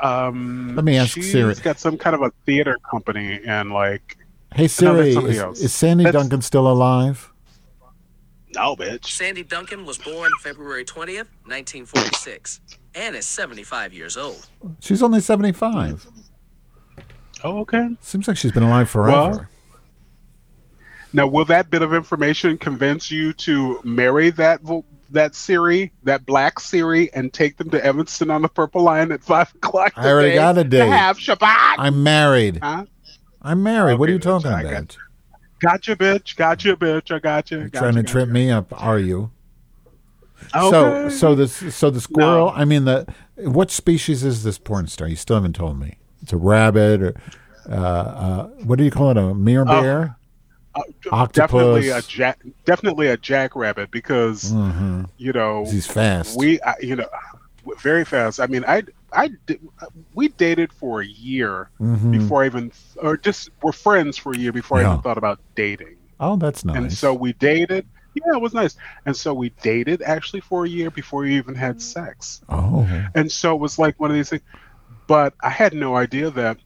Um, 0.01 0.75
Let 0.75 0.85
me 0.85 0.97
ask 0.97 1.13
she's 1.13 1.31
Siri. 1.31 1.53
She's 1.53 1.61
got 1.63 1.79
some 1.79 1.97
kind 1.97 2.15
of 2.15 2.21
a 2.21 2.31
theater 2.45 2.77
company 2.89 3.39
and 3.45 3.71
like 3.71 4.17
Hey 4.55 4.63
no, 4.63 4.67
Siri, 4.67 5.13
that's 5.13 5.27
is, 5.59 5.61
is 5.65 5.73
Sandy 5.73 6.03
That's- 6.05 6.21
Duncan 6.21 6.41
still 6.41 6.67
alive? 6.67 7.31
no 8.55 8.75
bitch 8.75 9.05
Sandy 9.05 9.43
Duncan 9.43 9.85
was 9.85 9.97
born 9.99 10.31
February 10.41 10.83
20th, 10.83 11.27
1946, 11.45 12.61
and 12.95 13.15
is 13.15 13.25
75 13.27 13.93
years 13.93 14.17
old. 14.17 14.47
She's 14.79 15.03
only 15.03 15.19
seventy-five. 15.21 16.05
oh 17.43 17.59
okay 17.59 17.89
Seems 18.01 18.27
like 18.27 18.37
she's 18.37 18.51
been 18.51 18.63
alive 18.63 18.89
forever. 18.89 19.47
Now, 21.11 21.25
will 21.27 21.45
that 21.45 21.69
bit 21.71 21.81
of 21.81 21.93
information 21.93 22.57
convince 22.57 23.09
you 23.09 23.33
to 23.33 23.79
marry 23.83 24.29
that 24.31 24.61
vo- 24.61 24.85
that 25.11 25.35
Siri, 25.35 25.91
that 26.03 26.25
black 26.25 26.59
Siri, 26.59 27.11
and 27.13 27.31
take 27.33 27.57
them 27.57 27.69
to 27.71 27.83
Evanston 27.83 28.29
on 28.31 28.41
the 28.41 28.49
Purple 28.49 28.83
Line 28.83 29.11
at 29.11 29.23
five 29.23 29.53
o'clock? 29.55 29.93
I 29.95 30.07
already 30.09 30.35
got 30.35 30.57
a 30.57 30.63
date. 30.63 30.87
have 30.87 31.17
Shabbat. 31.17 31.75
I'm 31.77 32.03
married. 32.03 32.59
Huh? 32.61 32.85
I'm 33.41 33.63
married. 33.63 33.99
what 33.99 34.09
are 34.09 34.11
you 34.11 34.19
talking 34.19 34.47
about? 34.51 34.63
got 34.63 34.97
Gotcha, 35.61 35.95
bitch. 35.95 36.35
Gotcha, 36.37 36.75
bitch. 36.77 37.13
I 37.13 37.19
gotcha. 37.19 37.55
You're 37.55 37.67
gotcha 37.67 37.79
trying 37.79 37.95
to 37.95 38.01
gotcha. 38.03 38.11
trip 38.13 38.29
me 38.29 38.49
up, 38.49 38.67
are 38.81 38.97
you? 38.99 39.31
So, 40.53 40.85
Okay. 40.85 41.09
so 41.09 41.35
the 41.35 41.47
so 41.49 41.89
the 41.89 41.99
squirrel. 41.99 42.47
No. 42.47 42.53
I 42.53 42.63
mean, 42.65 42.85
the 42.85 43.05
what 43.35 43.69
species 43.71 44.23
is 44.23 44.43
this 44.43 44.57
porn 44.57 44.87
star? 44.87 45.07
You 45.07 45.17
still 45.17 45.35
haven't 45.35 45.55
told 45.57 45.77
me. 45.79 45.97
It's 46.21 46.31
a 46.31 46.37
rabbit, 46.37 47.01
or 47.01 47.13
uh, 47.69 47.73
uh, 47.75 48.47
what 48.63 48.77
do 48.77 48.85
you 48.85 48.91
call 48.91 49.11
it? 49.11 49.17
A 49.17 49.33
mere 49.33 49.61
Oh. 49.63 49.65
bear? 49.81 50.15
Uh, 50.75 50.81
octopus. 51.11 51.33
Definitely 51.51 51.89
a 51.89 52.01
jack. 52.01 52.39
Definitely 52.65 53.07
a 53.07 53.17
jackrabbit 53.17 53.89
because 53.91 54.51
Mhm. 54.53 55.09
you 55.17 55.33
know 55.33 55.65
He's 55.65 55.87
fast. 55.87 56.37
we 56.37 56.59
you 56.81 56.95
know 56.95 57.07
very 57.81 58.05
fast. 58.05 58.39
I 58.39 58.47
mean, 58.47 58.63
I 58.67 58.83
I 59.11 59.29
did- 59.47 59.59
we 60.13 60.27
dated 60.29 60.71
for 60.71 61.01
a 61.01 61.05
year 61.05 61.69
Mhm. 61.81 62.11
before 62.11 62.43
I 62.43 62.45
even 62.45 62.71
or 63.01 63.17
just 63.17 63.49
were 63.63 63.71
friends 63.71 64.17
for 64.17 64.31
a 64.33 64.37
year 64.37 64.51
before 64.51 64.77
I 64.79 64.81
even 64.85 65.01
thought 65.01 65.17
about 65.17 65.39
dating. 65.55 65.95
oh, 66.19 66.35
that's 66.35 66.63
nice. 66.65 66.75
And 66.77 66.93
so 66.93 67.13
we 67.13 67.33
dated. 67.33 67.85
Yeah, 68.13 68.33
it 68.35 68.41
was 68.41 68.53
nice. 68.53 68.75
And 69.05 69.15
so 69.15 69.33
we 69.33 69.49
dated 69.61 70.01
actually 70.01 70.41
for 70.41 70.65
a 70.65 70.69
year 70.69 70.89
before 70.91 71.21
we 71.21 71.35
even 71.37 71.55
had 71.55 71.81
sex. 71.81 72.41
oh, 72.49 72.85
And 73.15 73.31
so 73.31 73.55
it 73.55 73.59
was 73.61 73.79
like 73.79 73.99
one 73.99 74.09
of 74.11 74.15
these 74.15 74.29
things. 74.29 74.41
But 75.07 75.33
I 75.41 75.49
had 75.49 75.73
no 75.73 75.95
idea 75.95 76.29
that 76.31 76.57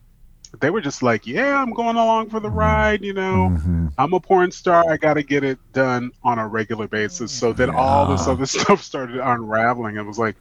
they 0.59 0.69
were 0.69 0.81
just 0.81 1.01
like, 1.01 1.25
yeah, 1.25 1.59
I'm 1.61 1.73
going 1.73 1.95
along 1.95 2.29
for 2.29 2.39
the 2.39 2.49
ride. 2.49 3.03
You 3.03 3.13
know, 3.13 3.49
Mhm. 3.57 3.91
I'm 3.97 4.13
a 4.13 4.19
porn 4.19 4.51
star. 4.51 4.83
I 4.89 4.97
got 4.97 5.15
to 5.15 5.23
get 5.23 5.43
it 5.43 5.57
done 5.73 6.11
on 6.23 6.37
a 6.39 6.47
regular 6.47 6.87
basis. 6.87 7.31
So 7.31 7.53
then 7.53 7.69
all 7.69 8.05
this 8.05 8.27
other 8.27 8.45
stuff 8.57 8.81
started 8.83 9.17
unraveling. 9.17 9.97
It 9.97 10.05
was 10.05 10.19
like, 10.19 10.35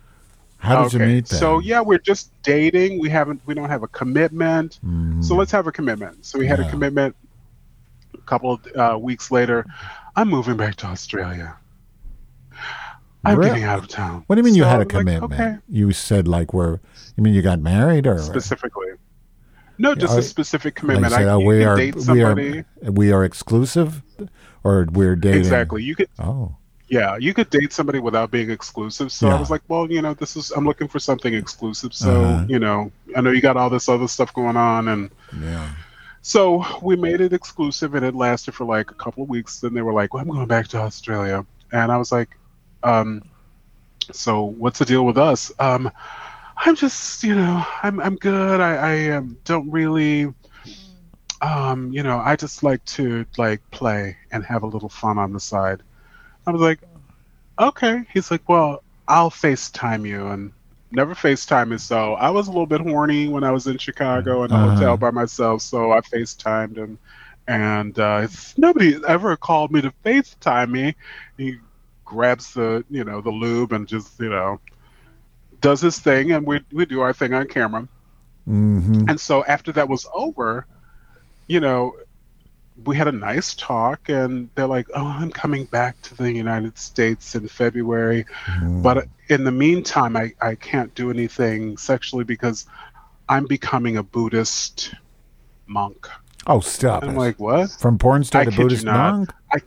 how 0.59 0.85
did 0.85 0.93
you 0.93 0.99
meet 1.01 1.27
them? 1.27 1.39
so 1.41 1.59
yeah, 1.59 1.81
we're 1.81 1.99
just 1.99 2.31
dating. 2.43 3.01
We 3.01 3.09
haven't, 3.09 3.41
we 3.47 3.55
don't 3.55 3.69
have 3.71 3.83
a 3.83 3.89
commitment. 3.89 4.79
Mhm. 4.87 5.25
So 5.25 5.35
let's 5.35 5.51
have 5.51 5.67
a 5.67 5.73
commitment. 5.73 6.25
So 6.25 6.39
we 6.39 6.47
had 6.47 6.59
Yeah. 6.59 6.67
a 6.67 6.71
commitment. 6.71 7.17
A 8.15 8.19
couple 8.19 8.53
of 8.53 8.67
uh, 8.77 8.99
weeks 8.99 9.31
later, 9.33 9.67
I'm 10.15 10.29
moving 10.29 10.57
back 10.57 10.77
to 10.77 10.87
Australia. 10.87 11.57
I'm 13.25 13.39
Really? 13.39 13.51
getting 13.51 13.65
out 13.65 13.79
of 13.79 13.89
town. 13.89 14.25
What 14.27 14.37
do 14.37 14.41
you 14.41 14.45
mean 14.45 14.55
you 14.55 14.65
had 14.65 14.73
a 14.73 14.75
I'm 14.75 14.79
like, 14.81 14.89
commitment? 14.91 15.33
okay, 15.33 15.57
You 15.69 15.93
said 15.93 16.29
like 16.29 16.53
we're. 16.53 16.81
You 17.17 17.23
mean 17.25 17.35
you 17.35 17.43
got 17.43 17.61
married 17.61 18.07
or? 18.07 18.19
specifically. 18.19 18.89
No, 19.83 19.95
just 19.97 20.17
a 20.17 20.23
specific 20.23 20.75
Like 20.75 20.81
commitment. 20.81 21.13
said, 21.13 21.27
I, 21.27 21.31
oh, 21.33 21.41
you 21.41 21.47
we 21.47 21.59
can 21.59 21.69
are 21.69 21.77
date 21.77 21.95
we 21.97 22.01
somebody. 22.03 22.65
are 22.85 22.91
we 22.93 23.13
are 23.13 23.25
exclusive, 23.25 24.03
or 24.65 24.87
we're 24.93 25.17
dating. 25.17 25.41
Exactly. 25.41 25.83
You 25.83 25.97
could, 25.97 26.09
Oh, 26.21 26.55
yeah, 26.89 27.17
you 27.17 27.35
could 27.35 27.51
date 27.51 27.73
somebody 27.73 27.99
without 27.99 28.31
being 28.31 28.51
exclusive. 28.51 29.11
So 29.11 29.27
Yeah. 29.27 29.37
I 29.37 29.41
was 29.41 29.51
like, 29.51 29.63
well, 29.69 29.91
you 29.91 30.01
know, 30.01 30.15
this 30.15 30.37
is 30.37 30.53
I'm 30.53 30.65
looking 30.65 30.89
for 30.89 31.01
something 31.01 31.35
exclusive. 31.35 31.93
So 31.95 32.11
Uh-huh. 32.23 32.47
you 32.49 32.59
know, 32.61 32.93
I 33.17 33.21
know 33.23 33.31
you 33.31 33.41
got 33.41 33.57
all 33.57 33.71
this 33.71 33.89
other 33.89 34.07
stuff 34.09 34.33
going 34.35 34.57
on, 34.57 34.89
and 34.89 35.11
yeah. 35.41 35.69
So 36.25 36.65
we 36.81 36.95
made 36.95 37.21
it 37.21 37.33
exclusive, 37.33 37.97
and 37.97 38.05
it 38.07 38.15
lasted 38.15 38.55
for 38.55 38.65
like 38.65 38.91
a 38.93 38.95
couple 39.05 39.25
of 39.25 39.29
weeks. 39.29 39.59
Then 39.61 39.75
they 39.75 39.83
were 39.83 39.93
like, 40.01 40.15
"Well, 40.15 40.23
I'm 40.23 40.29
going 40.31 40.47
back 40.47 40.69
to 40.69 40.79
Australia," 40.79 41.45
and 41.73 41.91
I 41.91 41.97
was 41.97 42.13
like, 42.13 42.31
um, 42.85 43.23
"So 44.13 44.45
what's 44.45 44.79
the 44.79 44.85
deal 44.85 45.05
with 45.05 45.19
us?" 45.19 45.51
Um, 45.59 45.91
I'm 46.65 46.77
just, 46.77 47.23
you 47.25 47.35
know, 47.35 47.65
I'm 47.83 48.01
I'm 48.01 48.17
good. 48.17 48.61
I 48.61 48.75
I 48.75 49.11
um, 49.17 49.39
don't 49.45 49.71
really, 49.71 50.33
um, 51.41 51.93
you 51.93 52.03
know, 52.03 52.19
I 52.19 52.37
just 52.37 52.63
like 52.63 52.85
to 52.87 53.27
like 53.37 53.63
play 53.71 54.17
and 54.33 54.45
have 54.45 54.63
a 54.63 54.67
little 54.67 54.89
fun 54.89 55.19
on 55.19 55.33
the 55.33 55.41
side. 55.41 55.83
I 56.47 56.51
was 56.53 56.61
like, 56.61 56.81
"Okay." 57.61 58.05
He's 58.13 58.31
like, 58.31 58.49
"Well, 58.49 58.83
I'll 59.09 59.31
FaceTime 59.31 60.07
you," 60.07 60.27
and 60.29 60.53
never 60.91 61.15
FaceTime 61.15 61.69
me. 61.71 61.79
So 61.79 62.15
I 62.15 62.31
was 62.31 62.49
a 62.49 62.51
little 62.51 62.67
bit 62.67 62.81
horny 62.81 63.29
when 63.29 63.45
I 63.45 63.53
was 63.53 63.67
in 63.67 63.79
Chicago 63.79 64.45
in 64.45 64.53
a 64.53 64.59
Uh-huh. 64.59 64.59
hotel 64.59 64.97
by 64.97 65.11
myself. 65.11 65.63
So 65.63 65.93
I 65.93 66.01
FaceTimed 66.01 66.77
him, 66.77 66.99
and 67.49 67.99
uh, 67.99 68.27
nobody 68.57 68.97
ever 69.07 69.37
called 69.37 69.73
me 69.73 69.83
to 69.83 69.93
FaceTime 70.05 70.71
me. 70.71 70.95
He 71.37 71.57
grabs 72.05 72.55
the 72.55 72.85
you 72.89 73.05
know 73.05 73.21
the 73.21 73.31
lube 73.31 73.73
and 73.73 73.87
just 73.89 74.19
you 74.21 74.31
know 74.31 74.61
does 75.63 75.81
his 75.81 75.99
thing, 75.99 76.33
and 76.33 76.47
we 76.47 76.61
we 76.73 76.85
do 76.85 77.01
our 77.01 77.15
thing 77.15 77.33
on 77.33 77.47
camera. 77.49 77.89
hmm 78.45 79.05
And 79.09 79.19
so 79.19 79.45
after 79.45 79.73
that 79.73 79.89
was 79.89 80.07
over, 80.13 80.67
you 81.47 81.61
know, 81.61 81.97
we 82.85 82.97
had 82.97 83.09
a 83.09 83.13
nice 83.13 83.55
talk, 83.55 84.09
and 84.09 84.51
they're 84.55 84.67
like, 84.67 84.89
"Oh, 84.95 85.07
I'm 85.07 85.31
coming 85.31 85.65
back 85.67 86.01
to 86.03 86.15
the 86.15 86.31
United 86.31 86.77
States 86.79 87.35
in 87.35 87.49
February, 87.49 88.27
but 88.83 89.09
in 89.29 89.45
the 89.45 89.53
meantime, 89.53 90.17
I 90.17 90.33
I 90.41 90.55
can't 90.57 90.95
do 90.95 91.11
anything 91.11 91.77
sexually 91.79 92.25
because 92.25 92.67
I'm 93.29 93.47
becoming 93.47 93.97
a 93.97 94.03
Buddhist 94.03 94.95
monk." 95.67 96.09
Oh, 96.47 96.61
stop 96.61 97.05
I'm 97.05 97.11
it! 97.11 97.19
like, 97.19 97.39
"What?" 97.39 97.71
From 97.71 97.99
porn 97.99 98.25
star 98.25 98.43
I 98.43 98.45
to 98.47 98.51
Buddhist 98.51 98.85
monk. 98.85 99.33
I 99.53 99.59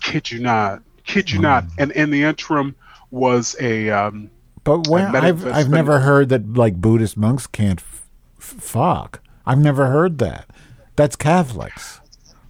kid 0.00 0.30
you 0.30 0.40
not, 0.40 0.82
kid 1.04 1.30
you 1.30 1.38
not. 1.38 1.64
And 1.78 1.92
in 1.92 2.10
the 2.10 2.24
interim 2.24 2.74
was 3.10 3.54
a 3.60 3.90
um, 3.90 4.30
But 4.64 4.88
when, 4.88 5.14
I've 5.16 5.46
I've 5.46 5.70
never 5.70 6.00
heard 6.00 6.28
that 6.28 6.52
like 6.54 6.76
Buddhist 6.80 7.16
monks 7.16 7.46
can't 7.46 7.80
f- 7.80 8.06
fuck. 8.38 9.20
I've 9.46 9.58
never 9.58 9.86
heard 9.86 10.18
that. 10.18 10.50
That's 10.96 11.16
Catholics. 11.16 12.00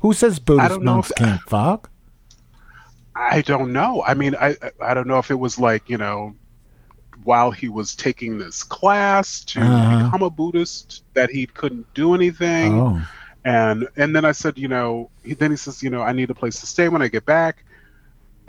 Who 0.01 0.13
says 0.13 0.39
Buddhist 0.39 0.81
monks 0.81 1.11
if- 1.11 1.17
can't 1.17 1.41
fuck? 1.43 1.91
I 3.17 3.43
don't 3.43 3.73
know. 3.73 4.03
I 4.07 4.15
mean, 4.15 4.35
I 4.41 4.57
I 4.81 4.95
don't 4.95 5.07
know 5.07 5.19
if 5.19 5.31
it 5.31 5.35
was 5.39 5.59
like 5.59 5.89
you 5.89 5.99
know, 5.99 6.35
while 7.25 7.51
he 7.51 7.69
was 7.69 7.95
taking 7.95 8.39
this 8.39 8.63
class 8.63 9.45
to 9.47 9.61
Uh-huh. 9.61 10.05
become 10.05 10.23
a 10.23 10.31
Buddhist, 10.31 11.05
that 11.15 11.31
he 11.31 11.47
couldn't 11.47 11.93
do 11.95 12.15
anything. 12.15 12.81
Oh, 12.81 13.03
And 13.45 13.89
and 13.97 14.15
then 14.17 14.25
I 14.25 14.33
said, 14.33 14.59
you 14.59 14.69
know, 14.69 15.11
he, 15.25 15.35
then 15.35 15.51
he 15.51 15.57
says, 15.57 15.83
you 15.83 15.91
know, 15.91 16.03
I 16.03 16.13
need 16.13 16.31
a 16.31 16.35
place 16.35 16.61
to 16.61 16.67
stay 16.67 16.89
when 16.89 17.03
I 17.03 17.09
get 17.09 17.25
back. 17.27 17.65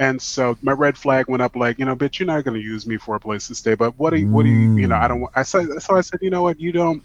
And 0.02 0.20
so 0.20 0.58
my 0.64 0.72
red 0.72 0.98
flag 0.98 1.28
went 1.28 1.44
up, 1.44 1.56
like, 1.56 1.78
you 1.78 1.86
know, 1.86 1.96
bitch, 1.96 2.18
you're 2.18 2.26
not 2.26 2.44
going 2.44 2.60
to 2.60 2.68
use 2.68 2.88
me 2.88 2.98
for 2.98 3.16
a 3.16 3.20
place 3.20 3.48
to 3.50 3.56
stay. 3.56 3.76
But 3.76 4.00
what 4.00 4.10
do 4.10 4.18
you, 4.18 4.28
what 4.28 4.42
do 4.44 4.50
you, 4.50 4.76
you 4.76 4.88
know, 4.88 4.96
I 4.96 5.08
don't. 5.08 5.22
wa- 5.22 5.30
I 5.36 5.44
said, 5.44 5.68
so 5.80 5.96
I 5.96 6.02
said, 6.02 6.22
you 6.24 6.32
know 6.32 6.42
what, 6.42 6.60
you 6.60 6.72
don't, 6.72 7.04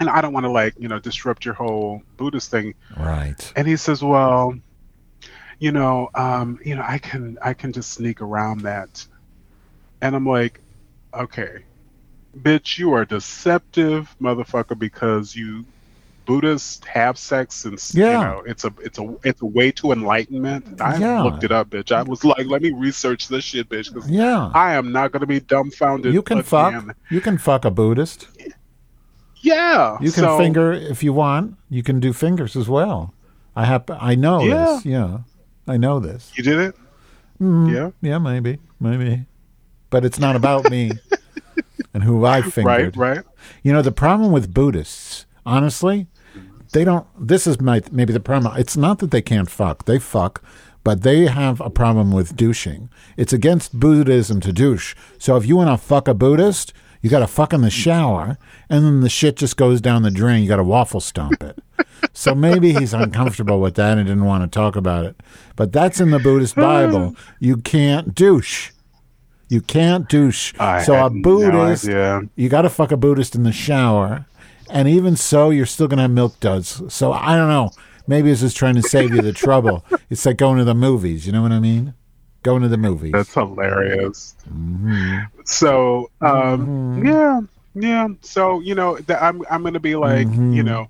and 0.00 0.08
I 0.08 0.22
don't 0.22 0.32
want 0.32 0.44
to 0.44 0.50
like, 0.50 0.72
you 0.78 0.88
know, 0.88 0.98
disrupt 0.98 1.44
your 1.44 1.52
whole 1.52 2.02
Buddhist 2.16 2.50
thing. 2.50 2.72
Right. 2.96 3.52
And 3.54 3.68
he 3.68 3.76
says, 3.76 4.02
well, 4.02 4.58
you 5.58 5.72
know, 5.72 6.08
um, 6.14 6.58
you 6.64 6.74
know, 6.74 6.84
I 6.88 6.96
can, 6.96 7.36
I 7.42 7.52
can 7.52 7.70
just 7.70 7.92
sneak 7.92 8.22
around 8.22 8.62
that. 8.62 9.06
And 10.00 10.16
I'm 10.16 10.24
like, 10.24 10.58
okay, 11.12 11.64
bitch, 12.34 12.78
you 12.78 12.94
are 12.94 13.04
deceptive, 13.04 14.16
motherfucker, 14.18 14.78
because 14.78 15.36
you 15.36 15.66
Buddhists 16.30 16.86
have 16.86 17.18
sex 17.18 17.64
and 17.64 17.74
s- 17.74 17.92
you 17.94 18.04
know 18.04 18.42
it's 18.46 18.64
a 18.64 18.72
it's 18.86 18.98
a 19.00 19.16
it's 19.24 19.42
a 19.42 19.46
way 19.46 19.72
to 19.72 19.90
enlightenment. 19.90 20.80
I 20.80 20.96
Yeah. 20.96 21.22
looked 21.22 21.42
it 21.42 21.50
up, 21.50 21.70
bitch. 21.70 21.90
I 21.90 22.02
was 22.02 22.24
like, 22.24 22.46
let 22.46 22.62
me 22.62 22.70
research 22.70 23.26
this 23.26 23.42
shit, 23.42 23.68
bitch, 23.68 23.92
because 23.92 24.08
Yeah. 24.08 24.50
I 24.54 24.74
am 24.74 24.92
not 24.92 25.10
going 25.10 25.22
to 25.22 25.26
be 25.26 25.40
dumbfounded. 25.40 26.14
You 26.14 26.22
can 26.22 26.42
fuck. 26.44 26.72
You 27.10 27.20
can 27.20 27.36
fuck 27.36 27.64
a 27.64 27.70
Buddhist. 27.70 28.28
Yeah, 29.42 29.96
You 30.00 30.12
can 30.12 30.24
so- 30.24 30.38
finger 30.38 30.72
if 30.72 31.02
you 31.02 31.12
want. 31.12 31.56
You 31.68 31.82
can 31.82 31.98
do 31.98 32.12
fingers 32.12 32.54
as 32.56 32.68
well. 32.68 33.14
I 33.56 33.64
have. 33.64 33.84
I 33.90 34.14
know 34.14 34.42
Yeah. 34.44 34.54
this. 34.74 34.84
Yeah, 34.86 35.18
I 35.66 35.76
know 35.78 35.98
this. 35.98 36.30
You 36.36 36.44
did 36.44 36.58
it. 36.60 36.74
Mm, 37.42 37.72
Yeah. 37.74 37.90
Yeah, 38.08 38.18
maybe, 38.18 38.58
maybe, 38.78 39.24
but 39.88 40.04
it's 40.04 40.18
not 40.20 40.36
about 40.36 40.70
me 40.70 40.92
and 41.94 42.04
who 42.04 42.24
I 42.26 42.42
fingered. 42.42 42.96
Right, 42.96 43.16
right. 43.16 43.24
You 43.64 43.72
know 43.72 43.82
the 43.82 43.90
problem 43.92 44.30
with 44.30 44.52
Buddhists, 44.54 45.24
honestly, 45.46 46.06
they 46.72 46.84
don't. 46.84 47.06
This 47.18 47.46
is 47.46 47.60
my 47.60 47.82
maybe 47.90 48.12
the 48.12 48.20
problem. 48.20 48.56
It's 48.56 48.76
not 48.76 48.98
that 48.98 49.10
they 49.10 49.22
can't 49.22 49.50
fuck; 49.50 49.84
they 49.84 49.98
fuck, 49.98 50.42
but 50.84 51.02
they 51.02 51.26
have 51.26 51.60
a 51.60 51.70
problem 51.70 52.12
with 52.12 52.36
douching. 52.36 52.90
It's 53.16 53.32
against 53.32 53.78
Buddhism 53.78 54.40
to 54.40 54.52
douche. 54.52 54.94
So 55.18 55.36
if 55.36 55.46
you 55.46 55.56
want 55.56 55.70
to 55.70 55.86
fuck 55.86 56.08
a 56.08 56.14
Buddhist, 56.14 56.72
you 57.00 57.10
got 57.10 57.20
to 57.20 57.26
fuck 57.26 57.52
in 57.52 57.62
the 57.62 57.70
shower, 57.70 58.38
and 58.68 58.84
then 58.84 59.00
the 59.00 59.08
shit 59.08 59.36
just 59.36 59.56
goes 59.56 59.80
down 59.80 60.02
the 60.02 60.10
drain. 60.10 60.42
You 60.42 60.48
got 60.48 60.56
to 60.56 60.64
waffle 60.64 61.00
stomp 61.00 61.42
it. 61.42 61.58
so 62.12 62.34
maybe 62.34 62.72
he's 62.72 62.94
uncomfortable 62.94 63.60
with 63.60 63.74
that 63.76 63.98
and 63.98 64.06
didn't 64.06 64.24
want 64.24 64.42
to 64.44 64.58
talk 64.58 64.76
about 64.76 65.04
it. 65.04 65.20
But 65.56 65.72
that's 65.72 66.00
in 66.00 66.10
the 66.10 66.18
Buddhist 66.18 66.54
Bible. 66.56 67.16
You 67.38 67.56
can't 67.56 68.14
douche. 68.14 68.72
You 69.48 69.60
can't 69.60 70.08
douche. 70.08 70.54
I 70.60 70.82
so 70.82 70.94
a 70.94 71.02
had 71.02 71.14
no 71.14 71.22
Buddhist, 71.22 71.84
you 72.36 72.48
got 72.48 72.62
to 72.62 72.70
fuck 72.70 72.92
a 72.92 72.96
Buddhist 72.96 73.34
in 73.34 73.42
the 73.42 73.52
shower, 73.52 74.26
and 74.72 74.88
even 74.88 75.16
so, 75.16 75.50
you're 75.50 75.66
still 75.66 75.88
gonna 75.88 76.02
have 76.02 76.10
milk 76.10 76.38
duds. 76.40 76.82
So 76.92 77.12
I 77.12 77.36
don't 77.36 77.48
know. 77.48 77.70
Maybe 78.06 78.30
it's 78.30 78.40
just 78.40 78.56
trying 78.56 78.74
to 78.74 78.82
save 78.82 79.14
you 79.14 79.22
the 79.22 79.32
trouble. 79.32 79.84
It's 80.10 80.26
like 80.26 80.36
going 80.38 80.58
to 80.58 80.64
the 80.64 80.74
movies. 80.74 81.24
You 81.26 81.32
know 81.32 81.42
what 81.42 81.52
I 81.52 81.60
mean? 81.60 81.94
Going 82.42 82.62
to 82.62 82.68
the 82.68 82.76
movies. 82.76 83.12
That's 83.12 83.32
hilarious. 83.32 84.34
Mm-hmm. 84.52 85.18
So, 85.44 86.10
um, 86.20 87.04
yeah, 87.04 87.40
yeah. 87.74 88.08
So, 88.22 88.58
you 88.60 88.74
know, 88.74 88.96
th- 88.96 89.18
I'm 89.20 89.42
I'm 89.50 89.62
gonna 89.62 89.78
be 89.78 89.94
like, 89.94 90.26
Mm-hmm. 90.26 90.54
you 90.54 90.64
know, 90.64 90.88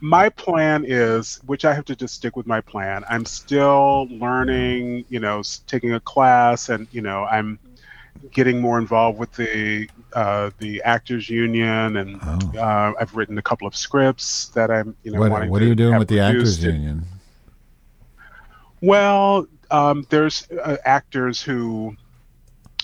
my 0.00 0.28
plan 0.30 0.84
is, 0.86 1.40
which 1.46 1.64
I 1.64 1.72
have 1.74 1.84
to 1.86 1.94
just 1.96 2.14
stick 2.14 2.36
with 2.36 2.46
my 2.46 2.60
plan. 2.60 3.04
I'm 3.08 3.24
still 3.24 4.08
learning, 4.10 5.04
you 5.08 5.20
know, 5.20 5.42
taking 5.68 5.92
a 5.94 6.00
class, 6.00 6.68
and 6.68 6.88
you 6.90 7.02
know, 7.02 7.24
I'm 7.24 7.58
getting 8.32 8.60
more 8.60 8.78
involved 8.78 9.18
with 9.18 9.30
the 9.32 9.88
uh, 10.16 10.50
the 10.60 10.82
actors 10.82 11.28
union, 11.28 11.98
and 11.98 12.20
uh, 12.56 12.94
I've 12.98 13.14
written 13.14 13.36
a 13.36 13.42
couple 13.42 13.68
of 13.68 13.76
scripts 13.76 14.48
that 14.48 14.70
I'm, 14.70 14.96
you 15.02 15.12
know, 15.12 15.22
Oh. 15.22 15.28
what 15.28 15.48
what 15.50 15.60
are 15.60 15.66
you 15.66 15.74
doing 15.74 15.98
with 15.98 16.08
the 16.08 16.20
Actors 16.20 16.56
produced. 16.58 16.62
Union? 16.62 17.04
Well, 18.80 19.46
um, 19.70 20.06
there's 20.08 20.48
uh, 20.50 20.78
actors 20.86 21.42
who 21.42 21.96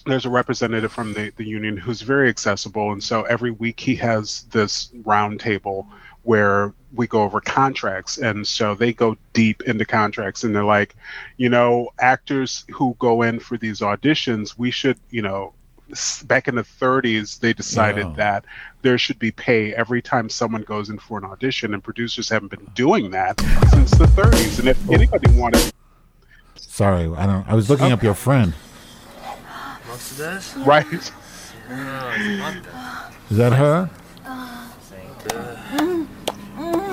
there's 0.04 0.26
a 0.26 0.30
representative 0.30 0.92
from 0.92 1.14
the, 1.14 1.30
the 1.36 1.44
union 1.44 1.76
who's 1.78 2.02
very 2.02 2.28
accessible, 2.28 2.92
and 2.92 3.02
so 3.02 3.22
every 3.22 3.50
week 3.52 3.80
he 3.80 3.94
has 3.94 4.42
this 4.50 4.90
round 5.04 5.40
table 5.40 5.86
where 6.24 6.74
we 6.92 7.06
go 7.06 7.22
over 7.22 7.40
contracts, 7.40 8.18
and 8.18 8.46
so 8.46 8.74
they 8.74 8.92
go 8.92 9.16
deep 9.32 9.62
into 9.62 9.86
contracts, 9.86 10.44
and 10.44 10.54
they're 10.54 10.64
like, 10.64 10.94
you 11.38 11.48
know, 11.48 11.88
actors 11.98 12.66
who 12.70 12.94
go 12.98 13.22
in 13.22 13.40
for 13.40 13.56
these 13.56 13.80
auditions, 13.80 14.58
we 14.58 14.70
should, 14.70 14.98
you 15.08 15.22
know. 15.22 15.54
Back 16.24 16.48
in 16.48 16.54
the 16.54 16.62
30s, 16.64 17.40
they 17.40 17.52
decided 17.52 18.06
Yeah. 18.06 18.14
that 18.16 18.44
there 18.82 18.96
should 18.98 19.18
be 19.18 19.30
pay 19.30 19.74
every 19.74 20.00
time 20.00 20.28
someone 20.28 20.62
goes 20.62 20.88
in 20.88 20.98
for 20.98 21.18
an 21.18 21.24
audition, 21.24 21.74
and 21.74 21.84
producers 21.84 22.28
haven't 22.28 22.48
been 22.48 22.70
doing 22.74 23.10
that 23.10 23.40
since 23.70 23.90
the 23.92 24.06
30s. 24.06 24.58
And 24.58 24.68
if 24.68 24.78
oh. 24.88 24.94
anybody 24.94 25.30
wanted 25.32 25.72
Sorry, 26.56 27.04
I 27.16 27.26
don't. 27.26 27.46
I 27.46 27.54
was 27.54 27.68
looking 27.68 27.92
up 27.92 28.02
your 28.02 28.14
friend. 28.14 28.54
Right. 30.64 30.86
Is 33.30 33.36
that 33.36 33.52
her? 33.52 33.90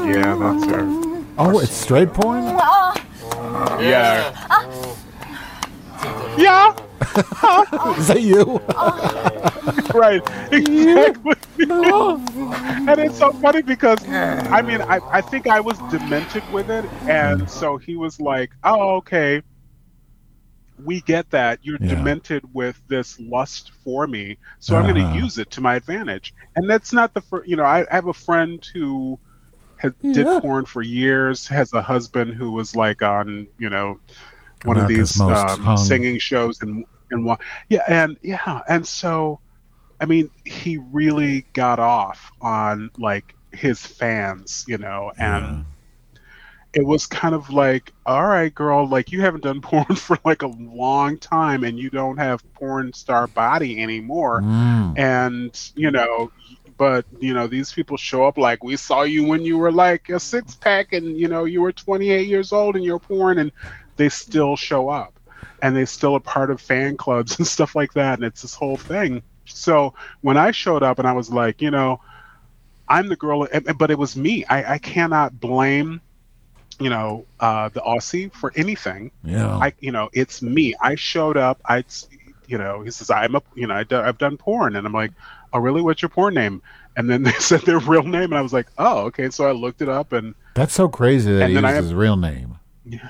Yeah, 0.05 0.35
that's 0.35 0.65
her. 0.65 1.23
Oh, 1.37 1.59
it's 1.59 1.71
straight 1.73 2.13
porn. 2.13 2.43
Yeah. 3.79 4.33
Yeah. 6.37 6.75
Is 7.97 8.07
that 8.07 8.21
you? 8.21 8.59
right. 9.93 10.21
Exactly. 10.51 11.33
and 12.87 12.99
it's 12.99 13.17
so 13.17 13.31
funny 13.41 13.61
because 13.61 13.97
I 14.07 14.61
mean 14.61 14.81
I, 14.87 15.01
I 15.11 15.21
think 15.21 15.47
I 15.47 15.59
was 15.59 15.79
demented 15.89 16.43
with 16.51 16.69
it 16.69 16.85
and 17.07 17.49
so 17.49 17.77
he 17.77 17.95
was 17.95 18.19
like, 18.19 18.51
Oh, 18.63 18.95
okay. 18.97 19.41
We 20.83 21.01
get 21.01 21.29
that. 21.31 21.59
You're 21.61 21.77
Yeah. 21.81 21.95
demented 21.95 22.43
with 22.53 22.81
this 22.87 23.19
lust 23.19 23.71
for 23.83 24.07
me, 24.07 24.37
so 24.59 24.77
I'm 24.77 24.83
going 24.83 24.97
Uh-huh. 25.03 25.13
to 25.13 25.19
use 25.19 25.37
it 25.37 25.49
to 25.51 25.61
my 25.61 25.75
advantage. 25.75 26.33
And 26.55 26.69
that's 26.69 26.93
not 26.93 27.13
the 27.13 27.21
first. 27.21 27.49
You 27.49 27.57
know, 27.57 27.63
I, 27.65 27.81
I 27.91 27.95
have 27.95 28.07
a 28.07 28.13
friend 28.13 28.65
who 28.73 29.19
has, 29.75 29.91
did 30.01 30.25
porn 30.41 30.63
for 30.65 30.81
years. 30.81 31.47
Has 31.47 31.73
a 31.73 31.81
husband 31.81 32.33
who 32.33 32.51
was 32.51 32.77
like 32.77 33.01
on, 33.01 33.47
you 33.57 33.69
know, 33.69 33.99
one 34.63 34.77
America's 34.77 35.19
of 35.19 35.27
these 35.27 35.37
um, 35.67 35.77
singing 35.77 36.17
shows 36.17 36.61
and 36.61 36.85
and 37.11 37.25
one. 37.25 37.37
Yeah, 37.69 37.83
and 37.87 38.17
yeah, 38.21 38.61
and 38.67 38.85
so, 38.87 39.39
I 39.99 40.05
mean, 40.05 40.29
he 40.45 40.77
really 40.77 41.45
got 41.53 41.79
off 41.79 42.31
on 42.41 42.89
like 42.97 43.35
his 43.51 43.85
fans, 43.85 44.65
you 44.67 44.77
know, 44.77 45.11
and 45.17 45.65
it 46.73 46.85
was 46.85 47.07
kind 47.07 47.33
of 47.33 47.49
like, 47.49 47.91
all 48.05 48.25
right, 48.27 48.53
girl, 48.53 48.87
like 48.87 49.11
you 49.11 49.21
haven't 49.21 49.43
done 49.43 49.61
porn 49.61 49.95
for 49.95 50.17
like 50.25 50.41
a 50.43 50.47
long 50.47 51.17
time, 51.17 51.63
and 51.63 51.77
you 51.79 51.89
don't 51.89 52.17
have 52.17 52.41
porn 52.53 52.93
star 52.93 53.27
body 53.27 53.81
anymore, 53.81 54.41
Mm. 54.41 54.97
and 54.97 55.71
you 55.75 55.91
know. 55.91 56.31
But 56.77 57.03
you 57.19 57.33
know 57.33 57.45
these 57.47 57.73
people 57.73 57.97
show 57.97 58.25
up 58.25 58.37
like 58.37 58.63
we 58.63 58.77
saw 58.77 59.01
you 59.01 59.25
when 59.25 59.41
you 59.43 59.57
were 59.57 59.69
like 59.69 60.07
a 60.07 60.17
six 60.17 60.55
pack 60.55 60.93
and 60.93 61.17
you 61.17 61.27
know 61.27 61.43
you 61.43 61.61
were 61.61 61.73
28 61.73 62.25
years 62.25 62.53
old 62.53 62.77
and 62.77 62.85
you're 62.85 62.99
porn 62.99 63.37
and 63.39 63.51
they 63.97 64.07
still 64.07 64.55
show 64.55 64.87
up 64.87 65.18
and 65.61 65.75
they're 65.75 65.85
still 65.85 66.15
a 66.15 66.19
part 66.19 66.51
of 66.51 66.59
fan 66.61 66.97
clubs 66.97 67.35
and 67.37 67.47
stuff 67.47 67.75
like 67.75 67.93
that 67.93 68.19
and 68.19 68.23
it's 68.25 68.41
this 68.41 68.53
whole 68.55 68.77
thing. 68.77 69.21
So 69.45 69.93
when 70.21 70.37
i 70.37 70.51
showed 70.51 70.83
up 70.83 70.99
and 70.99 71.07
i 71.07 71.11
was 71.11 71.29
like 71.31 71.61
you 71.61 71.71
know 71.71 71.99
i'm 72.87 73.07
the 73.09 73.15
girl 73.15 73.47
but 73.77 73.89
it 73.91 73.97
was 73.97 74.15
me. 74.15 74.45
I, 74.45 74.73
I 74.75 74.77
cannot 74.77 75.39
blame 75.39 76.01
you 76.79 76.89
know 76.89 77.25
uh, 77.39 77.69
the 77.69 77.81
aussie 77.81 78.31
for 78.33 78.53
anything. 78.55 79.11
Yeah. 79.23 79.57
i 79.57 79.73
you 79.79 79.91
know 79.91 80.09
it's 80.13 80.41
me. 80.41 80.75
I 80.81 80.95
showed 80.95 81.35
up 81.37 81.59
i 81.65 81.83
you 82.47 82.57
know 82.57 82.81
he 82.81 82.91
says 82.91 83.09
i'm 83.09 83.35
a 83.35 83.41
you 83.55 83.67
know 83.67 83.75
I 83.75 83.83
do, 83.83 83.97
i've 83.99 84.17
done 84.17 84.37
porn 84.37 84.75
and 84.75 84.85
i'm 84.87 84.93
like 84.93 85.11
oh 85.51 85.59
really? 85.59 85.81
What's 85.81 86.01
your 86.01 86.09
porn 86.09 86.35
name? 86.35 86.61
And 86.95 87.09
then 87.09 87.23
they 87.27 87.31
said 87.33 87.61
their 87.61 87.79
real 87.79 88.03
name 88.03 88.25
and 88.25 88.35
i 88.35 88.41
was 88.41 88.53
like 88.53 88.67
oh 88.77 88.99
okay. 89.07 89.29
So 89.31 89.45
i 89.45 89.51
looked 89.51 89.81
it 89.81 89.89
up 89.89 90.13
and 90.13 90.35
That's 90.53 90.73
so 90.73 90.87
crazy 90.87 91.31
that 91.33 91.41
And 91.43 91.49
he 91.49 91.55
used 91.55 91.65
I 91.65 91.73
his 91.75 91.93
real 91.93 92.17
name. 92.17 92.59
yeah 92.85 93.09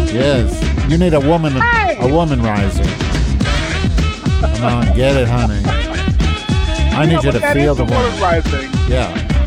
Yes, 0.09 0.89
you 0.89 0.97
need 0.97 1.13
a 1.13 1.19
woman 1.19 1.57
a 1.57 1.59
womanizer. 2.07 2.87
Come 4.59 4.73
on, 4.73 4.95
get 4.95 5.17
it, 5.17 5.27
honey. 5.27 5.61
I 6.95 7.05
need 7.05 7.21
you 7.21 7.33
to 7.33 7.41
feel 7.51 7.75
the 7.75 7.83
the 7.83 7.93
woman. 7.93 8.21
rising 8.21 8.71
Yeah. 8.87 9.38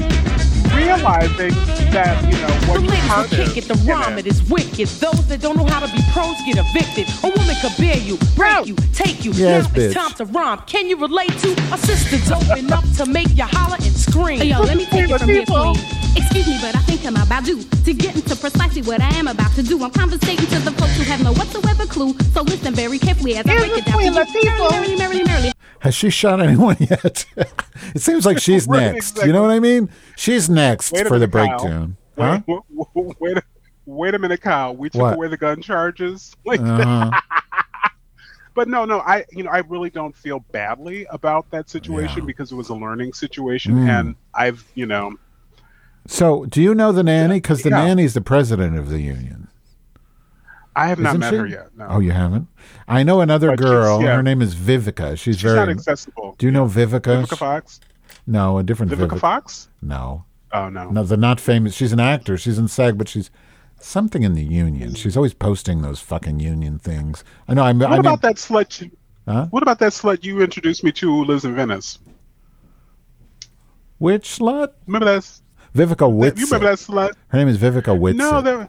Realizing 0.76 1.50
that 1.92 2.22
you 2.24 2.38
know 2.40 2.48
The 2.48 2.66
what 2.68 2.80
your 2.82 2.90
ladies 2.90 3.02
will 3.02 3.08
heart 3.10 3.28
kick 3.30 3.56
is. 3.56 3.56
it, 3.58 3.64
the 3.68 3.74
rhyme 3.88 4.18
it 4.18 4.26
is 4.26 4.42
wicked. 4.48 4.88
Those 4.88 5.26
that 5.28 5.40
don't 5.40 5.56
know 5.56 5.64
how 5.66 5.80
to 5.80 5.90
be 5.92 6.00
pros 6.12 6.36
get 6.46 6.56
evicted. 6.58 7.06
A 7.24 7.28
woman 7.36 7.56
could 7.60 7.76
bear 7.78 7.96
you, 7.98 8.16
break 8.36 8.66
you, 8.66 8.76
take 8.92 9.24
you. 9.24 9.32
Yes, 9.32 9.64
now 9.64 9.70
bitch. 9.74 9.84
it's 9.86 9.94
time 9.94 10.12
to 10.14 10.24
rhyme. 10.26 10.58
Can 10.66 10.88
you 10.88 10.96
relate 10.96 11.30
to 11.40 11.52
a 11.72 11.78
sister 11.78 12.18
dope 12.28 12.56
enough 12.58 12.84
to 12.98 13.06
make 13.06 13.28
you 13.36 13.44
holler 13.44 13.76
and 13.76 13.92
scream? 13.94 14.38
Hey, 14.38 14.46
yo, 14.48 14.60
let 14.60 14.76
me 14.76 14.86
take 14.86 15.10
it 15.10 15.18
from 15.18 15.28
here, 15.28 15.44
queen. 15.46 15.76
Excuse 16.16 16.46
me, 16.46 16.58
but 16.60 16.76
I 16.76 16.80
think 16.80 17.04
I'm 17.06 17.16
about 17.16 17.44
due 17.44 17.62
to 17.62 17.94
get 17.94 18.14
into 18.14 18.36
precisely 18.36 18.82
what 18.82 19.00
I 19.00 19.08
am 19.16 19.28
about 19.28 19.52
to 19.52 19.62
do. 19.62 19.82
I'm 19.82 19.90
conversating 19.90 20.46
to 20.46 20.58
the 20.60 20.70
folks 20.72 20.96
who 20.96 21.04
have 21.04 21.22
no 21.22 21.32
whatsoever 21.32 21.86
clue. 21.86 22.14
So 22.32 22.42
listen 22.42 22.74
very 22.74 22.98
carefully 22.98 23.36
as 23.36 23.46
I 23.46 23.56
break 23.56 23.72
it 23.78 23.84
down 23.86 23.94
for 23.94 24.02
you. 24.02 24.12
Merrily, 24.12 24.96
merrily, 24.96 25.24
merrily. 25.24 25.52
Has 25.80 25.94
she 25.94 26.10
shot 26.10 26.40
anyone 26.40 26.76
yet? 26.80 27.24
it 27.36 28.00
seems 28.00 28.24
like 28.26 28.38
she's 28.46 28.68
next. 28.68 28.96
exactly. 29.12 29.26
You 29.26 29.32
know 29.32 29.42
what 29.42 29.50
I 29.50 29.58
mean? 29.58 29.88
She's 30.16 30.48
next 30.50 30.92
Wait 30.92 31.06
for 31.06 31.18
the 31.18 31.28
Kyle. 31.28 31.46
breakdown. 31.58 31.96
Huh? 32.18 32.40
Wait, 32.46 32.60
wait, 33.20 33.38
wait, 33.86 34.14
a- 34.14 34.18
minute, 34.18 34.40
Kyle. 34.40 34.76
We 34.76 34.90
took 34.90 35.00
What? 35.02 35.14
away 35.14 35.28
the 35.28 35.36
gun 35.36 35.60
charges. 35.62 36.34
Like, 36.44 36.60
Uh-huh. 36.60 37.10
but 38.54 38.68
no, 38.68 38.84
no. 38.84 39.00
I, 39.00 39.24
you 39.32 39.42
know, 39.42 39.50
I 39.50 39.58
really 39.60 39.90
don't 39.90 40.14
feel 40.14 40.40
badly 40.52 41.06
about 41.10 41.50
that 41.50 41.70
situation 41.70 42.18
Yeah. 42.20 42.26
because 42.26 42.52
it 42.52 42.54
was 42.56 42.68
a 42.68 42.74
learning 42.74 43.12
situation, 43.14 43.74
Mm. 43.74 43.88
and 43.88 44.14
I've, 44.34 44.64
you 44.74 44.86
know, 44.86 45.14
So, 46.06 46.44
do 46.46 46.60
you 46.60 46.74
know 46.74 46.90
the 46.92 47.02
nanny? 47.04 47.36
Because 47.36 47.62
the 47.62 47.70
Yeah. 47.70 47.84
nanny's 47.84 48.14
the 48.14 48.20
president 48.20 48.76
of 48.78 48.88
the 48.88 49.00
union. 49.00 49.48
I 50.74 50.88
have 50.88 50.98
not 50.98 51.10
Isn't 51.10 51.20
met 51.20 51.30
she? 51.30 51.36
her 51.36 51.46
yet. 51.46 51.68
No. 51.76 51.86
Oh, 51.90 52.00
you 52.00 52.10
haven't? 52.12 52.48
I 52.88 53.02
know 53.02 53.20
another 53.20 53.48
But 53.50 53.58
girl. 53.58 54.02
yeah. 54.02 54.16
Her 54.16 54.22
name 54.22 54.40
is 54.42 54.54
Vivica. 54.54 55.10
She's, 55.10 55.36
She's 55.36 55.42
very. 55.42 55.56
not 55.56 55.68
accessible. 55.68 56.34
Do 56.38 56.46
you 56.46 56.50
know 56.52 56.64
Vivica? 56.66 57.24
Vivica 57.24 57.36
Fox. 57.36 57.80
No, 58.26 58.58
a 58.58 58.62
different 58.62 58.92
Vivica 58.92 59.08
Vivica. 59.10 59.20
Fox. 59.20 59.68
No, 59.80 60.24
Oh 60.52 60.68
no. 60.68 60.90
no, 60.90 61.02
the 61.02 61.16
not 61.16 61.40
famous. 61.40 61.74
She's 61.74 61.92
an 61.92 62.00
actor. 62.00 62.36
She's 62.38 62.58
in 62.58 62.68
SAG, 62.68 62.96
but 62.98 63.08
she's 63.08 63.30
something 63.80 64.22
in 64.22 64.34
the 64.34 64.44
union. 64.44 64.90
Mm. 64.90 64.96
She's 64.96 65.16
always 65.16 65.34
posting 65.34 65.82
those 65.82 66.00
fucking 66.00 66.38
union 66.40 66.78
things. 66.78 67.24
I 67.48 67.54
know. 67.54 67.62
I'm. 67.64 67.78
What 67.78 67.88
I 67.88 67.92
mean, 67.92 68.00
about 68.00 68.22
that 68.22 68.36
slut? 68.36 68.80
You, 68.82 68.90
Huh? 69.26 69.46
What 69.50 69.62
about 69.62 69.78
that 69.78 69.92
slut 69.92 70.24
you 70.24 70.40
introduced 70.40 70.82
me 70.82 70.90
to 70.92 71.06
who 71.08 71.24
lives 71.24 71.44
in 71.44 71.54
Venice? 71.54 71.98
which 73.98 74.28
slut? 74.38 74.72
Remember 74.86 75.06
that? 75.06 75.40
Vivica 75.74 76.10
Witz. 76.10 76.38
You 76.38 76.46
remember 76.46 76.66
that 76.70 76.78
slut? 76.78 77.12
Her 77.28 77.38
name 77.38 77.48
is 77.48 77.56
Vivica 77.58 77.96
Witz. 77.98 78.16
No. 78.16 78.68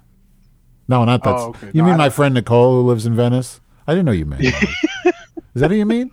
No, 0.88 1.06
not 1.06 1.24
that. 1.24 1.36
Oh, 1.36 1.50
okay. 1.50 1.68
You 1.74 1.82
No, 1.82 1.88
mean 1.90 1.98
my 1.98 2.10
friend 2.10 2.34
Nicole 2.34 2.82
who 2.82 2.88
lives 2.88 3.06
in 3.06 3.16
Venice? 3.16 3.62
I 3.88 3.94
didn't 3.94 4.06
know 4.06 4.12
you 4.12 4.26
meant. 4.26 4.44
Is 5.56 5.62
that 5.62 5.72
who 5.72 5.78
you 5.78 5.86
mean? 5.86 6.12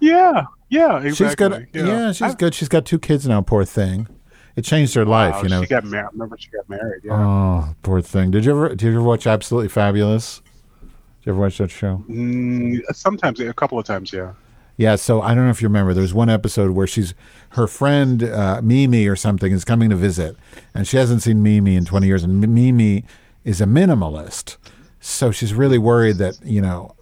Yeah, 0.00 0.44
yeah, 0.72 1.00
exactly. 1.02 1.12
She's 1.12 1.34
good. 1.34 1.68
Yeah, 1.86 2.12
she's 2.12 2.34
good. 2.34 2.54
She's 2.54 2.68
got 2.68 2.86
two 2.86 2.98
kids 2.98 3.28
now. 3.28 3.42
Poor 3.42 3.64
thing. 3.64 4.08
It 4.56 4.64
changed 4.64 4.94
her 4.94 5.04
life. 5.04 5.34
Wow, 5.34 5.42
you 5.42 5.48
know. 5.50 5.62
she 5.62 5.68
got 5.68 5.84
married. 5.84 6.08
Remember, 6.12 6.36
she 6.38 6.50
got 6.50 6.68
married. 6.68 7.02
Yeah. 7.04 7.12
Oh, 7.14 7.74
poor 7.82 8.00
thing. 8.00 8.30
Did 8.30 8.44
you 8.44 8.52
ever? 8.52 8.68
Did 8.70 8.82
you 8.82 8.92
ever 8.92 9.02
watch 9.02 9.26
Absolutely 9.26 9.68
Fabulous? 9.68 10.40
Did 10.80 11.26
you 11.26 11.32
ever 11.32 11.40
watch 11.40 11.58
that 11.58 11.70
show? 11.70 12.02
Mm, 12.08 12.80
sometimes, 12.92 13.38
a 13.40 13.52
couple 13.52 13.78
of 13.78 13.84
times, 13.84 14.12
yeah. 14.12 14.32
Yeah, 14.78 14.96
so 14.96 15.20
I 15.20 15.34
don't 15.34 15.44
know 15.44 15.50
if 15.50 15.60
you 15.60 15.68
remember. 15.68 15.92
There's 15.94 16.14
one 16.14 16.30
episode 16.30 16.70
where 16.72 16.86
she's 16.86 17.14
her 17.50 17.66
friend 17.66 18.22
uh, 18.22 18.60
Mimi 18.62 19.06
or 19.06 19.16
something 19.16 19.52
is 19.52 19.64
coming 19.64 19.90
to 19.90 19.96
visit, 19.96 20.36
and 20.74 20.88
she 20.88 20.96
hasn't 20.96 21.22
seen 21.22 21.42
Mimi 21.42 21.76
in 21.76 21.84
20 21.84 22.06
years, 22.06 22.24
and 22.24 22.42
M- 22.42 22.54
Mimi 22.54 23.04
is 23.44 23.60
a 23.60 23.66
minimalist, 23.66 24.56
so 25.00 25.30
she's 25.30 25.52
really 25.52 25.78
worried 25.78 26.16
that 26.16 26.38
you 26.42 26.60
know 26.62 26.94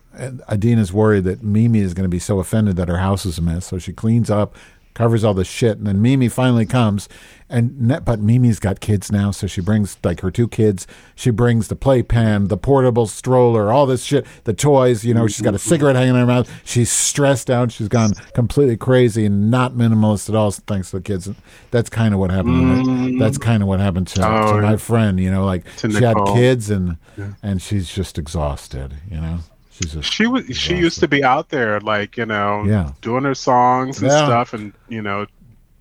Edina's 0.49 0.93
worried 0.93 1.25
that 1.25 1.43
Mimi 1.43 1.81
is 1.81 1.95
going 1.95 2.05
to 2.05 2.09
be 2.09 2.19
so 2.19 2.39
offended 2.41 2.77
that 2.77 2.89
her 2.89 2.99
house 2.99 3.25
is 3.27 3.39
a 3.39 3.43
mess, 3.43 3.67
so 3.67 3.79
she 3.79 3.93
cleans 3.93 4.31
up, 4.31 4.57
covers 4.95 5.23
all 5.25 5.35
the 5.35 5.45
shit, 5.45 5.79
and 5.79 5.87
then 5.87 6.03
Mimi 6.03 6.29
finally 6.29 6.67
comes, 6.67 7.09
and 7.49 7.89
but 8.05 8.21
Mimi's 8.21 8.61
got 8.61 8.79
kids 8.81 9.11
now, 9.11 9.31
so 9.33 9.47
she 9.47 9.61
brings 9.61 9.97
like 10.05 10.21
her 10.21 10.31
two 10.31 10.47
kids. 10.47 10.87
She 11.17 11.31
brings 11.31 11.67
the 11.69 11.75
playpen, 11.75 12.47
the 12.49 12.57
portable 12.57 13.07
stroller, 13.09 13.73
all 13.73 13.87
this 13.87 14.05
shit, 14.05 14.25
the 14.45 14.53
toys. 14.53 15.05
You 15.05 15.15
know, 15.15 15.27
she's 15.27 15.41
got 15.43 15.55
a 15.55 15.59
cigarette 15.59 15.97
hanging 15.97 16.15
in 16.15 16.21
her 16.21 16.27
mouth. 16.27 16.49
She's 16.65 16.91
stressed 16.93 17.51
out. 17.51 17.73
She's 17.73 17.89
gone 17.89 18.13
completely 18.35 18.77
crazy 18.77 19.27
and 19.27 19.51
not 19.51 19.73
minimalist 19.75 20.29
at 20.29 20.37
all, 20.37 20.51
thanks 20.53 20.91
to 20.91 20.99
the 20.99 21.03
kids. 21.03 21.29
That's 21.73 21.91
kind 21.91 22.15
of 22.15 22.21
what 22.21 22.31
happened. 22.31 22.85
to. 22.85 22.91
Mm. 22.91 23.19
That's 23.19 23.39
kind 23.39 23.63
of 23.65 23.69
what 23.69 23.81
happened 23.81 24.07
to, 24.09 24.23
Oh, 24.25 24.57
to 24.57 24.63
my 24.63 24.77
friend. 24.77 25.19
You 25.19 25.31
know, 25.33 25.45
like 25.45 25.65
she 25.79 26.05
had 26.05 26.17
kids 26.35 26.71
and 26.71 26.99
and 27.43 27.61
she's 27.61 27.93
just 27.93 28.17
exhausted. 28.17 28.95
You 29.11 29.21
know, 29.21 29.39
she's 29.83 29.93
just 29.93 30.13
She 30.13 30.27
was. 30.27 30.45
She 30.57 30.77
used 30.77 31.01
to 31.01 31.09
be 31.09 31.23
out 31.25 31.49
there, 31.49 31.81
like 31.81 32.17
you 32.17 32.27
know, 32.27 32.65
Yeah. 32.67 32.93
doing 33.01 33.25
her 33.25 33.35
songs 33.35 34.01
and 34.03 34.11
Yeah. 34.11 34.25
stuff, 34.27 34.53
and 34.55 34.73
you 34.89 35.03
know, 35.03 35.27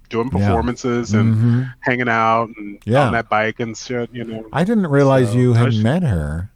doing 0.09 0.29
Yeah. 0.33 0.39
performances 0.47 1.13
and 1.13 1.35
Mhm. 1.35 1.73
hanging 1.81 2.09
out 2.09 2.49
and 2.57 2.77
Yeah. 2.85 3.07
on 3.07 3.13
that 3.13 3.29
bike 3.29 3.59
and 3.59 3.75
shit. 3.77 4.09
You 4.13 4.23
know, 4.25 4.45
I 4.53 4.63
didn't 4.63 4.87
realize 4.87 5.29
So, 5.31 5.37
you 5.37 5.53
had 5.53 5.73
met 5.75 6.03
her. 6.03 6.49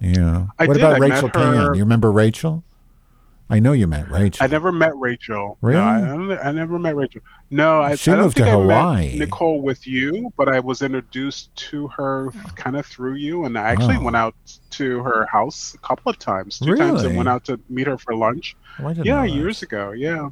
Yeah. 0.00 0.46
I 0.58 0.66
what 0.66 0.74
did, 0.74 0.82
about 0.82 0.94
I 0.96 0.98
Rachel 0.98 1.30
Can? 1.30 1.54
You 1.74 1.80
remember 1.80 2.12
Rachel? 2.12 2.62
I 3.50 3.60
know 3.60 3.72
you 3.72 3.86
met 3.86 4.10
Rachel. 4.10 4.42
I 4.42 4.46
never 4.46 4.72
met 4.72 4.96
Rachel. 4.96 5.58
Really? 5.60 5.76
No, 5.78 6.32
I, 6.32 6.48
I 6.48 6.52
never- 6.52 6.78
met 6.78 6.96
Rachel. 6.96 7.20
No, 7.50 7.82
I, 7.82 7.94
She 7.94 8.10
I 8.10 8.14
don't 8.14 8.24
moved 8.24 8.36
to 8.38 8.44
think 8.44 8.54
I 8.54 8.58
met 8.58 8.62
Hawaii. 8.80 9.18
Nicole 9.18 9.60
with 9.60 9.86
you, 9.86 10.32
but 10.36 10.48
I 10.48 10.60
was 10.60 10.80
introduced 10.82 11.54
to 11.56 11.86
her 11.88 12.30
kind 12.56 12.74
of 12.76 12.86
through 12.86 13.14
you, 13.14 13.44
and 13.44 13.58
I 13.58 13.62
actually 13.70 13.96
Oh. 13.96 14.02
went 14.02 14.16
out 14.16 14.34
to 14.70 15.02
her 15.02 15.26
house 15.30 15.74
a 15.74 15.78
couple 15.78 16.10
of 16.10 16.18
times. 16.18 16.58
Two 16.58 16.74
times 16.74 17.02
and 17.02 17.16
went 17.16 17.28
out 17.28 17.44
to 17.44 17.60
meet 17.68 17.86
her 17.86 17.98
for 17.98 18.16
lunch. 18.16 18.56
Oh, 18.80 18.88
yeah, 18.90 19.24
years 19.24 19.62
ago. 19.62 19.92
Yeah, 19.92 20.30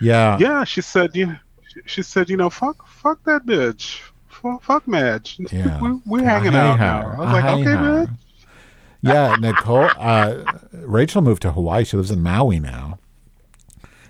Yeah. 0.00 0.38
yeah. 0.40 0.64
She 0.64 0.80
said, 0.80 1.14
you. 1.14 1.36
She, 1.84 2.02
said, 2.02 2.28
you 2.30 2.36
know, 2.36 2.50
fuck, 2.50 2.84
fuck 2.88 3.22
that 3.24 3.44
bitch. 3.46 4.00
Fuck, 4.28 4.62
fuck 4.64 4.88
Madge. 4.88 5.38
Yeah. 5.52 5.78
we, 5.82 6.00
we're 6.06 6.24
hanging 6.24 6.54
out 6.56 6.72
hate 6.78 6.84
now. 6.84 7.00
I 7.12 7.18
was 7.20 7.32
like, 7.32 7.44
okay, 7.44 7.62
her. 7.64 7.82
man. 7.82 8.18
Yeah, 9.00 9.36
Nicole. 9.38 9.88
Uh, 9.96 10.42
Rachel 10.72 11.22
moved 11.22 11.42
to 11.42 11.52
Hawaii. 11.52 11.84
She 11.84 11.96
lives 11.96 12.10
in 12.10 12.22
Maui 12.22 12.58
now. 12.60 12.98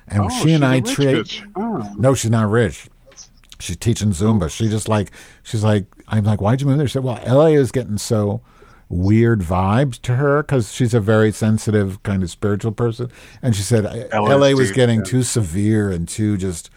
And 0.06 0.24
Oh, 0.24 0.28
she 0.30 0.52
and 0.52 0.64
I 0.64 0.76
a 0.76 0.76
I 0.76 0.80
rich 0.80 0.94
trade. 0.94 1.16
bitch. 1.16 1.52
Oh. 1.56 1.94
No, 1.98 2.14
she's 2.14 2.30
not 2.30 2.48
rich. 2.50 2.88
She's 3.60 3.76
teaching 3.76 4.10
Zumba. 4.10 4.50
She 4.50 4.68
just 4.68 4.88
like 4.88 5.10
she's 5.42 5.64
like 5.64 5.86
I'm 6.08 6.24
like, 6.24 6.40
why'd 6.40 6.60
you 6.60 6.66
move 6.66 6.78
there? 6.78 6.88
She 6.88 6.92
said, 6.94 7.04
well, 7.04 7.20
LA 7.26 7.46
is 7.48 7.70
getting 7.72 7.98
so 7.98 8.40
weird 8.88 9.40
vibes 9.40 10.00
to 10.00 10.14
her 10.16 10.42
because 10.42 10.72
she's 10.72 10.94
a 10.94 11.00
very 11.00 11.30
sensitive 11.30 12.02
kind 12.02 12.22
of 12.22 12.30
spiritual 12.30 12.72
person, 12.72 13.10
and 13.42 13.54
she 13.54 13.62
said 13.62 13.84
LA 14.14 14.34
LA, 14.36 14.52
was 14.52 14.70
getting 14.72 15.00
yeah. 15.00 15.04
too 15.04 15.22
severe 15.22 15.90
and 15.90 16.08
too 16.08 16.36
just. 16.36 16.70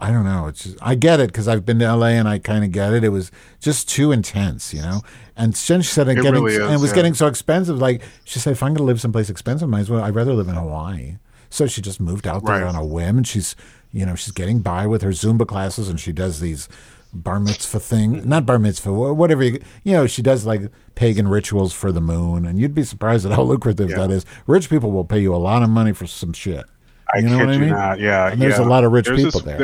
I 0.00 0.10
don't 0.10 0.24
know. 0.24 0.48
It's 0.48 0.64
just, 0.64 0.76
I 0.82 0.96
get 0.96 1.20
it 1.20 1.28
because 1.28 1.46
I've 1.48 1.64
been 1.64 1.78
to 1.78 1.94
LA 1.96 2.08
and 2.08 2.28
I 2.28 2.38
kind 2.38 2.64
of 2.64 2.72
get 2.72 2.92
it. 2.92 3.04
It 3.04 3.10
was 3.10 3.30
just 3.60 3.88
too 3.88 4.12
intense, 4.12 4.74
you 4.74 4.82
know. 4.82 5.02
And 5.36 5.56
she 5.56 5.82
said 5.82 6.08
it, 6.08 6.18
It 6.18 6.22
getting 6.22 6.42
really 6.42 6.54
is, 6.56 6.60
and 6.62 6.72
it 6.72 6.80
was 6.80 6.90
yeah. 6.90 6.96
getting 6.96 7.14
so 7.14 7.26
expensive. 7.26 7.78
Like 7.78 8.02
she 8.24 8.38
said, 8.38 8.52
if 8.52 8.62
I'm 8.62 8.70
going 8.70 8.78
to 8.78 8.82
live 8.84 9.00
someplace 9.00 9.30
expensive, 9.30 9.68
might 9.68 9.80
as 9.80 9.90
well. 9.90 10.02
I'd 10.02 10.14
rather 10.14 10.34
live 10.34 10.48
in 10.48 10.54
Hawaii. 10.56 11.16
So 11.50 11.66
she 11.68 11.80
just 11.80 12.00
moved 12.00 12.26
out 12.26 12.44
there 12.44 12.56
Right. 12.56 12.62
on 12.64 12.74
a 12.74 12.84
whim, 12.84 13.16
and 13.18 13.26
she's, 13.26 13.54
you 13.92 14.04
know, 14.04 14.16
she's 14.16 14.32
getting 14.32 14.58
by 14.60 14.86
with 14.88 15.02
her 15.02 15.10
Zumba 15.10 15.46
classes, 15.46 15.88
and 15.88 16.00
she 16.00 16.12
does 16.12 16.40
these 16.40 16.68
bar 17.12 17.38
mitzvah 17.38 17.78
thing, 17.78 18.28
not 18.28 18.44
bar 18.44 18.58
mitzvah, 18.58 18.92
whatever 19.14 19.44
you, 19.44 19.60
you 19.84 19.92
know, 19.92 20.04
she 20.08 20.20
does 20.20 20.44
like 20.44 20.62
pagan 20.96 21.28
rituals 21.28 21.72
for 21.72 21.92
the 21.92 22.00
moon, 22.00 22.44
and 22.44 22.58
you'd 22.58 22.74
be 22.74 22.82
surprised 22.82 23.24
at 23.24 23.30
how 23.30 23.42
lucrative 23.44 23.90
Yeah. 23.90 23.98
that 23.98 24.10
is. 24.10 24.26
Rich 24.48 24.68
people 24.68 24.90
will 24.90 25.04
pay 25.04 25.20
you 25.20 25.32
a 25.32 25.36
lot 25.38 25.62
of 25.62 25.70
money 25.70 25.92
for 25.92 26.08
some 26.08 26.32
shit. 26.32 26.64
I 27.12 27.18
you 27.18 27.28
know 27.28 27.38
kid 27.38 27.48
I 27.48 27.54
you 27.54 27.66
not. 27.66 27.98
Yeah, 27.98 28.30
And 28.30 28.40
there's 28.40 28.58
yeah. 28.58 28.64
a 28.64 28.66
lot 28.68 28.84
of 28.84 28.92
rich 28.92 29.06
There's 29.06 29.22
people 29.22 29.40
this, 29.40 29.42
there. 29.42 29.58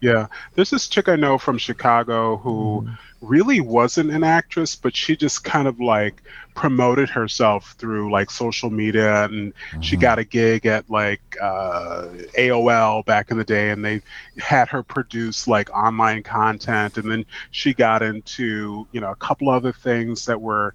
Yeah, 0.00 0.26
there's 0.54 0.70
this 0.70 0.88
chick 0.88 1.08
I 1.08 1.16
know 1.16 1.38
from 1.38 1.58
Chicago 1.58 2.36
who 2.36 2.84
Mm-hmm. 2.84 2.94
really 3.20 3.60
wasn't 3.60 4.10
an 4.10 4.22
actress, 4.22 4.76
but 4.76 4.94
she 4.94 5.16
just 5.16 5.44
kind 5.44 5.66
of 5.66 5.80
like 5.80 6.22
promoted 6.54 7.08
herself 7.08 7.74
through 7.78 8.10
like 8.12 8.30
social 8.30 8.70
media, 8.70 9.24
and 9.24 9.52
she 9.80 9.96
Mm-hmm. 9.96 10.02
got 10.02 10.18
a 10.18 10.24
gig 10.24 10.66
at 10.66 10.90
like 10.90 11.22
uh, 11.40 12.08
AOL 12.38 13.04
back 13.06 13.30
in 13.30 13.38
the 13.38 13.44
day, 13.44 13.70
and 13.70 13.84
they 13.84 14.02
had 14.38 14.68
her 14.68 14.82
produce 14.82 15.48
like 15.48 15.70
online 15.70 16.22
content, 16.22 16.98
and 16.98 17.10
then 17.10 17.24
she 17.50 17.72
got 17.72 18.02
into 18.02 18.86
you 18.92 19.00
know 19.00 19.10
a 19.12 19.16
couple 19.16 19.48
other 19.48 19.72
things 19.72 20.26
that 20.26 20.40
were 20.40 20.74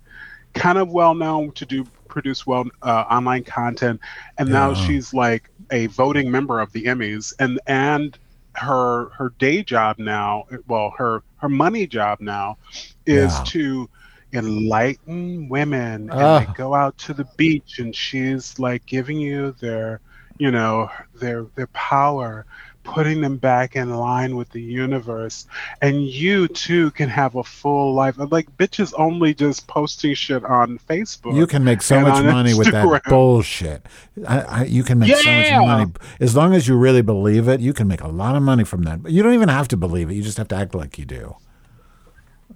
kind 0.54 0.78
of 0.80 0.90
well 0.90 1.14
known 1.14 1.52
to 1.54 1.66
do 1.66 1.86
produce 2.10 2.46
well 2.48 2.66
uh, 2.84 3.06
online 3.12 3.44
content 3.44 4.02
and 4.38 4.52
now 4.52 4.74
she's 4.74 5.14
like 5.14 5.50
a 5.72 5.88
voting 5.88 6.32
member 6.32 6.60
of 6.60 6.72
the 6.74 6.86
emmys 6.86 7.34
and 7.40 7.60
and 7.68 8.20
her 8.56 9.10
her 9.18 9.34
day 9.40 9.64
job 9.64 9.98
now 10.00 10.44
well 10.68 10.94
her 10.98 11.24
her 11.38 11.50
money 11.50 11.88
job 11.88 12.20
now 12.22 12.58
is 13.06 13.40
Yeah. 13.40 13.42
to 13.42 13.90
enlighten 14.34 15.48
women 15.50 16.12
and 16.18 16.36
Ah. 16.36 16.40
they 16.40 16.48
go 16.48 16.74
out 16.74 16.98
to 16.98 17.14
the 17.14 17.26
beach 17.38 17.80
and 17.80 17.96
she's 17.96 18.60
like 18.60 18.86
giving 18.86 19.20
you 19.20 19.54
their 19.62 20.02
you 20.38 20.52
know 20.52 20.90
their 21.20 21.46
their 21.56 21.68
power 21.68 22.46
putting 22.84 23.22
them 23.22 23.38
back 23.38 23.76
in 23.76 23.90
line 23.92 24.36
with 24.36 24.50
the 24.50 24.62
universe. 24.62 25.46
And 25.82 26.02
you 26.04 26.48
too 26.48 26.92
can 26.92 27.10
have 27.10 27.36
a 27.36 27.44
full 27.44 27.94
life. 27.94 28.16
Like 28.18 28.56
bitches 28.58 28.94
only 28.98 29.34
just 29.34 29.68
posting 29.68 30.14
shit 30.16 30.44
on 30.44 30.80
Facebook. 30.80 31.36
You 31.36 31.46
can 31.46 31.64
make 31.64 31.82
so 31.82 32.00
much 32.00 32.16
on 32.16 32.26
money 32.26 32.54
with 32.54 32.72
that 32.72 33.04
bullshit. 33.06 33.86
I, 34.28 34.40
I, 34.42 34.64
you 34.64 34.84
can 34.84 35.00
make 35.00 35.16
so 35.16 35.32
much 35.32 35.52
money 35.52 35.92
as 36.20 36.36
long 36.36 36.54
as 36.54 36.68
you 36.68 36.78
really 36.78 37.02
believe 37.02 37.48
it. 37.48 37.60
You 37.60 37.74
can 37.74 37.88
make 37.88 38.02
a 38.02 38.08
lot 38.08 38.36
of 38.36 38.42
money 38.44 38.64
from 38.64 38.84
that. 38.84 39.04
But 39.04 39.12
you 39.12 39.22
don't 39.24 39.34
even 39.34 39.50
have 39.50 39.68
to 39.70 39.78
believe 39.78 40.10
it. 40.10 40.16
You 40.16 40.24
just 40.24 40.38
have 40.38 40.48
to 40.50 40.56
act 40.56 40.74
like 40.74 40.98
you 40.98 41.06
do. 41.06 41.36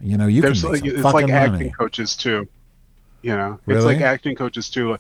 You 0.02 0.18
know, 0.18 0.28
you 0.28 0.42
There's 0.42 0.62
can 0.62 0.72
like, 0.72 0.86
it's 0.86 1.04
like 1.04 1.14
fucking 1.14 1.32
acting 1.32 1.72
coaches 1.72 2.16
too. 2.18 2.48
You 3.22 3.36
know, 3.38 3.60
it's 3.68 3.86
like 3.86 4.02
acting 4.02 4.36
coaches 4.36 4.70
too. 4.70 4.98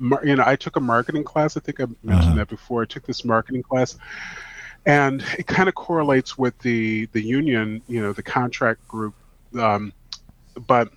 You 0.00 0.36
know, 0.36 0.44
I 0.46 0.56
took 0.56 0.76
a 0.76 0.80
marketing 0.80 1.24
class. 1.24 1.56
I 1.56 1.60
think 1.60 1.80
I 1.80 1.84
mentioned 2.02 2.10
Uh-huh. 2.12 2.34
that 2.36 2.48
before. 2.48 2.82
I 2.82 2.84
took 2.84 3.04
this 3.06 3.24
marketing 3.24 3.62
class, 3.62 3.96
and 4.86 5.24
it 5.38 5.46
kind 5.46 5.68
of 5.68 5.74
correlates 5.74 6.36
with 6.36 6.58
the 6.60 7.06
the 7.06 7.22
union. 7.22 7.82
You 7.88 8.02
know, 8.02 8.12
the 8.12 8.22
contract 8.22 8.86
group. 8.88 9.14
Um, 9.58 9.92
but 10.66 10.90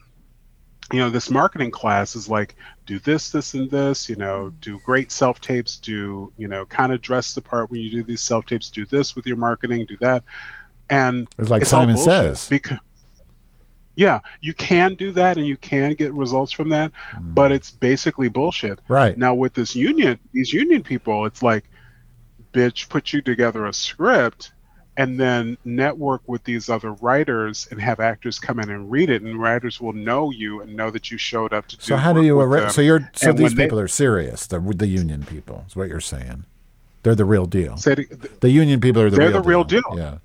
you 0.92 1.00
know, 1.00 1.10
this 1.10 1.30
marketing 1.30 1.72
class 1.72 2.16
is 2.16 2.30
like 2.30 2.56
do 2.86 3.00
this, 3.00 3.32
this, 3.32 3.54
and 3.54 3.70
this. 3.70 4.10
You 4.10 4.16
know, 4.16 4.52
do 4.62 4.80
great 4.86 5.12
self 5.12 5.42
tapes. 5.42 5.78
Do 5.78 6.32
you 6.38 6.48
know, 6.48 6.66
kind 6.66 6.94
of 6.94 7.02
dress 7.02 7.34
the 7.34 7.42
part 7.42 7.70
when 7.70 7.82
you 7.82 7.90
do 7.90 8.04
these 8.04 8.22
self 8.22 8.46
tapes. 8.46 8.70
Do 8.70 8.86
this 8.86 9.16
with 9.16 9.26
your 9.26 9.38
marketing. 9.38 9.86
Do 9.86 9.98
that. 10.02 10.24
And 10.90 11.28
It's 11.38 11.50
like 11.50 11.64
all 11.64 11.68
Simon 11.68 11.98
says. 11.98 12.48
because 12.48 12.80
yeah, 13.98 14.20
you 14.42 14.54
can 14.54 14.94
do 14.94 15.12
that 15.14 15.38
and 15.38 15.48
you 15.48 15.58
can 15.58 15.96
get 15.96 16.14
results 16.14 16.52
from 16.52 16.70
that, 16.70 16.92
but 17.20 17.52
it's 17.52 17.72
basically 17.72 18.30
bullshit. 18.30 18.80
Right. 18.88 19.18
Now 19.18 19.34
with 19.34 19.56
this 19.56 19.76
union, 19.76 20.20
these 20.34 20.54
union 20.54 20.84
people, 20.84 21.26
it's 21.26 21.42
like, 21.42 21.66
bitch, 22.58 22.90
put 22.90 23.14
you 23.14 23.22
together 23.22 23.66
a 23.68 23.74
script 23.74 24.52
and 24.98 25.20
then 25.20 25.58
network 25.64 26.22
with 26.26 26.44
these 26.44 26.70
other 26.70 26.94
writers 26.94 27.68
and 27.70 27.80
have 27.80 28.00
actors 28.00 28.40
come 28.40 28.60
in 28.60 28.72
and 28.72 28.90
read 28.90 29.12
it, 29.12 29.22
and 29.22 29.40
writers 29.40 29.80
will 29.80 29.94
know 29.94 30.32
you 30.32 30.62
and 30.62 30.76
know 30.76 30.90
that 30.90 31.12
you 31.12 31.18
showed 31.20 31.54
up 31.54 31.68
to 31.68 31.78
do. 31.78 31.84
So 31.84 31.98
how 31.98 32.14
do 32.14 32.24
you 32.24 32.40
arra- 32.42 32.72
So 32.72 32.82
you're 32.82 33.08
so 33.14 33.30
And 33.30 33.38
these 33.38 33.44
when 33.52 33.56
they- 33.56 33.64
people 33.66 33.80
are 33.80 33.88
serious. 33.88 34.48
The 34.48 34.60
the 34.60 34.88
union 34.88 35.24
people 35.24 35.66
is 35.68 35.76
what 35.76 35.88
you're 35.90 36.00
saying. 36.02 36.46
They're 37.04 37.14
the 37.14 37.26
real 37.26 37.46
deal. 37.46 37.76
It- 37.86 38.42
The 38.42 38.50
union 38.50 38.82
people 38.82 39.04
are 39.04 39.10
the 39.12 39.18
They're 39.18 39.30
real 39.30 39.42
the 39.44 39.48
real 39.48 39.64
deal. 39.64 39.82
deal. 39.92 39.98
Yeah. 40.00 40.18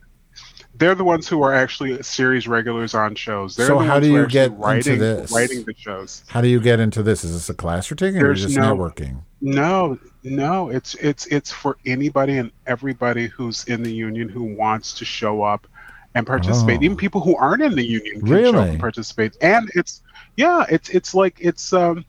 They're 0.83 0.95
the 0.97 1.05
ones 1.05 1.29
who 1.29 1.43
are 1.43 1.55
actually 1.55 2.03
series 2.03 2.49
regulars 2.49 2.93
on 2.95 3.15
shows. 3.15 3.55
They're 3.55 3.69
So 3.69 3.79
the 3.79 3.85
how 3.85 3.95
ones 3.95 4.07
do 4.07 4.13
you 4.13 4.27
get 4.27 4.51
into 4.51 4.97
this? 4.97 5.31
writing 5.31 5.63
the 5.63 5.75
shows. 5.77 6.25
How 6.27 6.41
do 6.41 6.49
you 6.49 6.59
get 6.61 6.81
into 6.81 7.03
this? 7.05 7.23
Is 7.23 7.33
this 7.35 7.49
a 7.49 7.55
class 7.55 7.89
you're 7.89 7.97
taking, 7.97 8.21
or 8.21 8.25
There's 8.27 8.43
just 8.43 8.57
no- 8.57 8.75
networking? 8.77 9.21
No, 9.41 9.99
no, 10.25 10.69
it's 10.71 10.95
it's 10.97 11.27
it's 11.27 11.51
for 11.53 11.77
anybody 11.87 12.39
and 12.39 12.51
everybody 12.67 13.27
who's 13.29 13.65
in 13.65 13.83
the 13.83 13.93
union 13.93 14.29
who 14.29 14.43
wants 14.43 14.93
to 14.95 15.05
show 15.05 15.43
up 15.43 15.67
and 16.15 16.27
participate. 16.27 16.81
Oh. 16.81 16.85
Even 16.85 16.97
people 16.97 17.21
who 17.21 17.37
aren't 17.37 17.63
in 17.63 17.75
the 17.75 17.85
union 17.85 18.21
can 18.21 18.29
show 18.29 18.59
up 18.59 18.69
and 18.69 18.81
participate. 18.81 19.37
And 19.41 19.71
it's 19.75 20.03
yeah, 20.37 20.65
it's 20.69 20.89
it's 20.91 21.15
like 21.15 21.37
it's 21.41 21.73
um 21.73 22.05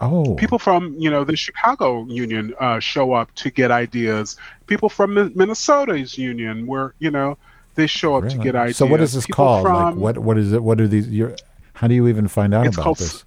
Oh, 0.00 0.34
people 0.36 0.60
from 0.60 0.94
you 0.96 1.10
know 1.10 1.24
the 1.24 1.34
Chicago 1.36 2.06
union 2.06 2.54
uh, 2.60 2.78
show 2.78 3.14
up 3.14 3.34
to 3.34 3.50
get 3.50 3.72
ideas. 3.72 4.36
People 4.68 4.88
from 4.88 5.12
Mi- 5.14 5.32
Minnesota's 5.34 6.16
union, 6.16 6.66
where 6.68 6.94
you 7.00 7.10
know 7.10 7.36
they 7.78 7.86
show 7.86 8.16
up 8.16 8.28
to 8.28 8.36
get 8.38 8.54
ideas. 8.56 8.76
So 8.76 8.84
what 8.86 9.00
is 9.00 9.12
this 9.14 9.24
People 9.26 9.44
called? 9.62 9.64
like 9.64 9.94
what 9.94 10.18
what 10.18 10.36
is 10.36 10.52
it? 10.52 10.62
What 10.62 10.80
are 10.80 10.88
these? 10.88 11.08
You're, 11.08 11.34
how 11.74 11.86
do 11.86 11.94
you 11.94 12.08
even 12.08 12.26
find 12.28 12.52
out 12.52 12.66
It's 12.66 12.76
about 12.76 12.82
called 12.84 12.98
this? 12.98 13.24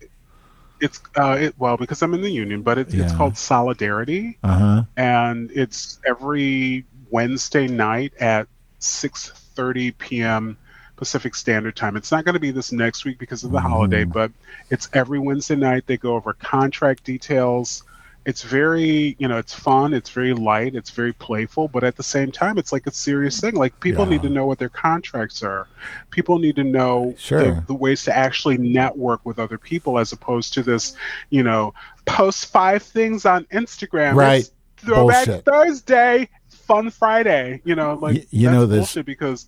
it's 0.82 1.00
uh, 1.16 1.38
it, 1.40 1.56
well 1.58 1.78
because 1.78 2.02
I'm 2.02 2.14
in 2.14 2.22
the 2.22 2.30
union, 2.30 2.62
but 2.62 2.78
it, 2.78 2.88
it's 2.88 2.96
Yeah. 3.12 3.18
called 3.18 3.38
Solidarity. 3.38 4.38
Uh 4.44 4.58
huh. 4.60 4.84
and 4.98 5.50
it's 5.54 6.00
every 6.06 6.84
Wednesday 7.10 7.68
night 7.68 8.14
at 8.20 8.48
6:30 8.82 9.98
p.m. 9.98 10.58
Pacific 10.98 11.34
Standard 11.34 11.76
Time. 11.76 11.96
It's 11.98 12.12
not 12.12 12.26
going 12.26 12.34
to 12.34 12.40
be 12.40 12.52
this 12.52 12.72
next 12.72 13.06
week 13.06 13.18
because 13.20 13.44
of 13.44 13.52
the 13.52 13.60
holiday, 13.60 14.04
Mm. 14.06 14.14
but 14.14 14.32
it's 14.70 14.88
every 14.94 15.18
Wednesday 15.18 15.56
night. 15.56 15.86
They 15.88 15.98
go 15.98 16.16
over 16.16 16.34
contract 16.34 17.04
details. 17.06 17.84
It's 18.24 18.44
very, 18.44 19.16
you 19.18 19.28
know, 19.28 19.40
it's 19.40 19.54
fun. 19.54 19.94
It's 19.96 20.12
very 20.12 20.34
light. 20.34 20.76
It's 20.76 20.92
very 20.92 21.12
playful, 21.14 21.68
but 21.68 21.84
at 21.84 21.96
the 21.96 22.04
same 22.04 22.32
time, 22.32 22.60
it's 22.60 22.72
like 22.72 22.86
a 22.86 22.92
serious 22.92 23.40
thing. 23.40 23.56
Like 23.56 23.80
people 23.80 24.04
Yeah. 24.06 24.12
need 24.12 24.22
to 24.22 24.30
know 24.30 24.46
what 24.46 24.60
their 24.60 24.70
contracts 24.70 25.42
are. 25.42 25.68
People 26.12 26.38
need 26.38 26.56
to 26.58 26.64
know 26.64 27.16
Sure. 27.18 27.44
the, 27.56 27.64
the 27.68 27.74
ways 27.74 28.04
to 28.04 28.16
actually 28.16 28.60
network 28.60 29.26
with 29.26 29.40
other 29.40 29.58
people, 29.58 29.98
as 29.98 30.12
opposed 30.12 30.54
to 30.54 30.62
this, 30.62 30.96
you 31.32 31.42
know, 31.42 31.74
post 32.06 32.46
five 32.52 32.84
things 32.84 33.26
on 33.26 33.46
Instagram. 33.46 34.14
Right. 34.14 34.48
Throwback. 34.78 35.44
Thursday, 35.44 36.30
Fun 36.50 36.90
Friday. 36.92 37.62
You 37.64 37.76
know, 37.76 37.96
like 37.96 38.16
Y- 38.18 38.26
you 38.30 38.48
that's 38.48 38.54
know 38.54 38.66
this- 38.68 38.78
bullshit 38.80 39.06
because 39.08 39.48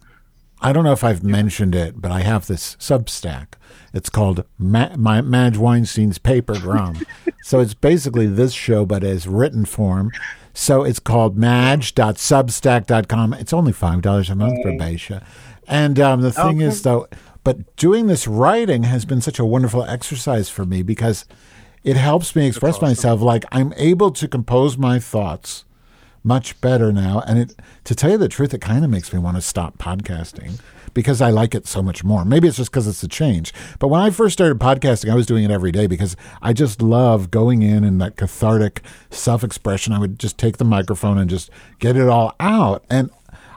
I 0.64 0.72
don't 0.72 0.86
know 0.86 0.94
if 0.94 1.04
I've 1.04 1.24
mentioned 1.24 1.76
it, 1.76 2.02
but 2.02 2.12
I 2.12 2.22
have 2.22 2.48
this 2.48 2.78
Substack. 2.78 3.56
It's 3.94 4.10
called 4.10 4.46
Ma- 4.58 4.96
my 4.96 5.22
Madge 5.22 5.58
Weinstein's 5.58 6.18
Paper 6.18 6.54
Drum. 6.54 7.06
so 7.44 7.60
it's 7.60 7.74
basically 7.74 8.28
this 8.28 8.54
show, 8.54 8.86
but 8.86 9.04
as 9.04 9.28
written 9.28 9.66
form. 9.66 10.12
So 10.54 10.84
it's 10.84 11.00
called 11.00 11.38
madge.substack.com. 11.38 13.34
It's 13.34 13.52
only 13.54 13.74
$5 13.74 14.30
a 14.30 14.36
month 14.36 14.62
for 14.62 14.72
Baisha. 14.72 15.26
And 15.68 16.00
um, 16.00 16.22
the 16.22 16.32
thing 16.32 16.62
is, 16.62 16.82
though, 16.84 17.08
but 17.44 17.76
doing 17.76 18.08
this 18.08 18.26
writing 18.28 18.84
has 18.84 19.04
been 19.06 19.20
such 19.20 19.40
a 19.40 19.46
wonderful 19.46 19.84
exercise 19.84 20.50
for 20.50 20.66
me 20.66 20.82
because 20.82 21.26
it 21.84 21.98
helps 21.98 22.36
me 22.36 22.48
express 22.48 22.82
myself. 22.82 23.20
Like 23.22 23.44
I'm 23.52 23.74
able 23.76 24.12
to 24.12 24.28
compose 24.28 24.78
my 24.78 25.00
thoughts 25.00 25.66
much 26.24 26.60
better 26.62 26.92
now. 26.92 27.24
And 27.28 27.40
it, 27.40 27.56
to 27.84 27.96
tell 27.96 28.12
you 28.12 28.18
the 28.18 28.30
truth, 28.30 28.54
it 28.54 28.62
kind 28.62 28.84
of 28.84 28.90
makes 28.90 29.14
me 29.14 29.20
want 29.20 29.38
to 29.38 29.42
stop 29.42 29.78
podcasting 29.78 30.60
because 30.94 31.22
I 31.22 31.30
like 31.30 31.56
it 31.56 31.68
so 31.68 31.82
much 31.82 32.04
more. 32.04 32.24
Maybe 32.24 32.48
it's 32.48 32.58
just 32.58 32.72
because 32.72 32.88
it's 32.88 33.04
a 33.04 33.08
change. 33.08 33.54
But 33.80 33.88
when 33.88 34.02
I 34.02 34.10
first 34.10 34.34
started 34.34 34.60
podcasting, 34.60 35.12
I 35.12 35.16
was 35.16 35.26
doing 35.26 35.44
it 35.44 35.52
every 35.52 35.72
day 35.72 35.88
because 35.88 36.16
I 36.42 36.54
just 36.54 36.82
love 36.82 37.32
going 37.32 37.62
in 37.62 37.84
and 37.84 38.00
that 38.02 38.16
cathartic 38.16 38.82
self 39.10 39.44
expression. 39.44 39.94
I 39.94 40.00
would 40.00 40.20
just 40.20 40.38
take 40.38 40.58
the 40.58 40.66
microphone 40.66 41.18
and 41.18 41.30
just 41.30 41.50
get 41.80 41.98
it 41.98 42.08
all 42.08 42.36
out. 42.40 42.86
And 42.90 43.10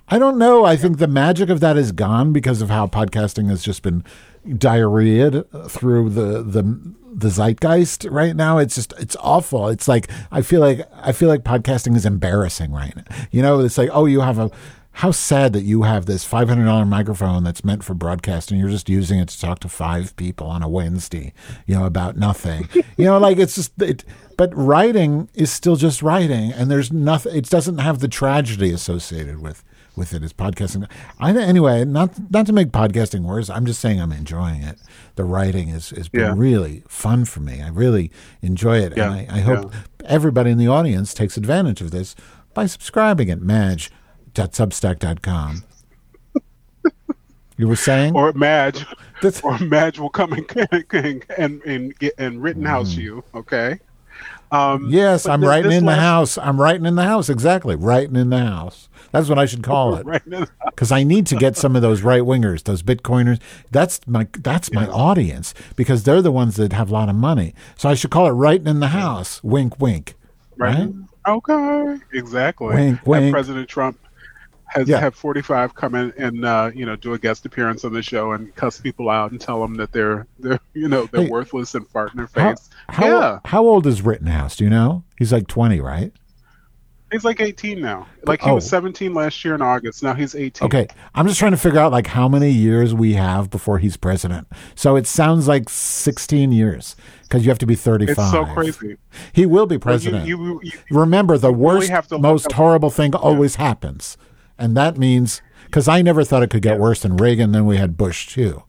I 0.09 0.19
don't 0.19 0.39
know. 0.39 0.65
I 0.65 0.77
think 0.77 0.99
the 0.99 1.09
magic 1.09 1.49
of 1.49 1.61
that 1.61 1.77
is 1.77 1.93
gone 1.93 2.33
because 2.33 2.63
of 2.63 2.71
how 2.71 2.87
podcasting 2.87 3.49
has 3.51 3.63
just 3.63 3.83
been 3.83 4.05
diarrheaed 4.47 5.71
through 5.71 6.11
the 6.11 6.43
the 6.43 6.95
the 7.13 7.29
zeitgeist 7.29 8.07
right 8.11 8.37
now. 8.37 8.59
It's 8.59 8.75
just 8.75 8.93
it's 8.99 9.17
awful. 9.21 9.69
It's 9.69 9.89
like 9.89 10.09
I 10.31 10.43
feel 10.43 10.61
like 10.61 10.81
I 10.95 11.13
feel 11.13 11.29
like 11.29 11.43
podcasting 11.43 11.97
is 11.97 12.07
embarrassing 12.07 12.73
right 12.73 12.95
now. 12.95 13.17
You 13.31 13.43
know, 13.43 13.61
it's 13.61 13.79
like 13.79 13.91
oh, 13.93 14.07
you 14.07 14.21
have 14.21 14.39
a 14.39 14.51
how 14.93 15.11
sad 15.11 15.53
that 15.53 15.63
you 15.63 15.83
have 15.83 16.07
this 16.07 16.25
five 16.25 16.49
hundred 16.49 16.65
dollar 16.65 16.87
microphone 16.87 17.45
that's 17.45 17.65
meant 17.65 17.85
for 17.85 17.93
broadcast 17.93 18.51
and 18.51 18.59
you're 18.59 18.71
just 18.71 18.89
using 18.89 19.19
it 19.19 19.29
to 19.29 19.39
talk 19.39 19.59
to 19.61 19.69
five 19.69 20.17
people 20.17 20.47
on 20.47 20.63
a 20.63 20.69
Wednesday. 20.69 21.35
You 21.67 21.75
know 21.75 21.85
about 21.85 22.17
nothing. 22.17 22.69
you 22.97 23.05
know, 23.05 23.19
like 23.19 23.39
it's 23.39 23.55
just 23.55 23.81
it. 23.81 24.05
But 24.37 24.55
writing 24.55 25.29
is 25.35 25.51
still 25.51 25.77
just 25.77 26.03
writing, 26.03 26.53
and 26.53 26.71
there's 26.71 26.93
nothing. 26.93 27.35
It 27.37 27.49
doesn't 27.49 27.79
have 27.79 28.01
the 28.01 28.09
tragedy 28.09 28.71
associated 28.71 29.41
with 29.41 29.65
with 29.97 30.13
it 30.15 30.23
is 30.23 30.33
podcasting. 30.33 30.89
I 31.19 31.37
anyway, 31.37 31.85
not 31.85 32.13
not 32.31 32.47
to 32.47 32.53
make 32.53 32.69
podcasting 32.69 33.23
worse. 33.23 33.51
I'm 33.51 33.67
just 33.67 33.81
saying 33.81 34.01
I'm 34.01 34.13
enjoying 34.13 34.63
it. 34.63 34.79
The 35.17 35.25
writing 35.25 35.69
is 35.71 35.91
has 35.91 36.09
been 36.09 36.21
Yeah. 36.21 36.35
really 36.37 36.85
fun 36.89 37.25
for 37.25 37.41
me. 37.41 37.61
I 37.63 37.69
really 37.69 38.11
enjoy 38.43 38.79
it, 38.79 38.97
Yeah, 38.97 39.13
and 39.13 39.31
I, 39.31 39.39
I 39.39 39.41
hope 39.41 39.73
everybody 40.05 40.51
in 40.51 40.59
the 40.59 40.69
audience 40.69 41.13
takes 41.15 41.37
advantage 41.37 41.81
of 41.81 41.91
this 41.91 42.15
by 42.55 42.67
subscribing 42.67 43.29
at 43.31 43.41
madge.substack.com. 43.41 45.65
You 47.59 47.69
were 47.69 47.77
saying? 47.77 48.15
or 48.15 48.35
Madge, 48.35 48.85
That's- 49.23 49.41
or 49.43 49.59
Madge 49.59 49.99
will 49.99 50.11
come 50.11 50.35
and 50.35 50.45
and 50.93 51.25
and, 51.39 51.63
and 51.63 51.99
get 51.99 52.13
and 52.19 52.43
Rittenhouse 52.43 52.95
you. 52.97 53.25
Okay. 53.35 53.81
Um, 54.53 54.91
yes, 54.91 55.27
I'm 55.27 55.41
thi- 55.41 55.47
writing 55.47 55.71
this 55.71 55.79
in 55.79 55.87
the 55.87 55.95
house. 55.95 56.37
I'm 56.37 56.61
writing 56.61 56.85
in 56.85 56.97
the 56.97 57.05
house. 57.05 57.31
Exactly, 57.31 57.75
writing 57.75 58.15
in 58.15 58.29
the 58.29 58.41
house. 58.45 58.91
That's 59.13 59.29
what 59.29 59.39
I 59.39 59.47
should 59.47 59.63
call 59.63 59.95
it. 60.07 60.07
Because 60.67 60.93
I 60.93 61.03
need 61.03 61.27
to 61.29 61.37
get 61.37 61.57
some 61.57 61.77
of 61.77 61.83
those 61.83 62.03
right 62.03 62.23
wingers, 62.23 62.65
those 62.65 62.83
Bitcoiners. 62.83 63.41
That's 63.71 64.01
my 64.07 64.27
that's 64.39 64.73
my 64.73 64.87
audience 64.89 65.55
because 65.77 66.05
they're 66.05 66.23
the 66.23 66.33
ones 66.33 66.57
that 66.57 66.73
have 66.73 66.91
a 66.91 66.93
lot 66.93 67.09
of 67.09 67.15
money. 67.17 67.55
So 67.77 67.89
I 67.89 67.95
should 67.95 68.11
call 68.11 68.27
it 68.27 68.33
right 68.33 68.65
in 68.67 68.81
the 68.81 68.89
house. 68.89 69.43
Wink, 69.45 69.81
wink. 69.81 70.15
Right. 70.57 70.77
Right? 70.77 70.93
Okay. 71.29 71.97
Exactly. 72.13 72.75
Wink, 72.75 73.07
wink. 73.07 73.33
President 73.33 73.69
Trump 73.69 73.99
has 74.69 74.89
Yeah. 74.89 74.99
have 74.99 75.15
45 75.15 75.75
come 75.75 75.95
in 75.95 76.13
and 76.19 76.45
uh, 76.45 76.71
you 76.75 76.85
know 76.87 76.97
do 76.97 77.13
a 77.15 77.19
guest 77.19 77.47
appearance 77.47 77.85
on 77.85 77.93
the 77.93 78.03
show 78.03 78.33
and 78.33 78.55
cuss 78.57 78.81
people 78.81 79.09
out 79.09 79.31
and 79.31 79.41
tell 79.41 79.61
them 79.61 79.75
that 79.77 79.93
they're 79.93 80.27
they're 80.41 80.59
you 80.75 80.89
know 80.89 81.07
they're 81.07 81.23
Hey, 81.23 81.31
worthless 81.31 81.75
and 81.75 81.87
fart 81.89 82.13
in 82.13 82.19
their 82.19 82.29
How, 82.35 82.51
face. 82.51 82.69
how, 82.89 83.07
yeah. 83.07 83.39
how 83.45 83.65
old 83.65 83.87
is 83.87 84.03
Rittenhouse? 84.03 84.57
Do 84.57 84.65
you 84.65 84.71
know? 84.71 85.05
He's 85.19 85.33
like 85.33 85.47
twenty, 85.47 85.81
right? 85.81 86.13
He's 87.13 87.25
like 87.25 87.41
18 87.41 87.81
now. 87.81 88.07
Like 88.27 88.43
he 88.43 88.51
Oh. 88.51 88.57
was 88.57 88.69
17 88.69 89.15
last 89.15 89.45
year 89.45 89.55
in 89.55 89.63
August. 89.63 90.03
Now 90.03 90.13
he's 90.15 90.35
18. 90.35 90.67
Okay, 90.67 90.89
I'm 91.15 91.27
just 91.29 91.39
trying 91.39 91.53
to 91.53 91.57
figure 91.57 91.79
out 91.79 91.93
like 91.93 92.09
how 92.09 92.29
many 92.29 92.51
years 92.51 92.93
we 92.95 93.13
have 93.15 93.49
before 93.49 93.79
he's 93.79 93.97
president. 93.97 94.49
So 94.75 94.97
it 94.97 95.07
sounds 95.07 95.47
like 95.47 95.69
16 95.69 96.51
years 96.51 96.97
because 97.23 97.45
you 97.45 97.51
have 97.51 97.59
to 97.61 97.67
be 97.67 97.77
35. 97.77 98.19
It's 98.19 98.31
so 98.33 98.45
crazy. 98.47 98.97
He 99.33 99.47
will 99.47 99.67
be 99.67 99.77
But 99.77 99.81
you- 99.81 100.11
president. 100.11 100.27
you- 100.27 100.61
you- 100.65 100.73
Remember, 100.91 101.39
the 101.39 101.53
really 101.53 101.89
worst, 101.89 102.09
to 102.09 102.19
most 102.19 102.51
horrible 102.53 102.91
thing 102.91 103.15
always 103.15 103.55
happens. 103.57 104.17
And 104.59 104.77
that 104.77 104.99
means, 104.99 105.43
because 105.67 105.87
I 105.87 106.03
never 106.03 106.25
thought 106.25 106.43
it 106.43 106.51
could 106.51 106.63
get 106.63 106.81
worse 106.81 107.03
than 107.03 107.17
Reagan, 107.17 107.53
then 107.53 107.67
we 107.67 107.77
had 107.77 107.97
Bush 107.97 108.27
too. 108.27 108.65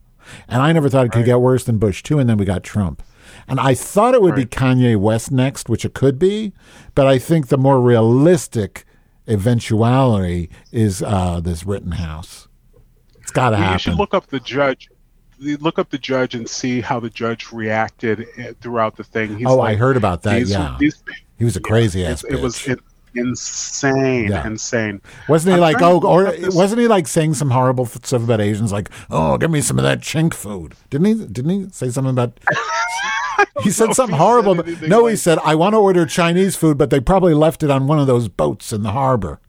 And 0.48 0.62
I 0.62 0.72
never 0.72 0.88
thought 0.88 1.06
it 1.06 1.12
could 1.12 1.24
get 1.24 1.40
worse 1.40 1.64
than 1.64 1.78
Bush 1.78 2.02
too, 2.04 2.18
and 2.18 2.28
then 2.28 2.36
we 2.36 2.44
got 2.44 2.62
Trump. 2.62 3.02
And 3.48 3.58
I 3.60 3.74
thought 3.74 4.14
it 4.14 4.22
would 4.22 4.34
be 4.34 4.44
Kanye 4.44 4.96
West 4.96 5.30
next, 5.32 5.68
which 5.68 5.84
it 5.84 5.94
could 5.94 6.18
be, 6.18 6.52
but 6.94 7.06
I 7.06 7.18
think 7.18 7.48
the 7.48 7.56
more 7.58 7.80
realistic 7.80 8.84
eventuality 9.26 10.50
is 10.72 11.02
uh, 11.02 11.40
this 11.40 11.64
Rittenhouse. 11.64 12.48
It's 13.20 13.30
got 13.30 13.50
to 13.50 13.56
happen. 13.56 13.72
You 13.74 13.78
should 13.78 13.94
look 13.94 14.14
up 14.14 14.26
the 14.28 14.40
judge. 14.40 14.88
Look 15.40 15.78
up 15.78 15.90
the 15.90 15.98
judge 15.98 16.34
and 16.34 16.48
see 16.48 16.80
how 16.80 16.98
the 16.98 17.10
judge 17.10 17.52
reacted 17.52 18.26
eh, 18.38 18.52
throughout 18.60 18.96
the 18.96 19.04
thing. 19.04 19.36
He's 19.38 19.46
oh, 19.46 19.60
I 19.60 19.76
heard 19.76 19.96
about 19.96 20.22
that. 20.22 20.38
these- 20.38 20.50
yeah, 20.50 20.76
these- 20.80 21.02
he 21.38 21.44
was 21.44 21.54
a 21.56 21.60
crazy 21.60 22.04
ass 22.04 22.24
it, 22.24 22.32
it 22.32 22.40
was 22.40 22.66
in- 22.66 22.80
insane, 23.14 24.30
Yeah. 24.30 24.44
insane. 24.44 25.00
Wasn't 25.28 25.50
he 25.50 25.54
I'm 25.54 25.60
like, 25.60 25.80
oh, 25.80 26.00
or 26.00 26.24
look 26.24 26.34
up 26.34 26.40
this- 26.40 26.54
wasn't 26.54 26.80
he 26.80 26.88
like 26.88 27.06
saying 27.06 27.34
some 27.34 27.50
horrible 27.50 27.86
stuff 27.86 28.24
about 28.24 28.40
Asians? 28.40 28.72
Like, 28.72 28.90
oh, 29.10 29.38
give 29.38 29.50
me 29.52 29.60
some 29.60 29.78
of 29.78 29.84
that 29.84 30.00
chink 30.00 30.34
food. 30.34 30.74
Didn't 30.90 31.06
he? 31.06 31.14
Didn't 31.26 31.50
he 31.50 31.68
say 31.70 31.90
something 31.90 32.10
about? 32.10 32.40
he 33.62 33.70
said 33.70 33.94
something 33.94 34.16
horrible. 34.16 34.54
but- 34.56 34.66
anything 34.66 34.88
no, 34.88 35.06
he 35.06 35.16
said, 35.16 35.38
I 35.44 35.54
want 35.54 35.74
to 35.74 35.78
order 35.78 36.06
Chinese 36.06 36.56
food, 36.56 36.78
but 36.78 36.90
they 36.90 37.00
probably 37.00 37.34
left 37.34 37.62
it 37.62 37.70
on 37.70 37.86
one 37.86 37.98
of 37.98 38.06
those 38.06 38.28
boats 38.28 38.72
in 38.72 38.82
the 38.82 38.92
harbor. 38.92 39.40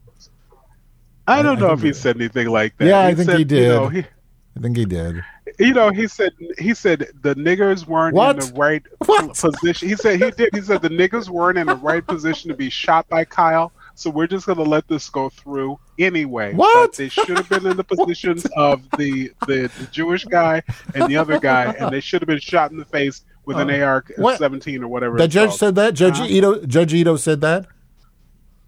I 1.27 1.41
don't 1.43 1.57
I 1.57 1.61
know 1.61 1.67
think 1.69 1.79
if 1.79 1.83
he 1.83 1.93
said 1.93 2.15
anything 2.15 2.47
like 2.49 2.75
that. 2.77 2.85
Yeah, 2.87 2.99
I 3.01 3.13
think 3.13 3.29
said, 3.29 3.37
he 3.39 3.43
did. 3.45 3.61
You 3.63 3.67
know, 3.69 3.87
he, 3.89 3.99
I 3.99 4.59
think 4.61 4.77
he 4.77 4.85
did. 4.85 5.23
you 5.59 5.73
know, 5.73 5.91
he 5.91 6.07
said 6.07 6.31
he 6.57 6.73
said 6.73 7.07
the 7.21 7.35
niggers 7.35 7.85
weren't 7.85 8.15
What? 8.15 8.43
in 8.43 8.51
the 8.53 8.59
right 8.59 8.83
What? 9.05 9.35
position. 9.35 9.89
He 9.89 9.95
said 9.95 10.21
he 10.21 10.31
did. 10.31 10.49
He 10.55 10.61
said 10.61 10.81
the 10.81 10.89
niggers 10.89 11.29
weren't 11.29 11.57
in 11.59 11.67
the 11.67 11.75
right 11.75 12.05
position 12.05 12.49
to 12.49 12.55
be 12.57 12.69
shot 12.71 13.07
by 13.09 13.25
Kyle. 13.25 13.71
So 13.93 14.09
we're 14.09 14.27
just 14.27 14.47
gonna 14.47 14.63
let 14.63 14.87
this 14.87 15.07
go 15.09 15.29
through 15.29 15.77
anyway. 15.99 16.53
What? 16.53 16.91
But 16.91 16.97
they 16.97 17.09
should 17.09 17.29
have 17.37 17.47
been 17.49 17.67
in 17.67 17.77
the 17.77 17.83
positions 17.95 18.45
of 18.55 18.81
the, 18.97 19.31
the 19.45 19.69
the 19.77 19.87
Jewish 19.91 20.25
guy 20.25 20.63
and 20.95 21.07
the 21.07 21.17
other 21.17 21.39
guy, 21.39 21.73
and 21.79 21.91
they 21.93 21.99
should 21.99 22.21
have 22.21 22.27
been 22.27 22.39
shot 22.39 22.71
in 22.71 22.77
the 22.77 22.85
face 22.85 23.23
with 23.49 23.57
an 23.59 23.69
AR 23.81 23.97
Uh, 24.07 24.21
What? 24.21 24.37
seventeen 24.37 24.83
or 24.83 24.87
whatever. 24.87 25.17
The 25.17 25.27
judge 25.27 25.49
called. 25.49 25.59
said 25.59 25.75
that. 25.75 25.93
Judge 25.95 26.19
Uh-huh. 26.19 26.27
Ito. 26.29 26.65
Judge 26.65 26.93
Ito 26.93 27.15
said 27.17 27.41
that. 27.41 27.65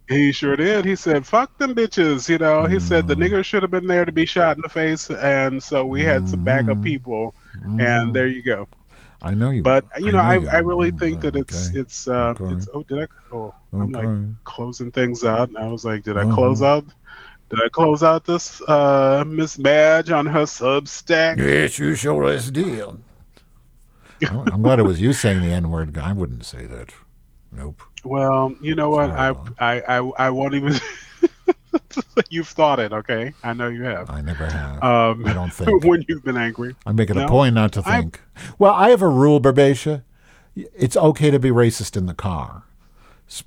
He 0.09 0.32
sure 0.34 0.57
did. 0.57 0.84
He 0.84 0.95
said, 0.97 1.25
"Fuck 1.25 1.57
them 1.57 1.73
bitches." 1.73 2.27
You 2.27 2.38
know, 2.38 2.65
he 2.65 2.79
said 2.79 3.05
Mm. 3.05 3.07
the 3.09 3.15
niggers 3.15 3.45
should 3.45 3.61
have 3.63 3.71
been 3.71 3.88
there 3.88 4.03
to 4.03 4.11
be 4.11 4.25
shot 4.25 4.57
in 4.57 4.61
the 4.61 4.67
face, 4.69 5.09
and 5.09 5.61
so 5.63 5.86
we 5.86 6.01
had 6.03 6.27
some 6.27 6.41
Mm. 6.41 6.45
backup 6.45 6.82
people, 6.82 7.34
and 7.79 8.13
there 8.13 8.27
you 8.27 8.41
go. 8.43 8.67
I 9.21 9.34
know 9.36 9.51
you. 9.51 9.61
But 9.61 9.86
you 9.99 10.11
know, 10.11 10.17
I, 10.19 10.38
you. 10.39 10.49
I 10.49 10.57
really 10.57 10.91
think 10.91 11.21
that 11.21 11.36
it's 11.36 11.69
Okay. 11.69 11.79
it's 11.79 12.07
uh 12.07 12.34
Okay. 12.39 12.55
it's 12.55 12.67
oh 12.73 12.84
did 12.84 13.03
I 13.03 13.07
oh 13.32 13.53
I'm 13.71 13.95
Okay. 13.95 14.05
like 14.07 14.43
closing 14.43 14.91
things 14.91 15.23
out 15.23 15.47
and 15.49 15.57
I 15.59 15.67
was 15.67 15.86
like 15.86 16.03
did 16.03 16.17
I 16.17 16.23
Uh-huh. 16.23 16.34
close 16.36 16.61
out 16.63 16.86
did 17.51 17.59
I 17.63 17.69
close 17.69 18.01
out 18.01 18.25
this 18.25 18.61
uh 18.67 19.23
Miss 19.27 19.59
Madge 19.59 20.09
on 20.09 20.25
her 20.25 20.43
Substack? 20.45 21.38
Yes, 21.38 21.77
you 21.77 21.93
sure 21.93 22.25
as 22.27 22.49
deal. 22.49 22.97
I'm 24.30 24.61
glad 24.61 24.80
it 24.80 24.84
was 24.84 25.01
you 25.01 25.13
saying 25.13 25.41
the 25.41 25.47
N 25.51 25.69
word. 25.72 25.97
I 25.97 26.13
wouldn't 26.13 26.45
say 26.45 26.65
that. 26.65 26.89
Nope. 27.51 27.82
Well, 28.03 28.55
you 28.61 28.76
know 28.76 28.89
what 28.89 29.09
I 29.11 29.36
I 29.59 29.82
I 29.82 29.97
I 30.17 30.30
won't 30.30 30.53
even. 30.55 30.74
You've 32.30 32.47
thought 32.47 32.80
it, 32.80 32.91
okay? 32.91 33.34
I 33.43 33.53
know 33.53 33.67
you 33.69 33.84
have. 33.84 34.09
I 34.09 34.22
never 34.22 34.45
have. 34.45 34.84
Um, 34.84 35.26
I 35.26 35.34
don't 35.34 35.51
think. 35.53 35.84
when 35.86 36.03
you've 36.07 36.24
been 36.24 36.38
angry. 36.38 36.76
I'm 36.86 36.95
making 36.95 37.17
a 37.17 37.28
point 37.28 37.55
not 37.55 37.72
to 37.74 37.84
I- 37.86 38.01
think. 38.01 38.19
well, 38.59 38.74
I 38.74 38.89
have 38.89 39.01
a 39.01 39.07
rule, 39.07 39.39
Barbatia. 39.41 40.03
It's 40.55 40.97
okay 40.97 41.32
to 41.32 41.39
be 41.39 41.49
racist 41.49 41.95
in 41.95 42.07
the 42.07 42.13
car 42.13 42.63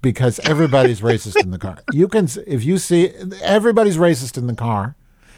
because 0.01 0.39
everybody's 0.41 1.01
racist 1.11 1.43
in 1.43 1.51
the 1.51 1.59
car. 1.59 1.79
You 1.93 2.09
can, 2.09 2.29
if 2.47 2.65
you 2.65 2.79
see 2.79 3.11
everybody's 3.43 3.99
racist 3.99 4.39
in 4.39 4.47
the 4.47 4.55
car, 4.55 4.97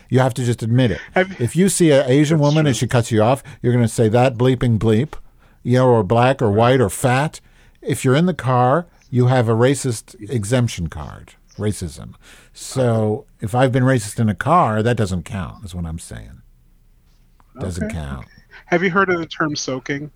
you 0.09 0.21
have 0.21 0.35
to 0.35 0.45
just 0.45 0.63
admit 0.63 0.93
it. 0.93 1.01
Have- 1.13 1.41
if 1.41 1.57
you 1.57 1.69
see 1.69 1.91
an 1.91 2.09
Asian 2.09 2.39
woman 2.39 2.67
and 2.67 2.77
she 2.77 2.87
cuts 2.87 3.11
you 3.11 3.21
off, 3.23 3.43
you're 3.63 3.73
going 3.73 3.85
to 3.85 3.93
say 3.93 4.09
that 4.09 4.35
bleeping 4.37 4.79
bleep, 4.79 5.15
you 5.67 5.79
know, 5.79 5.89
or 5.89 6.05
black 6.05 6.41
or 6.41 6.49
white 6.51 6.81
or 6.81 6.89
fat. 6.89 7.41
If 7.83 8.05
you're 8.05 8.15
in 8.15 8.27
the 8.27 8.35
car, 8.35 8.87
you 9.11 9.27
have 9.27 9.49
a 9.49 9.53
racist 9.53 10.15
exemption 10.31 10.87
card, 10.89 11.35
racism. 11.59 12.15
So 12.53 13.27
if 13.41 13.53
I've 13.53 13.73
been 13.73 13.83
racist 13.83 14.21
in 14.21 14.29
a 14.29 14.35
car, 14.35 14.81
that 14.85 14.97
doesn't 14.97 15.25
count. 15.25 15.65
Is 15.65 15.75
what 15.75 15.85
I'm 15.85 15.99
saying. 15.99 16.43
Doesn't 17.59 17.85
Okay. 17.85 17.95
count. 17.95 18.27
Have 18.67 18.85
you 18.85 18.91
heard 18.91 19.11
of 19.11 19.19
the 19.19 19.27
term 19.27 19.57
soaking? 19.57 20.13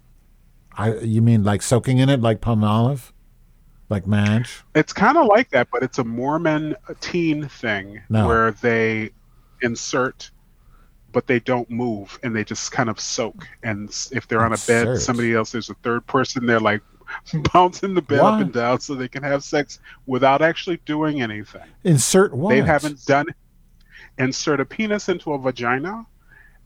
I 0.77 0.95
you 0.99 1.21
mean 1.21 1.43
like 1.43 1.63
soaking 1.63 1.99
in 1.99 2.09
it 2.09 2.21
like 2.21 2.41
Palmolive? 2.41 3.11
Like 3.89 4.07
Madge? 4.07 4.63
It's 4.77 4.93
kind 4.93 5.19
of 5.19 5.27
like 5.27 5.51
that, 5.51 5.67
but 5.73 5.83
it's 5.83 5.99
a 5.99 6.05
Mormon 6.05 6.77
teen 7.01 7.49
thing 7.49 8.01
No. 8.09 8.29
where 8.29 8.53
they 8.53 9.11
insert, 9.63 10.31
but 11.13 11.27
they 11.27 11.41
don't 11.41 11.69
move 11.71 12.19
and 12.23 12.35
they 12.35 12.45
just 12.45 12.73
kind 12.73 12.89
of 12.89 13.01
soak. 13.01 13.47
And 13.63 13.89
if 14.13 14.27
they're 14.29 14.45
on 14.45 14.53
a 14.53 14.59
bed, 14.67 14.99
somebody 15.01 15.35
else, 15.35 15.53
there's 15.53 15.71
a 15.71 15.75
third 15.83 16.07
person, 16.07 16.47
they're 16.47 16.61
like 16.61 16.83
bouncing 17.53 17.95
the 17.95 18.03
bed 18.03 18.21
What? 18.21 18.35
up 18.35 18.41
and 18.41 18.53
down 18.53 18.81
so 18.81 18.95
they 18.95 19.09
can 19.09 19.23
have 19.23 19.43
sex 19.43 19.79
without 20.07 20.43
actually 20.43 20.79
doing 20.87 21.21
anything. 21.23 21.63
Insert 21.85 22.33
what? 22.35 22.51
They 22.51 22.61
haven't 22.63 23.05
done 23.07 23.27
insert 24.19 24.61
a 24.61 24.65
penis 24.65 25.09
into 25.09 25.33
a 25.33 25.39
vagina 25.39 26.05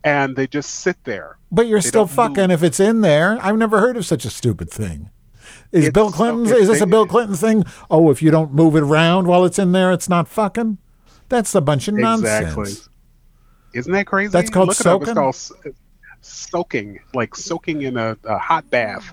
and 0.03 0.35
they 0.37 0.47
just 0.47 0.71
sit 0.71 0.97
there. 1.05 1.39
But 1.53 1.67
you're 1.67 1.81
They 1.81 1.89
still 1.89 2.07
fucking 2.07 2.49
move. 2.49 2.51
if 2.51 2.63
it's 2.63 2.81
in 2.81 3.01
there. 3.01 3.39
I've 3.41 3.57
never 3.57 3.81
heard 3.81 3.97
of 3.97 4.05
such 4.05 4.25
a 4.25 4.31
stupid 4.31 4.71
thing. 4.71 5.11
Is 5.73 5.87
It's 5.87 5.93
Bill 5.95 6.11
Clinton's 6.11 6.51
is 6.51 6.69
this 6.69 6.79
they- 6.79 6.85
a 6.85 6.87
Bill 6.87 7.07
Clinton 7.07 7.37
thing? 7.37 7.65
Oh, 7.91 8.11
if 8.11 8.21
you 8.23 8.31
don't 8.31 8.53
move 8.53 8.77
it 8.77 8.83
around 8.83 9.27
while 9.27 9.45
it's 9.45 9.59
in 9.59 9.73
there, 9.73 9.93
it's 9.93 10.09
not 10.09 10.29
fucking? 10.29 10.79
That's 11.29 11.55
a 11.55 11.61
bunch 11.61 11.89
of 11.89 11.95
nonsense. 11.95 12.89
Isn't 13.75 13.93
that 13.93 14.07
crazy? 14.07 14.31
That's 14.31 14.51
called 14.51 14.69
Look 14.69 14.81
it 14.81 14.87
up. 14.87 15.03
It's 15.03 15.09
soaking? 15.09 15.15
called 15.15 15.75
soaking, 16.25 17.01
like 17.13 17.35
soaking 17.37 17.83
in 17.83 17.97
a, 17.97 18.17
a 18.25 18.39
hot 18.39 18.69
bath, 18.71 19.13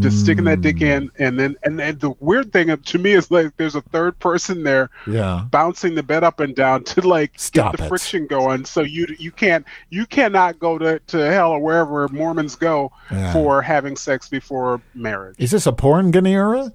just 0.00 0.18
mm. 0.18 0.22
sticking 0.22 0.44
that 0.44 0.60
dick 0.60 0.80
in, 0.82 1.10
and 1.18 1.38
then 1.38 1.56
and, 1.62 1.78
then 1.78 1.98
the 1.98 2.10
weird 2.20 2.52
thing 2.52 2.76
to 2.76 2.98
me 2.98 3.12
is 3.12 3.30
like 3.30 3.56
there's 3.56 3.74
a 3.74 3.80
third 3.80 4.18
person 4.18 4.62
there 4.62 4.90
Yeah. 5.06 5.46
bouncing 5.50 5.94
the 5.94 6.02
bed 6.02 6.22
up 6.24 6.40
and 6.40 6.54
down 6.54 6.84
to 6.84 7.06
like 7.06 7.32
Stop 7.36 7.72
get 7.72 7.78
the 7.78 7.84
it. 7.86 7.88
friction 7.88 8.26
going. 8.26 8.64
So 8.64 8.82
you 8.82 9.06
you 9.18 9.30
can't 9.32 9.64
you 9.88 10.06
cannot 10.06 10.58
go 10.58 10.78
to, 10.78 10.98
to 10.98 11.30
hell 11.30 11.52
or 11.52 11.60
wherever 11.60 12.08
Mormons 12.08 12.56
go 12.56 12.92
Yeah. 13.10 13.32
for 13.32 13.62
having 13.62 13.96
sex 13.96 14.28
before 14.28 14.82
marriage. 14.94 15.36
Is 15.38 15.50
this 15.52 15.66
a 15.66 15.72
porn 15.72 16.12
Ganera? 16.12 16.72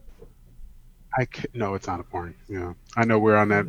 I 1.18 1.26
ca- 1.26 1.47
no, 1.53 1.76
it's 1.76 1.88
not 1.88 1.99
a 1.99 2.03
porn. 2.03 2.36
Yeah, 2.49 2.74
I 2.97 3.05
know 3.05 3.20
we're 3.20 3.36
on 3.38 3.49
that. 3.49 3.68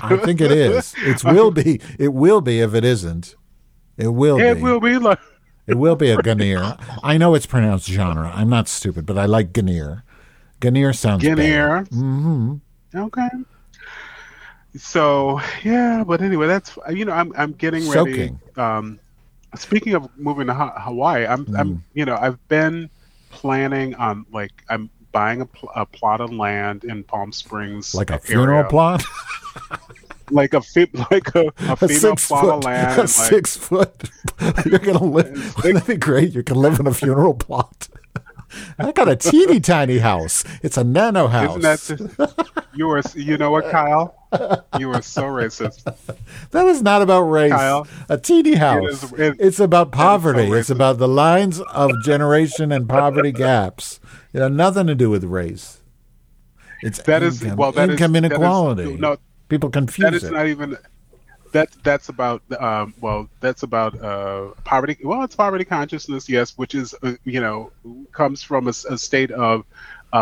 I 0.02 0.16
think 0.16 0.40
it 0.40 0.50
is. 0.50 0.94
It 0.98 1.22
will 1.34 1.50
be. 1.50 1.80
It 1.98 2.12
will 2.12 2.40
be 2.40 2.60
if 2.60 2.74
it 2.74 2.84
isn't. 2.84 3.34
It 3.96 4.08
will 4.08 4.36
be 4.36 4.42
It 4.44 4.54
be. 4.56 4.62
will 4.62 4.80
be 4.80 4.98
like 4.98 5.18
It 5.66 5.74
will 5.78 5.96
be 5.96 6.10
a 6.10 6.16
Ganir. 6.28 6.76
I 7.02 7.16
know 7.18 7.34
it's 7.34 7.46
pronounced 7.46 7.88
genre. 7.88 8.30
I'm 8.34 8.48
not 8.48 8.68
stupid, 8.68 9.06
but 9.06 9.16
I 9.18 9.26
like 9.26 9.52
Ganir. 9.52 10.02
Ganir 10.60 10.94
sounds 10.96 11.22
Guinea. 11.22 11.48
Mm-hmm. 11.50 12.54
Okay. 12.96 13.28
So 14.76 15.40
yeah, 15.62 16.04
but 16.04 16.20
anyway, 16.20 16.46
that's 16.46 16.76
you 16.90 17.04
know 17.04 17.12
I'm 17.12 17.32
I'm 17.36 17.52
getting 17.52 17.82
Soaking. 17.82 18.38
ready. 18.56 18.60
Um, 18.60 19.00
speaking 19.56 19.94
of 19.94 20.08
moving 20.18 20.46
to 20.48 20.54
ha- 20.54 20.78
Hawaii, 20.80 21.26
I'm 21.26 21.46
Mm. 21.46 21.58
I'm 21.58 21.84
you 21.94 22.04
know 22.04 22.16
I've 22.20 22.38
been 22.48 22.90
planning 23.30 23.94
on 23.96 24.26
like 24.32 24.52
I'm 24.68 24.90
buying 25.18 25.40
a, 25.40 25.46
pl- 25.46 25.72
a 25.74 25.84
plot 25.84 26.20
of 26.20 26.32
land 26.32 26.84
in 26.84 27.02
Palm 27.02 27.32
Springs, 27.32 27.92
Like 27.92 28.10
a 28.10 28.20
funeral 28.20 28.58
area. 28.58 28.70
plot? 28.70 29.02
like 30.30 30.54
a 30.54 30.60
fi- 30.60 30.86
like 31.10 31.34
a, 31.34 31.46
a 31.46 31.46
a 31.72 31.76
female 31.76 31.88
six 32.16 32.28
plot 32.28 32.44
foot, 32.44 32.54
of 32.54 32.64
land, 32.64 32.98
a 32.98 33.00
like, 33.00 33.08
six 33.08 33.56
foot. 33.56 34.10
You're 34.64 34.78
gonna 34.78 35.02
live. 35.02 35.56
Wouldn't 35.56 35.74
that 35.74 35.86
be 35.88 35.96
great? 35.96 36.34
You 36.34 36.44
can 36.44 36.56
live 36.56 36.78
in 36.78 36.86
a 36.86 36.94
funeral 36.94 37.34
plot. 37.34 37.87
I 38.78 38.92
got 38.92 39.08
a 39.08 39.16
teeny 39.16 39.60
tiny 39.60 39.98
house. 39.98 40.44
It's 40.62 40.76
a 40.76 40.84
nano 40.84 41.26
house. 41.28 41.58
Isn't 41.58 41.62
that 41.62 41.78
the, 42.18 42.54
you 42.74 42.86
were 42.86 43.02
you 43.14 43.36
know 43.38 43.50
what 43.50 43.70
Kyle? 43.70 44.14
You 44.78 44.88
were 44.88 45.02
so 45.02 45.22
racist. 45.24 45.82
That 46.50 46.66
is 46.66 46.82
not 46.82 47.02
about 47.02 47.22
race. 47.22 47.52
Kyle, 47.52 47.86
a 48.08 48.16
teeny 48.18 48.54
house. 48.54 49.02
is- 49.04 49.12
it- 49.14 49.36
it's 49.38 49.60
about 49.60 49.92
poverty. 49.92 50.48
so 50.48 50.54
it's 50.54 50.70
about 50.70 50.98
the 50.98 51.08
lines 51.08 51.60
of 51.60 51.90
generation 52.04 52.72
and 52.72 52.88
poverty 52.88 53.32
gaps. 53.32 54.00
It 54.32 54.40
had 54.40 54.52
nothing 54.52 54.86
to 54.86 54.94
do 54.94 55.10
with 55.10 55.24
race. 55.24 55.80
It's 56.82 57.02
That 57.02 57.22
is- 57.22 57.42
income, 57.42 57.56
well, 57.58 57.72
that 57.72 57.88
is- 57.90 57.94
income 57.94 58.16
is- 58.16 58.24
inequality. 58.24 58.96
no, 58.96 59.16
People 59.48 59.70
confuse 59.70 60.04
that 60.10 60.14
is 60.14 60.24
it. 60.24 60.32
not 60.32 60.46
even 60.46 60.76
that 61.52 61.68
that's 61.82 62.08
about 62.08 62.42
um, 62.60 62.92
well 63.00 63.28
that's 63.40 63.62
about 63.62 63.98
uh, 64.02 64.48
poverty 64.64 64.96
well 65.02 65.22
it's 65.22 65.34
poverty 65.36 65.64
consciousness 65.64 66.28
yes 66.28 66.56
which 66.58 66.74
is 66.74 66.94
uh, 67.02 67.12
you 67.24 67.40
know 67.40 67.70
comes 68.12 68.42
from 68.42 68.68
a 68.68 68.72
state 68.72 69.30
of 69.30 69.64
uh, 70.12 70.16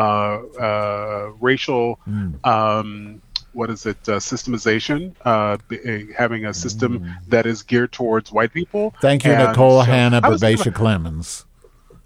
uh, 0.69 1.31
racial 1.41 1.99
Hmm. 2.05 2.35
um, 2.45 3.23
what 3.53 3.71
is 3.71 3.87
it 3.87 3.97
uh, 4.09 4.17
systemization 4.17 5.15
uh, 5.25 5.57
uh, 5.71 6.13
having 6.17 6.45
a 6.45 6.53
system 6.53 7.11
that 7.29 7.47
is 7.47 7.63
geared 7.63 7.91
towards 7.91 8.31
white 8.31 8.53
people. 8.53 8.95
Thank 9.01 9.25
you, 9.25 9.33
And 9.33 9.49
Nicole 9.49 9.81
so- 9.81 9.87
Hannah 9.87 10.21
I 10.23 10.29
was 10.29 10.43
Babacia 10.43 10.65
gonna- 10.65 10.77
Clemens 10.77 11.47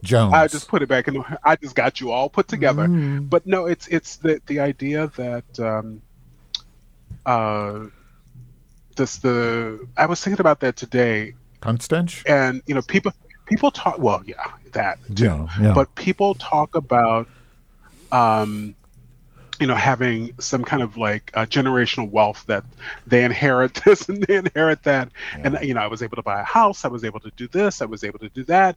Jones. 0.05 0.33
I 0.33 0.47
just 0.47 0.69
put 0.69 0.81
it 0.81 0.89
back 0.89 1.09
in. 1.09 1.23
I 1.45 1.57
just 1.57 1.75
got 1.75 2.01
you 2.01 2.13
all 2.13 2.29
put 2.31 2.47
together. 2.49 2.87
Mm. 2.87 3.29
But 3.29 3.47
no, 3.47 3.67
it's 3.67 3.87
it's 3.89 4.17
the 4.17 4.41
the 4.47 4.61
idea 4.61 5.11
that 5.17 5.61
um, 5.61 6.01
this 9.01 9.17
the 9.19 9.81
I 9.97 10.07
was 10.07 10.23
thinking 10.23 10.41
about 10.41 10.61
that 10.61 10.77
today, 10.77 11.35
Constanch? 11.61 12.23
and 12.27 12.63
you 12.67 12.75
know 12.75 12.83
people 12.83 13.13
people 13.47 13.71
talk. 13.71 13.99
Well, 13.99 14.23
yeah, 14.25 14.47
that. 14.73 14.99
Yeah, 15.15 15.49
yeah. 15.61 15.73
But 15.75 15.95
people 15.95 16.35
talk 16.35 16.75
about, 16.75 17.29
um, 18.13 18.75
you 19.61 19.67
know, 19.67 19.77
having 19.77 20.33
some 20.41 20.65
kind 20.65 20.83
of 20.83 20.97
like 20.97 21.31
uh, 21.35 21.47
generational 21.47 22.11
wealth 22.11 22.45
that 22.49 22.65
they 23.07 23.25
inherit 23.25 23.75
this 23.87 24.09
and 24.09 24.23
they 24.25 24.37
inherit 24.37 24.83
that. 24.85 25.13
And 25.45 25.59
you 25.63 25.75
know, 25.75 25.81
I 25.83 25.87
was 25.89 26.03
able 26.03 26.17
to 26.17 26.23
buy 26.23 26.41
a 26.41 26.45
house. 26.45 26.85
I 26.85 26.89
was 26.89 27.05
able 27.05 27.21
to 27.21 27.33
do 27.37 27.49
this. 27.49 27.83
I 27.83 27.87
was 27.87 28.05
able 28.05 28.19
to 28.21 28.31
do 28.31 28.45
that. 28.45 28.77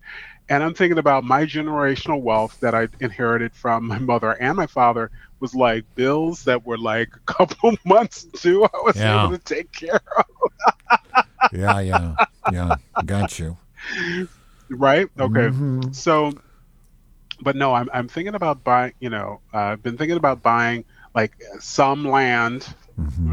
And 0.50 0.64
I'm 0.64 0.74
thinking 0.74 1.00
about 1.00 1.24
my 1.24 1.46
generational 1.46 2.22
wealth 2.22 2.58
that 2.62 2.76
I 2.76 2.90
inherited 3.00 3.54
from 3.56 3.88
my 3.88 4.00
mother 4.00 4.32
and 4.42 4.58
my 4.58 4.68
father 4.68 5.12
was 5.40 5.56
like 5.56 5.86
bills 5.96 6.44
that 6.46 6.66
were 6.66 6.78
like 6.78 7.10
a 7.16 7.34
couple 7.34 7.76
months 7.86 8.24
due. 8.42 8.64
I 8.66 8.82
was 8.84 9.04
Yeah. 9.04 9.06
able 9.06 9.30
to 9.30 9.40
take 9.40 9.72
care 9.72 10.02
of. 10.18 10.26
Yeah, 11.52 11.80
yeah, 11.80 12.16
yeah. 12.46 12.78
Got 13.06 13.40
you. 13.40 13.58
right 14.70 15.08
okay 15.20 15.52
Mhm. 15.52 15.92
so 15.92 16.32
but 17.44 17.56
no 17.56 17.74
i'm 17.74 17.90
i'm 17.94 18.08
thinking 18.08 18.36
about 18.36 18.64
buying 18.64 18.94
you 19.00 19.10
know 19.10 19.40
uh, 19.54 19.58
i've 19.58 19.84
been 19.84 19.98
thinking 19.98 20.18
about 20.18 20.42
buying 20.42 20.84
like 21.14 21.34
some 21.60 22.06
land 22.06 22.74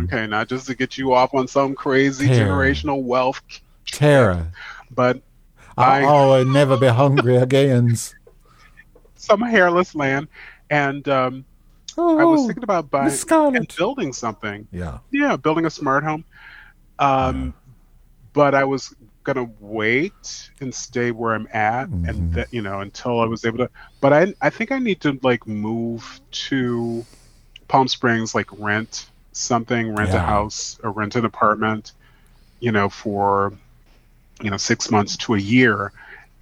okay 0.05 0.27
not 0.27 0.49
just 0.49 0.67
to 0.67 0.75
get 0.75 0.99
you 0.99 1.13
off 1.15 1.33
on 1.35 1.47
some 1.47 1.75
crazy 1.75 2.27
Tara. 2.27 2.49
generational 2.49 3.03
wealth 3.03 3.41
Tara. 3.87 4.51
but 4.91 5.23
I- 5.79 6.03
Oh, 6.05 6.33
I'll 6.33 6.45
never 6.45 6.77
be 6.77 6.89
hungry 6.89 7.37
again. 7.37 7.95
some 9.17 9.41
hairless 9.41 9.95
land 9.95 10.29
and 10.71 11.07
um 11.09 11.45
oh, 11.99 12.19
i 12.19 12.25
was 12.25 12.47
thinking 12.47 12.65
about 12.65 12.91
buying 12.91 13.13
and 13.55 13.75
building 13.77 14.13
something 14.13 14.67
Yeah. 14.73 14.99
yeah 15.11 15.37
building 15.37 15.67
a 15.67 15.71
smart 15.71 16.05
home 16.05 16.25
um 16.99 17.53
but 18.33 18.55
i 18.55 18.65
was 18.65 18.95
gonna 19.25 19.51
wait 19.61 20.51
and 20.61 20.75
stay 20.75 21.11
where 21.11 21.35
i'm 21.35 21.47
at 21.53 21.89
and 21.89 22.33
that 22.33 22.53
you 22.53 22.63
know 22.63 22.81
until 22.81 23.21
i 23.21 23.25
was 23.27 23.45
able 23.45 23.59
to 23.59 23.71
but 24.01 24.13
i 24.13 24.33
i 24.41 24.49
think 24.49 24.73
i 24.73 24.79
need 24.79 25.01
to 25.01 25.19
like 25.23 25.47
move 25.47 26.21
to 26.31 27.05
palm 27.69 27.87
springs 27.87 28.35
like 28.35 28.47
rent 28.59 29.11
something 29.33 29.95
rent 29.95 30.11
a 30.15 30.19
house 30.19 30.79
or 30.83 30.91
rent 30.91 31.15
an 31.17 31.25
apartment 31.25 31.93
you 32.61 32.73
know 32.73 32.89
for 32.89 33.53
you 34.43 34.51
know 34.51 34.57
six 34.57 34.91
months 34.91 35.17
to 35.17 35.35
a 35.35 35.39
year. 35.39 35.93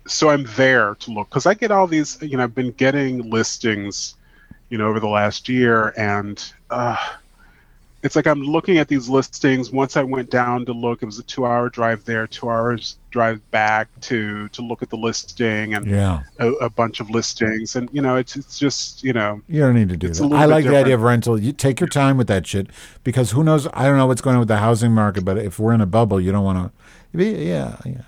So 0.06 0.30
i'm 0.30 0.44
there 0.56 0.94
to 0.96 1.10
look 1.10 1.28
because 1.28 1.46
i 1.46 1.54
get 1.54 1.70
all 1.70 1.86
these 1.86 2.18
you 2.22 2.36
know 2.36 2.44
i've 2.44 2.54
been 2.54 2.72
getting 2.72 3.28
listings 3.28 4.14
you 4.70 4.78
know 4.78 4.88
over 4.88 5.00
the 5.00 5.08
last 5.08 5.48
year 5.48 5.92
and 5.96 6.52
uh 6.70 6.96
it's 8.02 8.14
like 8.14 8.26
I'm 8.28 8.42
looking 8.42 8.78
at 8.78 8.86
these 8.86 9.08
listings. 9.08 9.72
Once 9.72 9.96
I 9.96 10.02
went 10.04 10.30
down 10.30 10.64
to 10.66 10.72
look, 10.72 11.02
it 11.02 11.06
was 11.06 11.18
a 11.18 11.24
two-hour 11.24 11.68
drive 11.70 12.04
there, 12.04 12.26
two 12.28 12.48
hours 12.48 12.96
drive 13.10 13.40
back 13.50 13.88
to 14.02 14.48
to 14.50 14.62
look 14.62 14.82
at 14.82 14.90
the 14.90 14.96
listing, 14.96 15.74
and 15.74 15.84
Yeah. 15.86 16.22
a, 16.38 16.48
a 16.52 16.70
bunch 16.70 17.00
of 17.00 17.10
listings. 17.10 17.74
And 17.74 17.88
you 17.92 18.00
know, 18.00 18.14
it's 18.16 18.36
it's 18.36 18.58
just 18.58 19.02
you 19.02 19.12
know, 19.12 19.40
You 19.48 19.60
don't 19.62 19.74
need 19.74 19.88
to 19.88 19.96
do 19.96 20.08
that. 20.10 20.32
I 20.32 20.44
like 20.44 20.64
the 20.64 20.76
idea 20.76 20.94
of 20.94 21.02
rental. 21.02 21.40
You 21.40 21.52
take 21.52 21.80
your 21.80 21.88
time 21.88 22.16
with 22.16 22.28
that 22.28 22.46
shit 22.46 22.68
because 23.02 23.32
who 23.32 23.42
knows? 23.42 23.66
I 23.72 23.84
don't 23.84 23.96
know 23.96 24.06
what's 24.06 24.20
going 24.20 24.34
on 24.36 24.40
with 24.40 24.48
the 24.48 24.58
housing 24.58 24.92
market, 24.92 25.24
but 25.24 25.36
if 25.38 25.58
we're 25.58 25.72
in 25.74 25.80
a 25.80 25.86
bubble, 25.86 26.20
you 26.20 26.30
don't 26.30 26.44
want 26.44 26.72
to. 27.12 27.18
Yeah, 27.24 27.76
yeah. 27.84 28.02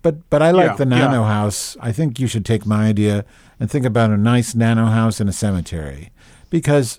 But 0.00 0.28
but 0.30 0.42
I 0.42 0.50
like 0.52 0.70
Yeah, 0.70 0.76
the 0.84 0.88
yeah. 0.88 0.98
nano 1.08 1.24
house. 1.24 1.76
I 1.80 1.92
think 1.92 2.18
you 2.18 2.26
should 2.26 2.44
take 2.44 2.64
my 2.66 2.86
idea 2.88 3.24
and 3.60 3.70
think 3.70 3.84
about 3.84 4.10
a 4.10 4.16
nice 4.16 4.54
nano 4.54 4.86
house 4.86 5.20
in 5.20 5.28
a 5.28 5.32
cemetery 5.32 6.10
because 6.50 6.98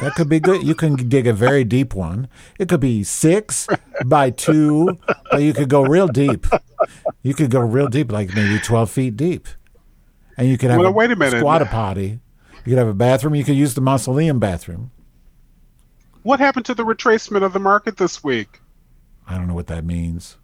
that 0.00 0.14
could 0.16 0.28
be 0.28 0.40
good. 0.40 0.62
You 0.62 0.74
can 0.74 0.96
dig 1.08 1.26
a 1.26 1.32
very 1.32 1.64
deep 1.64 1.94
one. 1.94 2.28
It 2.58 2.68
could 2.68 2.80
be 2.80 3.02
six 3.04 3.66
by 4.06 4.30
two, 4.30 4.98
but 5.30 5.42
you 5.42 5.52
could 5.52 5.68
go 5.68 5.82
real 5.82 6.08
deep. 6.08 6.46
You 7.22 7.34
could 7.34 7.50
go 7.50 7.60
real 7.60 7.88
deep, 7.88 8.10
like 8.12 8.34
maybe 8.34 8.58
twelve 8.60 8.90
feet 8.90 9.16
deep, 9.16 9.46
and 10.36 10.48
you 10.48 10.56
could 10.58 10.70
have 10.70 10.78
Well, 10.78 10.88
a 10.88 10.92
wait 10.92 11.10
a 11.10 11.16
minute. 11.16 11.38
squatter 11.40 11.64
potty. 11.66 12.20
You 12.64 12.70
could 12.72 12.78
have 12.78 12.88
a 12.88 12.94
bathroom. 12.94 13.34
You 13.34 13.44
could 13.44 13.56
use 13.56 13.74
the 13.74 13.80
mausoleum 13.80 14.38
bathroom. 14.38 14.90
what 16.22 16.40
happened 16.40 16.66
to 16.66 16.74
the 16.74 16.84
retracement 16.84 17.42
of 17.42 17.52
the 17.52 17.58
market 17.60 17.96
this 17.96 18.22
week? 18.22 18.60
I 19.26 19.36
don't 19.36 19.46
know 19.48 19.54
what 19.54 19.68
that 19.68 19.84
means. 19.84 20.36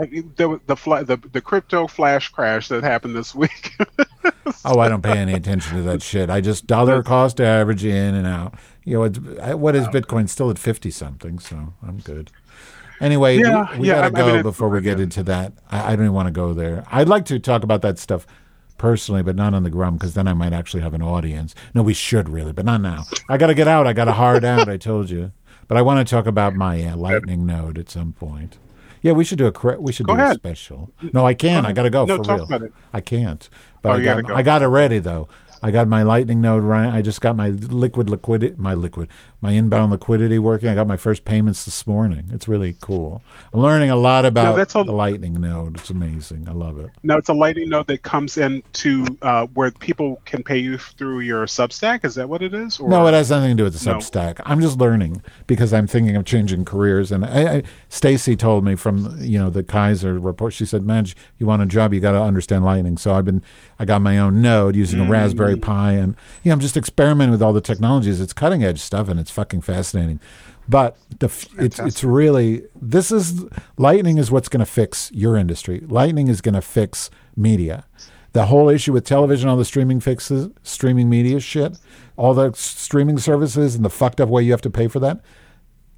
I 0.00 0.06
mean, 0.06 0.32
The 0.36 0.60
the 0.66 0.76
fla- 0.76 1.04
the, 1.04 1.16
the 1.32 1.40
crypto 1.40 1.86
flash 1.86 2.28
crash 2.30 2.68
that 2.68 2.82
happened 2.82 3.14
this 3.16 3.34
week. 3.34 3.76
Oh, 4.66 4.78
I 4.78 4.88
don't 4.88 5.02
pay 5.02 5.18
any 5.18 5.34
attention 5.34 5.76
to 5.76 5.82
that 5.82 6.02
shit. 6.02 6.30
I 6.30 6.40
just 6.40 6.66
dollar 6.66 7.02
cost 7.02 7.38
average 7.40 7.84
in 7.84 8.14
and 8.14 8.26
out. 8.26 8.54
You 8.84 8.94
know, 8.98 9.02
it's, 9.04 9.18
what 9.56 9.74
is 9.76 9.86
Bitcoin 9.88 10.26
still 10.28 10.50
at 10.50 10.58
fifty 10.58 10.90
something? 10.90 11.38
So 11.38 11.74
I'm 11.86 11.98
good. 11.98 12.30
Anyway, 13.00 13.38
Yeah, 13.38 13.70
we, 13.74 13.80
we 13.80 13.88
yeah, 13.88 13.94
gotta 13.94 14.16
I- 14.16 14.20
I 14.20 14.26
go 14.28 14.34
mean, 14.34 14.42
before 14.42 14.68
we 14.70 14.80
get 14.80 15.00
into 15.00 15.22
that. 15.24 15.52
I, 15.70 15.92
I 15.92 15.96
don't 15.96 16.06
even 16.06 16.12
want 16.14 16.28
to 16.28 16.32
go 16.32 16.54
there. 16.54 16.84
I'd 16.90 17.08
like 17.08 17.24
to 17.26 17.38
talk 17.38 17.62
about 17.62 17.82
that 17.82 17.98
stuff 17.98 18.26
personally, 18.78 19.22
but 19.22 19.36
not 19.36 19.52
on 19.52 19.64
the 19.64 19.70
grum 19.70 19.94
because 19.94 20.14
then 20.14 20.26
I 20.28 20.32
might 20.32 20.52
actually 20.54 20.82
have 20.82 20.94
an 20.94 21.02
audience. 21.02 21.54
No, 21.74 21.82
we 21.82 21.92
should 21.94 22.28
really, 22.30 22.52
but 22.52 22.64
not 22.64 22.80
now. 22.80 23.04
I 23.28 23.36
got 23.36 23.48
to 23.48 23.54
get 23.54 23.68
out. 23.68 23.86
I 23.86 23.92
got 23.92 24.08
a 24.08 24.12
hard 24.12 24.44
out. 24.44 24.68
I 24.68 24.76
told 24.78 25.10
you, 25.10 25.32
but 25.68 25.76
I 25.76 25.82
want 25.82 26.06
to 26.06 26.10
talk 26.10 26.26
about 26.26 26.54
my 26.54 26.82
uh, 26.84 26.96
Lightning 26.96 27.44
node 27.44 27.76
at 27.78 27.90
some 27.90 28.12
point. 28.12 28.56
Yeah, 29.02 29.12
we 29.12 29.24
should 29.24 29.36
do 29.38 29.46
a 29.54 29.78
we 29.80 29.92
should 29.92 30.06
Go 30.06 30.16
do 30.16 30.22
a 30.22 30.34
special. 30.34 30.90
No, 31.12 31.26
I 31.26 31.34
can't. 31.34 31.66
I 31.66 31.72
got 31.72 31.82
to 31.82 31.90
go 31.90 32.06
No, 32.06 32.16
for 32.16 32.24
talk 32.24 32.36
real. 32.38 32.44
about 32.46 32.62
it. 32.62 32.72
I 32.94 33.02
can't. 33.02 33.50
But 33.84 33.90
Oh, 33.90 33.92
I 33.96 33.98
got 33.98 34.04
gotta 34.04 34.22
go. 34.22 34.34
I 34.34 34.42
got 34.42 34.62
it 34.62 34.66
ready 34.66 34.98
though. 34.98 35.28
I 35.64 35.70
got 35.70 35.88
my 35.88 36.02
Lightning 36.02 36.42
node 36.42 36.62
right. 36.62 36.92
I 36.92 37.00
just 37.00 37.22
got 37.22 37.36
my 37.36 37.48
liquid 37.48 38.10
liquidity, 38.10 38.54
my 38.58 38.74
liquid, 38.74 39.08
my 39.40 39.52
inbound 39.52 39.92
liquidity 39.92 40.38
working. 40.38 40.68
I 40.68 40.74
got 40.74 40.86
my 40.86 40.98
first 40.98 41.24
payments 41.24 41.64
this 41.64 41.86
morning. 41.86 42.26
It's 42.34 42.46
really 42.46 42.76
cool. 42.82 43.22
I'm 43.50 43.60
learning 43.60 43.88
a 43.88 43.96
lot 43.96 44.26
about 44.26 44.56
that's 44.56 44.76
all- 44.76 44.84
the 44.84 44.92
Lightning 44.92 45.40
node. 45.40 45.78
It's 45.78 45.88
amazing. 45.88 46.46
I 46.50 46.52
love 46.52 46.78
it. 46.78 46.90
no, 47.02 47.16
it's 47.16 47.30
a 47.30 47.32
lightning 47.32 47.70
node 47.70 47.86
that 47.86 48.02
comes 48.02 48.36
in 48.36 48.62
to 48.74 49.06
uh, 49.22 49.46
where 49.54 49.70
people 49.70 50.20
can 50.26 50.42
pay 50.42 50.58
you 50.58 50.76
through 50.76 51.20
your 51.20 51.46
Substack. 51.46 52.04
Is 52.04 52.14
that 52.16 52.28
what 52.28 52.42
it 52.42 52.52
is? 52.52 52.78
Or? 52.78 52.90
No, 52.90 53.06
it 53.06 53.14
has 53.14 53.30
nothing 53.30 53.48
to 53.52 53.54
do 53.56 53.64
with 53.64 53.80
the 53.80 53.90
No. 53.90 53.96
Substack. 53.96 54.42
I'm 54.44 54.60
just 54.60 54.76
learning 54.76 55.22
because 55.46 55.72
I'm 55.72 55.86
thinking 55.86 56.14
of 56.14 56.26
changing 56.26 56.66
careers. 56.66 57.10
And 57.10 57.24
I, 57.24 57.54
I, 57.56 57.62
Stacy 57.88 58.36
told 58.36 58.66
me 58.66 58.74
from 58.74 59.16
you 59.18 59.38
know 59.38 59.48
the 59.48 59.62
Keiser 59.64 60.22
report. 60.22 60.52
She 60.52 60.66
said, 60.66 60.84
"Man, 60.84 61.06
you 61.38 61.46
want 61.46 61.62
a 61.62 61.66
job, 61.66 61.94
you 61.94 62.00
got 62.00 62.12
to 62.12 62.20
understand 62.20 62.66
Lightning." 62.66 62.98
So 62.98 63.14
I've 63.14 63.24
been, 63.24 63.42
I 63.78 63.86
got 63.86 64.02
my 64.02 64.18
own 64.18 64.42
node 64.42 64.76
using 64.76 65.00
a 65.00 65.08
Raspberry 65.08 65.53
Pi, 65.56 65.92
and 65.92 66.16
you 66.42 66.50
know 66.50 66.54
I'm 66.54 66.60
just 66.60 66.76
experimenting 66.76 67.32
with 67.32 67.42
all 67.42 67.52
the 67.52 67.60
technologies. 67.60 68.20
It's 68.20 68.32
cutting 68.32 68.64
edge 68.64 68.80
stuff, 68.80 69.08
and 69.08 69.18
it's 69.18 69.30
fucking 69.30 69.62
fascinating. 69.62 70.20
But 70.68 70.96
the 71.18 71.26
f- 71.26 71.46
it's 71.58 71.78
it's 71.78 72.02
really 72.02 72.62
this 72.80 73.12
is 73.12 73.44
Lightning 73.76 74.18
is 74.18 74.30
what's 74.30 74.48
going 74.48 74.64
to 74.64 74.70
fix 74.70 75.10
your 75.12 75.36
industry. 75.36 75.82
Lightning 75.86 76.28
is 76.28 76.40
going 76.40 76.54
to 76.54 76.62
fix 76.62 77.10
media. 77.36 77.84
The 78.32 78.46
whole 78.46 78.68
issue 78.68 78.92
with 78.92 79.04
television, 79.04 79.48
all 79.48 79.56
the 79.56 79.64
streaming 79.64 80.00
fixes, 80.00 80.48
streaming 80.62 81.08
media 81.08 81.38
shit, 81.38 81.78
all 82.16 82.34
the 82.34 82.52
streaming 82.54 83.18
services, 83.18 83.76
and 83.76 83.84
the 83.84 83.90
fucked 83.90 84.20
up 84.20 84.28
way 84.28 84.42
you 84.42 84.50
have 84.50 84.62
to 84.62 84.70
pay 84.70 84.88
for 84.88 84.98
that. 85.00 85.20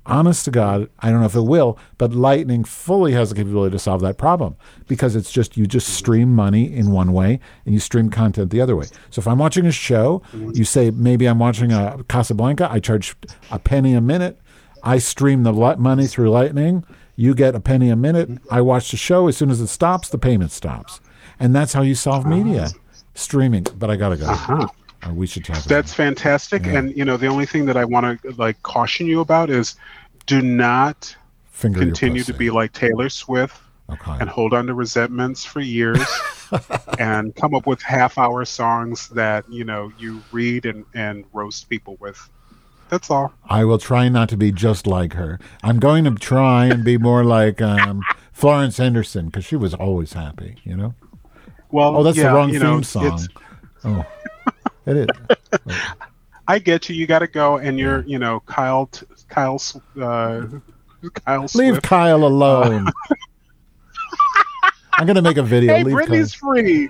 Honest 0.06 0.44
to 0.44 0.50
God, 0.50 0.88
I 1.00 1.10
don't 1.10 1.20
know 1.20 1.26
if 1.26 1.34
it 1.34 1.40
will, 1.42 1.78
but 1.98 2.12
Lightning 2.12 2.62
fully 2.64 3.12
has 3.12 3.30
the 3.30 3.34
capability 3.34 3.72
to 3.72 3.78
solve 3.78 4.00
that 4.02 4.18
problem 4.18 4.56
because 4.86 5.16
it's 5.16 5.32
just 5.32 5.56
you 5.56 5.66
just 5.66 5.88
stream 5.88 6.32
money 6.34 6.72
in 6.72 6.92
one 6.92 7.12
way 7.12 7.40
and 7.64 7.74
you 7.74 7.80
stream 7.80 8.08
content 8.10 8.50
the 8.50 8.60
other 8.60 8.76
way. 8.76 8.86
So 9.10 9.18
if 9.20 9.26
I'm 9.26 9.38
watching 9.38 9.66
a 9.66 9.72
show, 9.72 10.22
you 10.32 10.64
say 10.64 10.90
maybe 10.90 11.26
I'm 11.26 11.38
watching 11.40 11.72
a 11.72 12.04
Casablanca, 12.08 12.70
I 12.70 12.78
charge 12.78 13.16
a 13.50 13.58
penny 13.58 13.94
a 13.94 14.00
minute. 14.00 14.38
I 14.82 14.98
stream 14.98 15.42
the 15.42 15.52
money 15.52 16.06
through 16.06 16.30
Lightning. 16.30 16.84
You 17.16 17.34
get 17.34 17.54
a 17.56 17.60
penny 17.60 17.90
a 17.90 17.96
minute. 17.96 18.30
I 18.50 18.60
watch 18.60 18.92
the 18.92 18.96
show. 18.96 19.26
As 19.26 19.36
soon 19.36 19.50
as 19.50 19.60
it 19.60 19.66
stops, 19.68 20.08
the 20.10 20.18
payment 20.18 20.52
stops, 20.52 21.00
and 21.40 21.54
that's 21.54 21.72
how 21.72 21.82
you 21.82 21.94
solve 21.96 22.26
media 22.26 22.68
streaming. 23.14 23.66
But 23.76 23.90
I 23.90 23.96
gotta 23.96 24.16
go. 24.16 24.26
Uh-huh. 24.26 24.68
Uh, 25.06 25.12
we 25.12 25.26
should 25.26 25.44
talk. 25.44 25.62
That's 25.64 25.92
fantastic. 25.94 26.64
Yeah. 26.66 26.78
And 26.78 26.96
you 26.96 27.04
know, 27.04 27.16
the 27.16 27.26
only 27.26 27.46
thing 27.46 27.66
that 27.66 27.76
I 27.76 27.84
want 27.84 28.22
to 28.22 28.30
like 28.32 28.62
caution 28.62 29.06
you 29.06 29.20
about 29.20 29.50
is 29.50 29.76
do 30.26 30.42
not 30.42 31.14
Finger 31.50 31.78
continue 31.80 32.22
to 32.24 32.34
be 32.34 32.50
like 32.50 32.72
Taylor 32.72 33.08
Swift 33.08 33.60
Okay. 33.88 34.16
and 34.20 34.28
hold 34.28 34.52
on 34.52 34.66
to 34.66 34.74
resentments 34.74 35.44
for 35.44 35.60
years 35.60 36.00
and 36.98 37.34
come 37.36 37.54
up 37.54 37.66
with 37.66 37.80
half 37.82 38.18
hour 38.18 38.44
songs 38.44 39.08
that, 39.10 39.44
you 39.50 39.62
know, 39.64 39.92
you 39.98 40.20
read 40.32 40.66
and, 40.66 40.84
and 40.94 41.24
roast 41.32 41.68
people 41.68 41.96
with. 42.00 42.18
That's 42.88 43.10
all. 43.10 43.32
I 43.48 43.64
will 43.64 43.78
try 43.78 44.08
not 44.08 44.28
to 44.30 44.36
be 44.36 44.50
just 44.52 44.86
like 44.88 45.12
her. 45.14 45.38
I'm 45.62 45.78
going 45.78 46.02
to 46.04 46.10
try 46.16 46.66
and 46.66 46.84
be 46.84 46.98
more 46.98 47.22
like 47.24 47.60
um, 47.62 48.00
Florence 48.32 48.76
Henderson 48.78 49.26
because 49.26 49.44
she 49.44 49.56
was 49.56 49.72
always 49.74 50.12
happy. 50.14 50.56
You 50.64 50.76
know. 50.76 50.94
Well, 51.70 51.96
Oh, 51.96 52.02
that's 52.02 52.16
yeah, 52.16 52.30
the 52.30 52.34
wrong 52.34 52.50
theme 52.50 52.60
know, 52.62 52.80
song. 52.82 53.20
Oh, 53.84 54.04
it 54.86 54.96
is. 54.96 55.06
I 56.48 56.58
get 56.60 56.88
you. 56.88 56.94
You 56.94 57.06
got 57.06 57.18
to 57.20 57.26
go, 57.26 57.56
and 57.58 57.78
you're, 57.78 58.02
you 58.04 58.18
know, 58.18 58.40
Kyle, 58.46 58.88
Kyle, 59.28 59.60
uh, 60.00 60.42
Kyle. 61.24 61.46
Leave 61.54 61.82
Kyle 61.82 62.24
alone. 62.24 62.86
I'm 64.92 65.06
going 65.06 65.16
to 65.16 65.22
make 65.22 65.36
a 65.36 65.42
video. 65.42 65.74
Hey, 65.74 65.84
Leave 65.84 65.96
Britney's 65.96 66.34
free. 66.34 66.88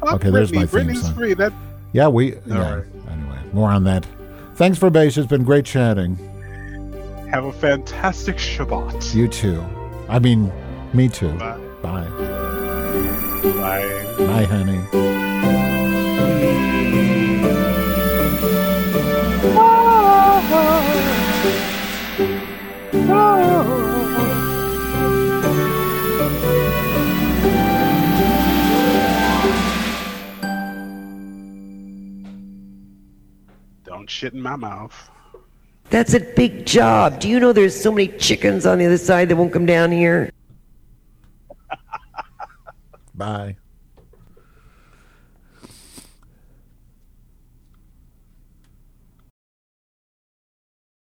Fuck 0.00 0.14
Okay, 0.14 0.30
there's 0.30 0.52
my 0.52 0.64
Britney. 0.64 0.86
theme 0.88 0.96
song. 0.96 1.14
free. 1.14 1.34
That 1.34 1.52
Yeah, 1.92 2.08
we. 2.08 2.34
Yeah. 2.46 2.76
right. 2.76 2.84
Anyway, 3.10 3.38
more 3.52 3.70
on 3.70 3.84
that. 3.84 4.06
Thanks 4.54 4.78
for 4.78 4.90
base. 4.90 5.16
It's 5.16 5.26
been 5.28 5.44
great 5.44 5.64
chatting. 5.64 6.16
Have 7.30 7.44
a 7.44 7.52
fantastic 7.52 8.36
Shabbat. 8.36 9.14
You 9.14 9.28
too. 9.28 9.64
I 10.08 10.18
mean, 10.18 10.50
me 10.94 11.08
too. 11.08 11.32
Bye. 11.34 11.58
Bye. 11.82 12.08
Bye. 13.42 14.14
Bye, 14.18 14.44
honey. 14.44 15.15
Don't 33.84 34.08
shit 34.08 34.34
in 34.34 34.40
my 34.40 34.56
mouth. 34.56 35.10
That's 35.90 36.14
a 36.14 36.20
big 36.20 36.66
job. 36.66 37.20
Do 37.20 37.28
you 37.28 37.38
know 37.38 37.52
there's 37.52 37.80
so 37.80 37.92
many 37.92 38.08
chickens 38.08 38.66
on 38.66 38.78
the 38.78 38.86
other 38.86 38.98
side 38.98 39.28
that 39.28 39.36
won't 39.36 39.52
come 39.52 39.66
down 39.66 39.92
here? 39.92 40.30
Bye. 43.14 43.56